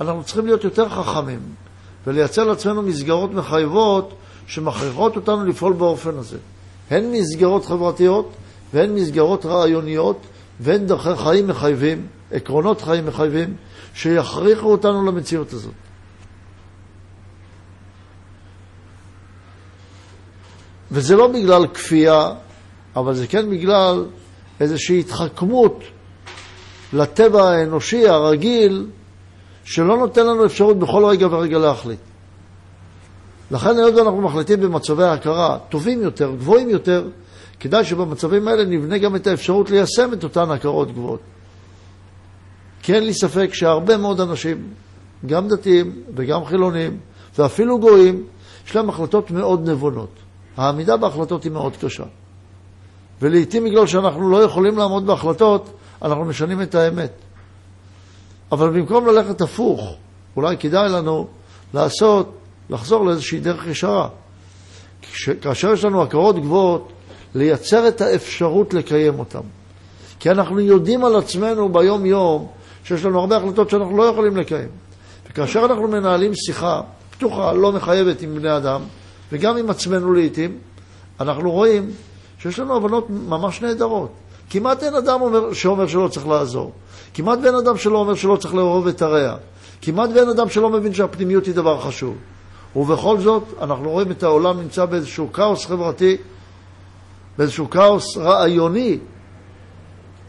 אנחנו 0.00 0.24
צריכים 0.24 0.46
להיות 0.46 0.64
יותר 0.64 0.88
חכמים 0.88 1.40
ולייצר 2.06 2.44
לעצמנו 2.44 2.82
מסגרות 2.82 3.32
מחייבות 3.32 4.14
שמכריחות 4.46 5.16
אותנו 5.16 5.44
לפעול 5.44 5.72
באופן 5.72 6.18
הזה. 6.18 6.38
הן 6.90 7.12
מסגרות 7.12 7.66
חברתיות 7.66 8.32
והן 8.74 8.94
מסגרות 8.94 9.46
רעיוניות 9.46 10.18
והן 10.60 10.86
דרכי 10.86 11.16
חיים 11.16 11.46
מחייבים, 11.46 12.06
עקרונות 12.32 12.80
חיים 12.82 13.06
מחייבים, 13.06 13.56
שיכריחו 13.94 14.72
אותנו 14.72 15.06
למציאות 15.06 15.52
הזאת. 15.52 15.74
וזה 20.90 21.16
לא 21.16 21.28
בגלל 21.28 21.66
כפייה, 21.66 22.32
אבל 22.96 23.14
זה 23.14 23.26
כן 23.26 23.50
בגלל 23.50 24.04
איזושהי 24.60 25.00
התחכמות 25.00 25.84
לטבע 26.92 27.50
האנושי 27.50 28.08
הרגיל, 28.08 28.86
שלא 29.64 29.96
נותן 29.96 30.26
לנו 30.26 30.46
אפשרות 30.46 30.78
בכל 30.78 31.04
רגע 31.04 31.26
ורגע 31.26 31.58
להחליט. 31.58 32.00
לכן 33.50 33.76
היות 33.76 33.94
ואנחנו 33.94 34.20
מחליטים 34.20 34.60
במצבי 34.60 35.04
הכרה 35.04 35.58
טובים 35.68 36.02
יותר, 36.02 36.34
גבוהים 36.38 36.70
יותר, 36.70 37.08
כדאי 37.60 37.84
שבמצבים 37.84 38.48
האלה 38.48 38.64
נבנה 38.64 38.98
גם 38.98 39.16
את 39.16 39.26
האפשרות 39.26 39.70
ליישם 39.70 40.12
את 40.12 40.24
אותן 40.24 40.50
הכרות 40.50 40.92
גבוהות. 40.92 41.20
כי 42.88 42.94
אין 42.94 43.04
לי 43.04 43.14
ספק 43.14 43.54
שהרבה 43.54 43.96
מאוד 43.96 44.20
אנשים, 44.20 44.68
גם 45.26 45.48
דתיים 45.48 46.02
וגם 46.14 46.44
חילונים, 46.44 46.98
ואפילו 47.38 47.80
גויים, 47.80 48.26
יש 48.66 48.76
להם 48.76 48.88
החלטות 48.88 49.30
מאוד 49.30 49.70
נבונות. 49.70 50.10
העמידה 50.56 50.96
בהחלטות 50.96 51.44
היא 51.44 51.52
מאוד 51.52 51.76
קשה. 51.76 52.04
ולעיתים 53.22 53.64
בגלל 53.64 53.86
שאנחנו 53.86 54.30
לא 54.30 54.42
יכולים 54.42 54.78
לעמוד 54.78 55.06
בהחלטות, 55.06 55.70
אנחנו 56.02 56.24
משנים 56.24 56.62
את 56.62 56.74
האמת. 56.74 57.12
אבל 58.52 58.70
במקום 58.70 59.06
ללכת 59.06 59.40
הפוך, 59.40 59.96
אולי 60.36 60.56
כדאי 60.56 60.88
לנו 60.88 61.26
לעשות, 61.74 62.38
לחזור 62.70 63.04
לאיזושהי 63.04 63.40
דרך 63.40 63.66
ישרה. 63.66 64.08
כאשר 65.40 65.72
יש 65.72 65.84
לנו 65.84 66.02
הכרות 66.02 66.36
גבוהות, 66.38 66.92
לייצר 67.34 67.88
את 67.88 68.00
האפשרות 68.00 68.74
לקיים 68.74 69.18
אותן. 69.18 69.42
כי 70.20 70.30
אנחנו 70.30 70.60
יודעים 70.60 71.04
על 71.04 71.16
עצמנו 71.16 71.72
ביום-יום 71.72 72.48
שיש 72.88 73.04
לנו 73.04 73.20
הרבה 73.20 73.36
החלטות 73.36 73.70
שאנחנו 73.70 73.96
לא 73.96 74.02
יכולים 74.02 74.36
לקיים. 74.36 74.68
וכאשר 75.30 75.64
אנחנו 75.64 75.88
מנהלים 75.88 76.34
שיחה 76.34 76.80
פתוחה, 77.10 77.52
לא 77.52 77.72
מחייבת 77.72 78.22
עם 78.22 78.34
בני 78.34 78.56
אדם, 78.56 78.80
וגם 79.32 79.56
עם 79.56 79.70
עצמנו 79.70 80.12
לעיתים, 80.12 80.58
אנחנו 81.20 81.50
רואים 81.50 81.90
שיש 82.38 82.58
לנו 82.58 82.76
הבנות 82.76 83.10
ממש 83.10 83.62
נהדרות. 83.62 84.12
כמעט 84.50 84.82
אין 84.82 84.94
אדם 84.94 85.20
אומר, 85.20 85.52
שאומר 85.52 85.86
שלא 85.86 86.08
צריך 86.08 86.26
לעזור. 86.26 86.72
כמעט 87.14 87.38
ואין 87.42 87.54
אדם 87.54 87.76
שלא 87.76 87.98
אומר 87.98 88.14
שלא 88.14 88.36
צריך 88.36 88.54
לאהוב 88.54 88.86
את 88.86 89.02
הרע. 89.02 89.36
כמעט 89.82 90.10
ואין 90.14 90.28
אדם 90.28 90.48
שלא 90.48 90.70
מבין 90.70 90.94
שהפנימיות 90.94 91.46
היא 91.46 91.54
דבר 91.54 91.80
חשוב. 91.80 92.16
ובכל 92.76 93.20
זאת, 93.20 93.42
אנחנו 93.60 93.90
רואים 93.90 94.10
את 94.10 94.22
העולם 94.22 94.60
נמצא 94.60 94.84
באיזשהו 94.84 95.32
כאוס 95.32 95.66
חברתי, 95.66 96.16
באיזשהו 97.38 97.70
כאוס 97.70 98.16
רעיוני, 98.16 98.98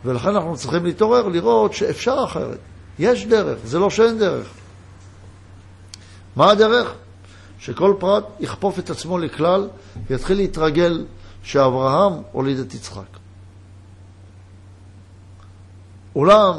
ולכן 0.05 0.29
אנחנו 0.29 0.55
צריכים 0.55 0.85
להתעורר, 0.85 1.27
לראות 1.27 1.73
שאפשר 1.73 2.23
אחרת. 2.23 2.57
יש 2.99 3.25
דרך, 3.25 3.59
זה 3.63 3.79
לא 3.79 3.89
שאין 3.89 4.19
דרך. 4.19 4.47
מה 6.35 6.51
הדרך? 6.51 6.93
שכל 7.59 7.93
פרט 7.99 8.23
יכפוף 8.39 8.79
את 8.79 8.89
עצמו 8.89 9.17
לכלל 9.17 9.67
ויתחיל 10.07 10.37
להתרגל 10.37 11.05
שאברהם 11.43 12.13
הוליד 12.31 12.59
את 12.59 12.73
יצחק. 12.73 13.19
אולם, 16.15 16.53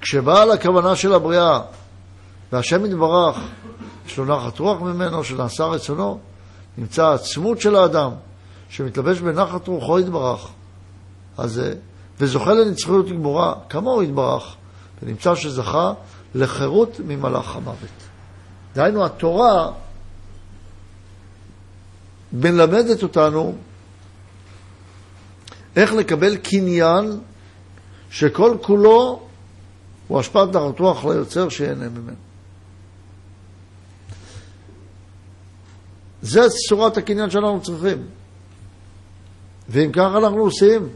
כשבאה 0.00 0.44
לכוונה 0.44 0.96
של 0.96 1.12
הבריאה 1.12 1.60
והשם 2.52 2.86
יתברך, 2.86 3.38
יש 4.06 4.18
לו 4.18 4.24
נחת 4.24 4.58
רוח 4.58 4.80
ממנו, 4.80 5.24
שנעשה 5.24 5.64
רצונו, 5.64 6.18
נמצא 6.78 7.06
העצמות 7.06 7.60
של 7.60 7.76
האדם, 7.76 8.10
שמתלבש 8.74 9.20
בנחת 9.20 9.68
רוחו 9.68 10.00
יתברך, 10.00 10.48
אז, 11.38 11.62
וזוכה 12.20 12.54
לנצחיות 12.54 13.08
גמורה, 13.08 13.54
כמוהו 13.68 14.02
יתברך, 14.02 14.56
ונמצא 15.02 15.34
שזכה 15.34 15.92
לחירות 16.34 17.00
ממלאך 17.04 17.56
המוות. 17.56 17.88
דהיינו, 18.74 19.04
התורה 19.04 19.72
מלמדת 22.32 23.02
אותנו 23.02 23.54
איך 25.76 25.92
לקבל 25.92 26.36
קניין 26.36 27.20
שכל 28.10 28.56
כולו 28.62 29.26
הוא 30.08 30.20
השפעת 30.20 30.48
נחת 30.48 30.80
רוח 30.80 31.04
ליוצר 31.04 31.48
שיהנה 31.48 31.88
ממנו. 31.88 32.16
זה 36.22 36.40
צורת 36.68 36.96
הקניין 36.96 37.30
שאנחנו 37.30 37.62
צריכים. 37.62 38.23
ואם 39.68 39.92
ככה 39.92 40.18
אנחנו 40.18 40.38
עושים, 40.38 40.88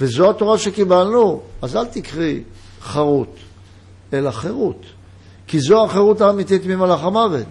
וזו 0.00 0.30
התורה 0.30 0.58
שקיבלנו, 0.58 1.42
אז 1.62 1.76
אל 1.76 1.86
תקראי 1.86 2.42
חרות, 2.80 3.36
אלא 4.12 4.30
חירות. 4.30 4.86
כי 5.46 5.60
זו 5.60 5.84
החירות 5.84 6.20
האמיתית 6.20 6.66
ממלאך 6.66 7.02
המוות. 7.02 7.46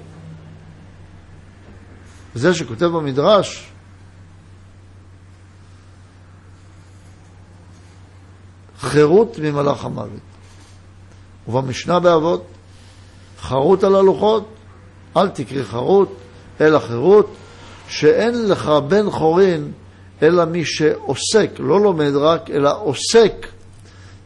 זה 2.35 2.53
שכותב 2.53 2.85
במדרש, 2.85 3.71
חירות 8.79 9.39
ממלאך 9.39 9.85
המוות. 9.85 10.19
ובמשנה 11.47 11.99
באבות, 11.99 12.43
חרות 13.39 13.83
על 13.83 13.95
הלוחות, 13.95 14.47
אל 15.17 15.29
תקריא 15.29 15.63
חרות, 15.63 16.15
אלא 16.61 16.79
חירות, 16.79 17.35
שאין 17.87 18.49
לך 18.49 18.69
בן 18.87 19.11
חורין 19.11 19.71
אלא 20.21 20.45
מי 20.45 20.65
שעוסק, 20.65 21.49
לא 21.59 21.81
לומד 21.81 22.15
רק, 22.15 22.49
אלא 22.49 22.71
עוסק 22.81 23.47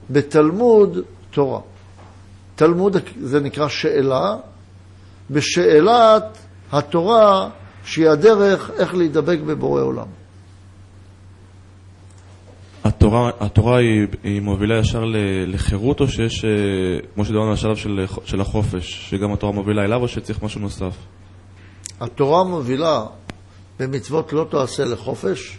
בתלמוד 0.10 0.98
תורה. 1.32 1.60
תלמוד 2.56 2.98
זה 3.22 3.40
נקרא 3.40 3.68
שאלה, 3.68 4.36
בשאלת 5.30 6.38
התורה 6.72 7.50
שהיא 7.86 8.10
הדרך 8.10 8.72
איך 8.78 8.96
להידבק 8.96 9.40
בבורא 9.40 9.82
עולם. 9.82 10.08
התורה 12.84 13.32
התורה, 13.40 13.78
היא, 13.78 14.08
היא 14.24 14.42
מובילה 14.42 14.80
ישר 14.80 15.04
לחירות, 15.48 16.00
או 16.00 16.08
שיש, 16.08 16.46
אה, 16.46 16.50
כמו 17.16 17.26
שדיברנו 17.26 17.54
השלב 17.54 17.76
של, 17.76 18.06
של 18.26 18.42
החופש, 18.42 19.10
שגם 19.10 19.34
התורה 19.34 19.54
מובילה 19.54 19.84
אליו, 19.84 20.02
או 20.02 20.08
שצריך 20.08 20.44
משהו 20.44 20.62
נוסף? 20.62 20.96
התורה 22.02 22.44
מובילה 22.44 23.06
במצוות 23.80 24.34
לא 24.34 24.46
תעשה 24.52 24.86
לחופש 24.86 25.58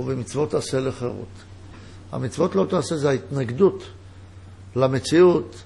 ובמצוות 0.00 0.50
תעשה 0.50 0.80
לחירות. 0.80 1.28
המצוות 2.12 2.54
לא 2.54 2.66
תעשה 2.70 2.96
זה 2.96 3.08
ההתנגדות 3.08 3.84
למציאות 4.76 5.56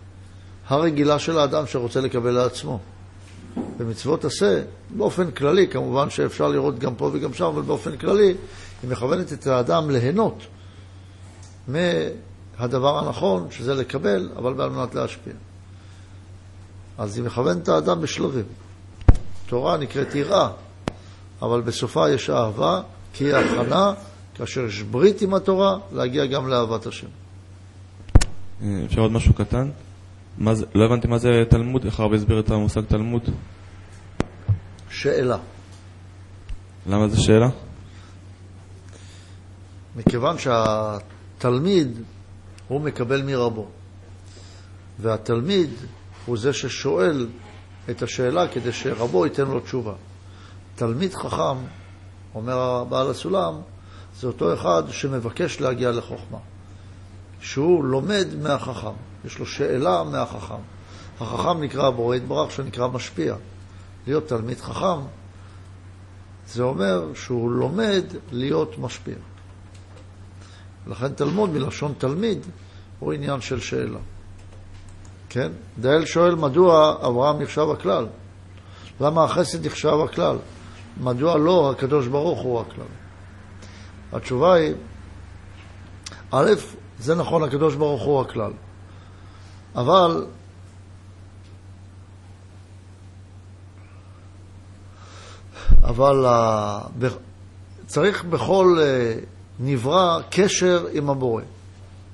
הרגילה 0.69 1.19
של 1.19 1.39
האדם 1.39 1.67
שרוצה 1.67 2.01
לקבל 2.01 2.31
לעצמו. 2.31 2.79
במצוות 3.77 4.25
עשה, 4.25 4.63
באופן 4.91 5.31
כללי, 5.31 5.69
כמובן 5.69 6.11
שאפשר 6.11 6.49
לראות 6.49 6.79
גם 6.79 6.95
פה 6.95 7.11
וגם 7.13 7.35
שם, 7.35 7.45
אבל 7.45 7.63
באופן 7.63 7.97
כללי, 7.97 8.35
היא 8.83 8.91
מכוונת 8.91 9.33
את 9.33 9.47
האדם 9.47 9.91
ליהנות 9.91 10.39
מהדבר 11.69 12.99
הנכון, 12.99 13.47
שזה 13.51 13.75
לקבל, 13.75 14.31
אבל 14.37 14.61
על 14.61 14.71
מנת 14.71 14.95
להשפיע. 14.95 15.33
אז 16.99 17.17
היא 17.17 17.25
מכוונת 17.25 17.63
את 17.63 17.69
האדם 17.69 18.01
בשלבים. 18.01 18.45
תורה 19.47 19.77
נקראת 19.77 20.15
יראה, 20.15 20.49
אבל 21.43 21.61
בסופה 21.61 22.11
יש 22.11 22.31
אהבה, 22.31 22.81
כי 23.13 23.25
היא 23.25 23.35
הכנה, 23.35 23.93
כאשר 24.35 24.61
יש 24.65 24.83
ברית 24.83 25.23
עם 25.23 25.35
התורה, 25.35 25.79
להגיע 25.93 26.27
גם 26.27 26.49
לאהבת 26.49 26.87
השם. 26.87 27.07
אה, 28.63 28.83
אפשר 28.85 29.01
עוד 29.01 29.13
משהו 29.13 29.35
קטן? 29.35 29.71
מה 30.39 30.55
זה, 30.55 30.67
לא 30.75 30.85
הבנתי 30.85 31.09
מה 31.09 31.19
זה 31.19 31.29
תלמוד, 31.51 31.85
איך 31.85 32.01
הרב 32.01 32.15
הסביר 32.15 32.41
את 32.41 32.51
המושג 32.51 32.81
תלמוד? 32.81 33.23
שאלה. 34.91 35.39
למה 36.87 37.09
זה 37.09 37.21
שאלה? 37.21 37.49
מכיוון 39.97 40.37
שהתלמיד, 40.39 41.99
הוא 42.69 42.81
מקבל 42.81 43.23
מרבו. 43.23 43.69
והתלמיד 44.99 45.71
הוא 46.27 46.39
זה 46.39 46.53
ששואל 46.53 47.29
את 47.91 48.03
השאלה 48.03 48.49
כדי 48.49 48.73
שרבו 48.73 49.27
ייתן 49.27 49.45
לו 49.45 49.61
תשובה. 49.61 49.93
תלמיד 50.75 51.15
חכם, 51.15 51.57
אומר 52.35 52.85
בעל 52.85 53.11
הסולם, 53.11 53.55
זה 54.21 54.27
אותו 54.27 54.55
אחד 54.55 54.83
שמבקש 54.91 55.61
להגיע 55.61 55.91
לחוכמה. 55.91 56.39
שהוא 57.41 57.85
לומד 57.85 58.27
מהחכם, 58.43 58.93
יש 59.25 59.39
לו 59.39 59.47
שאלה 59.47 60.03
מהחכם. 60.05 60.63
החכם 61.21 61.63
נקרא 61.63 61.91
בורא 61.91 62.17
יתברך, 62.17 62.51
שנקרא 62.51 62.89
משפיע. 62.89 63.35
להיות 64.07 64.29
תלמיד 64.29 64.61
חכם, 64.61 65.01
זה 66.49 66.63
אומר 66.63 67.15
שהוא 67.15 67.51
לומד 67.51 68.05
להיות 68.33 68.79
משפיע. 68.79 69.15
לכן 70.87 71.15
תלמוד 71.15 71.51
מלשון 71.51 71.95
תלמיד 71.99 72.39
הוא 72.99 73.13
עניין 73.13 73.41
של 73.41 73.61
שאלה. 73.61 73.99
כן? 75.29 75.53
דאל 75.81 76.05
שואל 76.05 76.35
מדוע 76.35 76.97
אברהם 77.07 77.43
נחשב 77.43 77.67
הכלל? 77.73 78.07
למה 79.01 79.25
החסד 79.25 79.67
נחשב 79.67 79.97
הכלל? 80.05 80.37
מדוע 81.01 81.39
לא 81.39 81.71
הקדוש 81.71 82.07
ברוך 82.07 82.41
הוא 82.41 82.61
הכלל? 82.61 83.04
התשובה 84.13 84.55
היא, 84.55 84.75
א', 86.31 86.51
זה 86.99 87.15
נכון, 87.15 87.43
הקדוש 87.43 87.75
ברוך 87.75 88.03
הוא 88.03 88.21
הכלל. 88.21 88.53
אבל 89.75 90.27
אבל 95.83 96.27
uh, 96.27 97.07
צריך 97.87 98.25
בכל 98.25 98.79
uh, 98.79 99.25
נברא 99.61 100.21
קשר 100.31 100.87
עם 100.93 101.11
הבורא. 101.11 101.43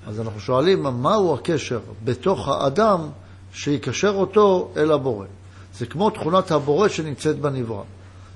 אז 0.07 0.21
אנחנו 0.21 0.41
שואלים, 0.41 0.83
מהו 0.83 1.35
הקשר 1.35 1.81
בתוך 2.05 2.49
האדם 2.49 3.09
שיקשר 3.53 4.15
אותו 4.15 4.71
אל 4.77 4.93
הבורא? 4.93 5.27
זה 5.75 5.87
כמו 5.87 6.11
תכונת 6.11 6.51
הבורא 6.51 6.89
שנמצאת 6.89 7.39
בנברא. 7.39 7.83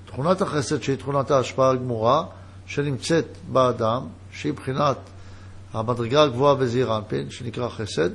תכונת 0.06 0.42
החסד, 0.42 0.82
שהיא 0.82 0.96
תכונת 0.96 1.30
ההשפעה 1.30 1.70
הגמורה, 1.70 2.24
שנמצאת 2.66 3.26
באדם, 3.52 4.06
שהיא 4.32 4.52
מבחינת 4.52 4.96
המדרגה 5.72 6.22
הגבוהה 6.22 6.54
בזעיר 6.54 6.96
אנפין, 6.96 7.30
שנקרא 7.30 7.68
חסד, 7.68 8.10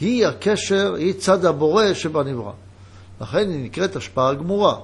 היא 0.00 0.26
הקשר, 0.26 0.94
היא 0.94 1.12
צד 1.12 1.44
הבורא 1.44 1.94
שבנברא. 1.94 2.52
לכן 3.20 3.50
היא 3.50 3.64
נקראת 3.64 3.96
השפעה 3.96 4.34
גמורה, 4.34 4.76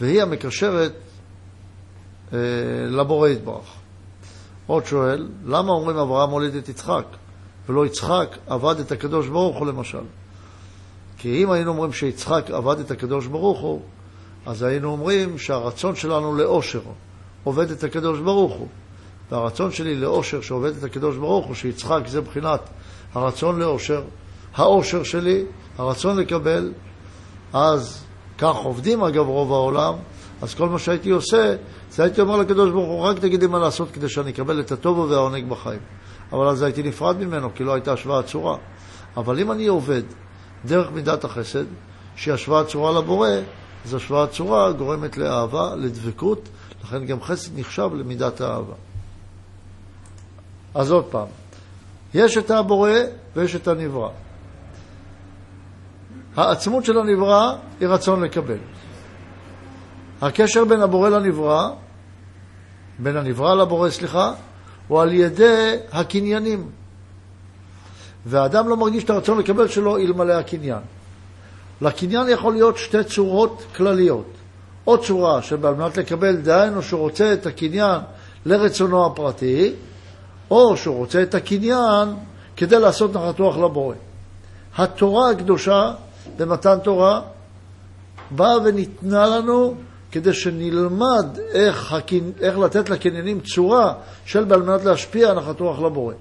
והיא 0.00 0.22
המקשרת 0.22 0.92
אה, 2.32 2.38
לבורא 2.88 3.28
יתברך. 3.28 3.74
עוד 4.66 4.86
שואל, 4.86 5.28
למה 5.46 5.72
אומרים 5.72 5.96
אברהם 5.96 6.30
הוליד 6.30 6.54
את 6.54 6.68
יצחק, 6.68 7.04
ולא 7.68 7.86
יצחק 7.86 8.36
עבד 8.46 8.80
את 8.80 8.92
הקדוש 8.92 9.28
ברוך 9.28 9.58
הוא 9.58 9.66
למשל? 9.66 10.04
כי 11.18 11.42
אם 11.42 11.50
היינו 11.50 11.70
אומרים 11.70 11.92
שיצחק 11.92 12.50
עבד 12.50 12.80
את 12.80 12.90
הקדוש 12.90 13.26
ברוך 13.26 13.60
הוא, 13.60 13.82
אז 14.46 14.62
היינו 14.62 14.90
אומרים 14.90 15.38
שהרצון 15.38 15.96
שלנו 15.96 16.36
לאושר 16.36 16.80
עובד 17.48 17.70
את 17.70 17.84
הקדוש 17.84 18.20
ברוך 18.20 18.54
הוא. 18.54 18.68
והרצון 19.30 19.72
שלי 19.72 19.94
לאושר 19.94 20.40
שעובד 20.40 20.76
את 20.76 20.84
הקדוש 20.84 21.16
ברוך 21.16 21.46
הוא, 21.46 21.54
שיצחק 21.54 22.00
זה 22.06 22.20
מבחינת 22.20 22.60
הרצון 23.14 23.58
לאושר, 23.58 24.02
האושר 24.54 25.02
שלי, 25.02 25.44
הרצון 25.78 26.16
לקבל, 26.16 26.72
אז 27.52 28.04
כך 28.38 28.56
עובדים 28.56 29.02
אגב 29.02 29.26
רוב 29.26 29.52
העולם, 29.52 29.94
אז 30.42 30.54
כל 30.54 30.68
מה 30.68 30.78
שהייתי 30.78 31.10
עושה, 31.10 31.54
זה 31.90 32.02
הייתי 32.02 32.20
אומר 32.20 32.36
לקדוש 32.36 32.70
ברוך 32.70 32.88
הוא, 32.88 33.00
רק 33.00 33.18
תגיד 33.18 33.40
לי 33.40 33.46
מה 33.46 33.58
לעשות 33.58 33.90
כדי 33.90 34.08
שאני 34.08 34.30
אקבל 34.30 34.60
את 34.60 34.72
הטוב 34.72 34.98
והעונג 34.98 35.48
בחיים. 35.48 35.80
אבל 36.32 36.48
אז 36.48 36.62
הייתי 36.62 36.82
נפרד 36.82 37.16
ממנו, 37.16 37.54
כי 37.54 37.64
לא 37.64 37.74
הייתה 37.74 37.92
השוואה 37.92 38.22
צורה. 38.22 38.56
אבל 39.16 39.40
אם 39.40 39.52
אני 39.52 39.66
עובד 39.66 40.02
דרך 40.64 40.90
מידת 40.92 41.24
החסד, 41.24 41.64
שהיא 42.16 42.34
השוואה 42.34 42.64
צורה 42.64 42.92
לבורא, 42.92 43.28
אז 43.84 43.94
השוואה 43.94 44.26
צורה 44.26 44.72
גורמת 44.72 45.16
לאהבה, 45.16 45.74
לדבקות, 45.76 46.48
לכן 46.84 47.04
גם 47.04 47.22
חסד 47.22 47.58
נחשב 47.58 47.90
למידת 47.94 48.40
האהבה. 48.40 48.74
אז 50.74 50.90
עוד 50.90 51.04
פעם, 51.04 51.26
יש 52.14 52.38
את 52.38 52.50
הבורא 52.50 52.90
ויש 53.36 53.56
את 53.56 53.68
הנברא. 53.68 54.10
העצמות 56.36 56.84
של 56.84 56.98
הנברא 56.98 57.54
היא 57.80 57.88
רצון 57.88 58.24
לקבל. 58.24 58.58
הקשר 60.20 60.64
בין 60.64 60.80
הבורא 60.80 61.08
לנברא, 61.08 61.70
בין 62.98 63.16
הנברא 63.16 63.54
לבורא, 63.54 63.90
סליחה, 63.90 64.32
הוא 64.88 65.02
על 65.02 65.12
ידי 65.12 65.76
הקניינים. 65.92 66.70
והאדם 68.26 68.68
לא 68.68 68.76
מרגיש 68.76 69.04
את 69.04 69.10
הרצון 69.10 69.38
לקבל 69.38 69.68
שלו 69.68 69.96
אלמלא 69.96 70.32
הקניין. 70.32 70.82
לקניין 71.80 72.28
יכול 72.28 72.52
להיות 72.52 72.76
שתי 72.76 73.04
צורות 73.04 73.62
כלליות. 73.76 74.37
או 74.88 74.98
צורה 74.98 75.42
שעל 75.42 75.58
מנת 75.58 75.96
לקבל, 75.96 76.36
דהיינו 76.36 76.82
שהוא 76.82 77.00
רוצה 77.00 77.32
את 77.32 77.46
הקניין 77.46 78.00
לרצונו 78.46 79.06
הפרטי, 79.06 79.72
או 80.50 80.76
שהוא 80.76 80.96
רוצה 80.96 81.22
את 81.22 81.34
הקניין 81.34 82.08
כדי 82.56 82.80
לעשות 82.80 83.16
נחת 83.16 83.38
רוח 83.38 83.56
לבורא. 83.56 83.94
התורה 84.76 85.30
הקדושה 85.30 85.92
במתן 86.36 86.78
תורה 86.82 87.20
באה 88.30 88.56
וניתנה 88.64 89.26
לנו 89.26 89.74
כדי 90.12 90.32
שנלמד 90.32 91.26
איך, 91.52 91.92
הקנ... 91.92 92.30
איך 92.40 92.58
לתת 92.58 92.90
לקניינים 92.90 93.40
צורה 93.40 93.94
של 94.24 94.52
על 94.52 94.62
מנת 94.62 94.84
להשפיע 94.84 95.34
נחת 95.34 95.60
רוח 95.60 95.80
לבורא. 95.80 96.14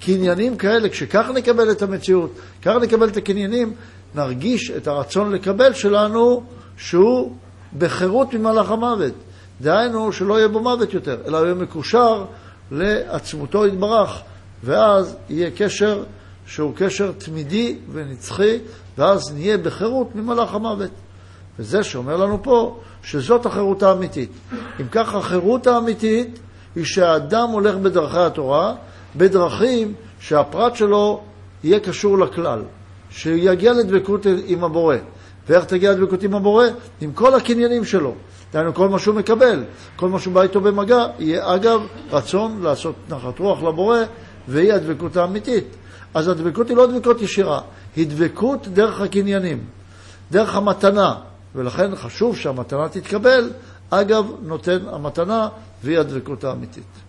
קניינים 0.00 0.56
כאלה, 0.56 0.88
כשכך 0.88 1.26
נקבל 1.34 1.70
את 1.70 1.82
המציאות, 1.82 2.30
כך 2.62 2.74
נקבל 2.82 3.08
את 3.08 3.16
הקניינים, 3.16 3.74
נרגיש 4.14 4.70
את 4.70 4.86
הרצון 4.86 5.32
לקבל 5.32 5.72
שלנו 5.72 6.42
שהוא 6.76 7.32
בחירות 7.78 8.34
ממלאך 8.34 8.70
המוות. 8.70 9.12
דהיינו 9.60 10.12
שלא 10.12 10.38
יהיה 10.38 10.48
בו 10.48 10.60
מוות 10.60 10.94
יותר, 10.94 11.16
אלא 11.26 11.36
יהיה 11.36 11.54
מקושר 11.54 12.24
לעצמותו 12.70 13.66
יתברך, 13.66 14.20
ואז 14.64 15.16
יהיה 15.30 15.50
קשר 15.56 16.04
שהוא 16.46 16.72
קשר 16.76 17.12
תמידי 17.18 17.76
ונצחי, 17.92 18.58
ואז 18.98 19.32
נהיה 19.34 19.58
בחירות 19.58 20.14
ממלאך 20.14 20.54
המוות. 20.54 20.90
וזה 21.58 21.82
שאומר 21.82 22.16
לנו 22.16 22.42
פה 22.42 22.80
שזאת 23.02 23.46
החירות 23.46 23.82
האמיתית. 23.82 24.30
אם 24.80 24.86
כך, 24.90 25.14
החירות 25.14 25.66
האמיתית 25.66 26.38
היא 26.76 26.84
שהאדם 26.84 27.48
הולך 27.48 27.74
בדרכי 27.74 28.18
התורה, 28.18 28.74
בדרכים 29.16 29.94
שהפרט 30.20 30.76
שלו 30.76 31.20
יהיה 31.64 31.80
קשור 31.80 32.18
לכלל, 32.18 32.62
שיגיע 33.10 33.72
לדבקות 33.72 34.26
עם 34.46 34.64
הבורא. 34.64 34.96
ואיך 35.48 35.64
תגיע 35.64 35.92
לדבקות 35.92 36.22
עם 36.22 36.34
הבורא? 36.34 36.66
עם 37.00 37.12
כל 37.12 37.34
הקניינים 37.34 37.84
שלו. 37.84 38.14
דהיינו, 38.52 38.74
כל 38.74 38.88
מה 38.88 38.98
שהוא 38.98 39.14
מקבל, 39.14 39.64
כל 39.96 40.08
מה 40.08 40.18
שהוא 40.18 40.34
בא 40.34 40.42
איתו 40.42 40.60
במגע, 40.60 41.06
יהיה 41.18 41.54
אגב 41.54 41.80
רצון 42.10 42.62
לעשות 42.62 42.94
נחת 43.08 43.38
רוח 43.38 43.62
לבורא, 43.62 43.98
והיא 44.48 44.72
הדבקות 44.72 45.16
האמיתית. 45.16 45.76
אז 46.14 46.28
הדבקות 46.28 46.68
היא 46.68 46.76
לא 46.76 46.86
דבקות 46.86 47.20
ישירה, 47.20 47.60
היא 47.96 48.06
דבקות 48.06 48.68
דרך 48.68 49.00
הקניינים, 49.00 49.64
דרך 50.30 50.56
המתנה, 50.56 51.14
ולכן 51.54 51.96
חשוב 51.96 52.36
שהמתנה 52.36 52.88
תתקבל, 52.88 53.50
אגב, 53.90 54.26
נותן 54.42 54.78
המתנה, 54.86 55.48
והיא 55.84 55.98
הדבקות 55.98 56.44
האמיתית. 56.44 57.01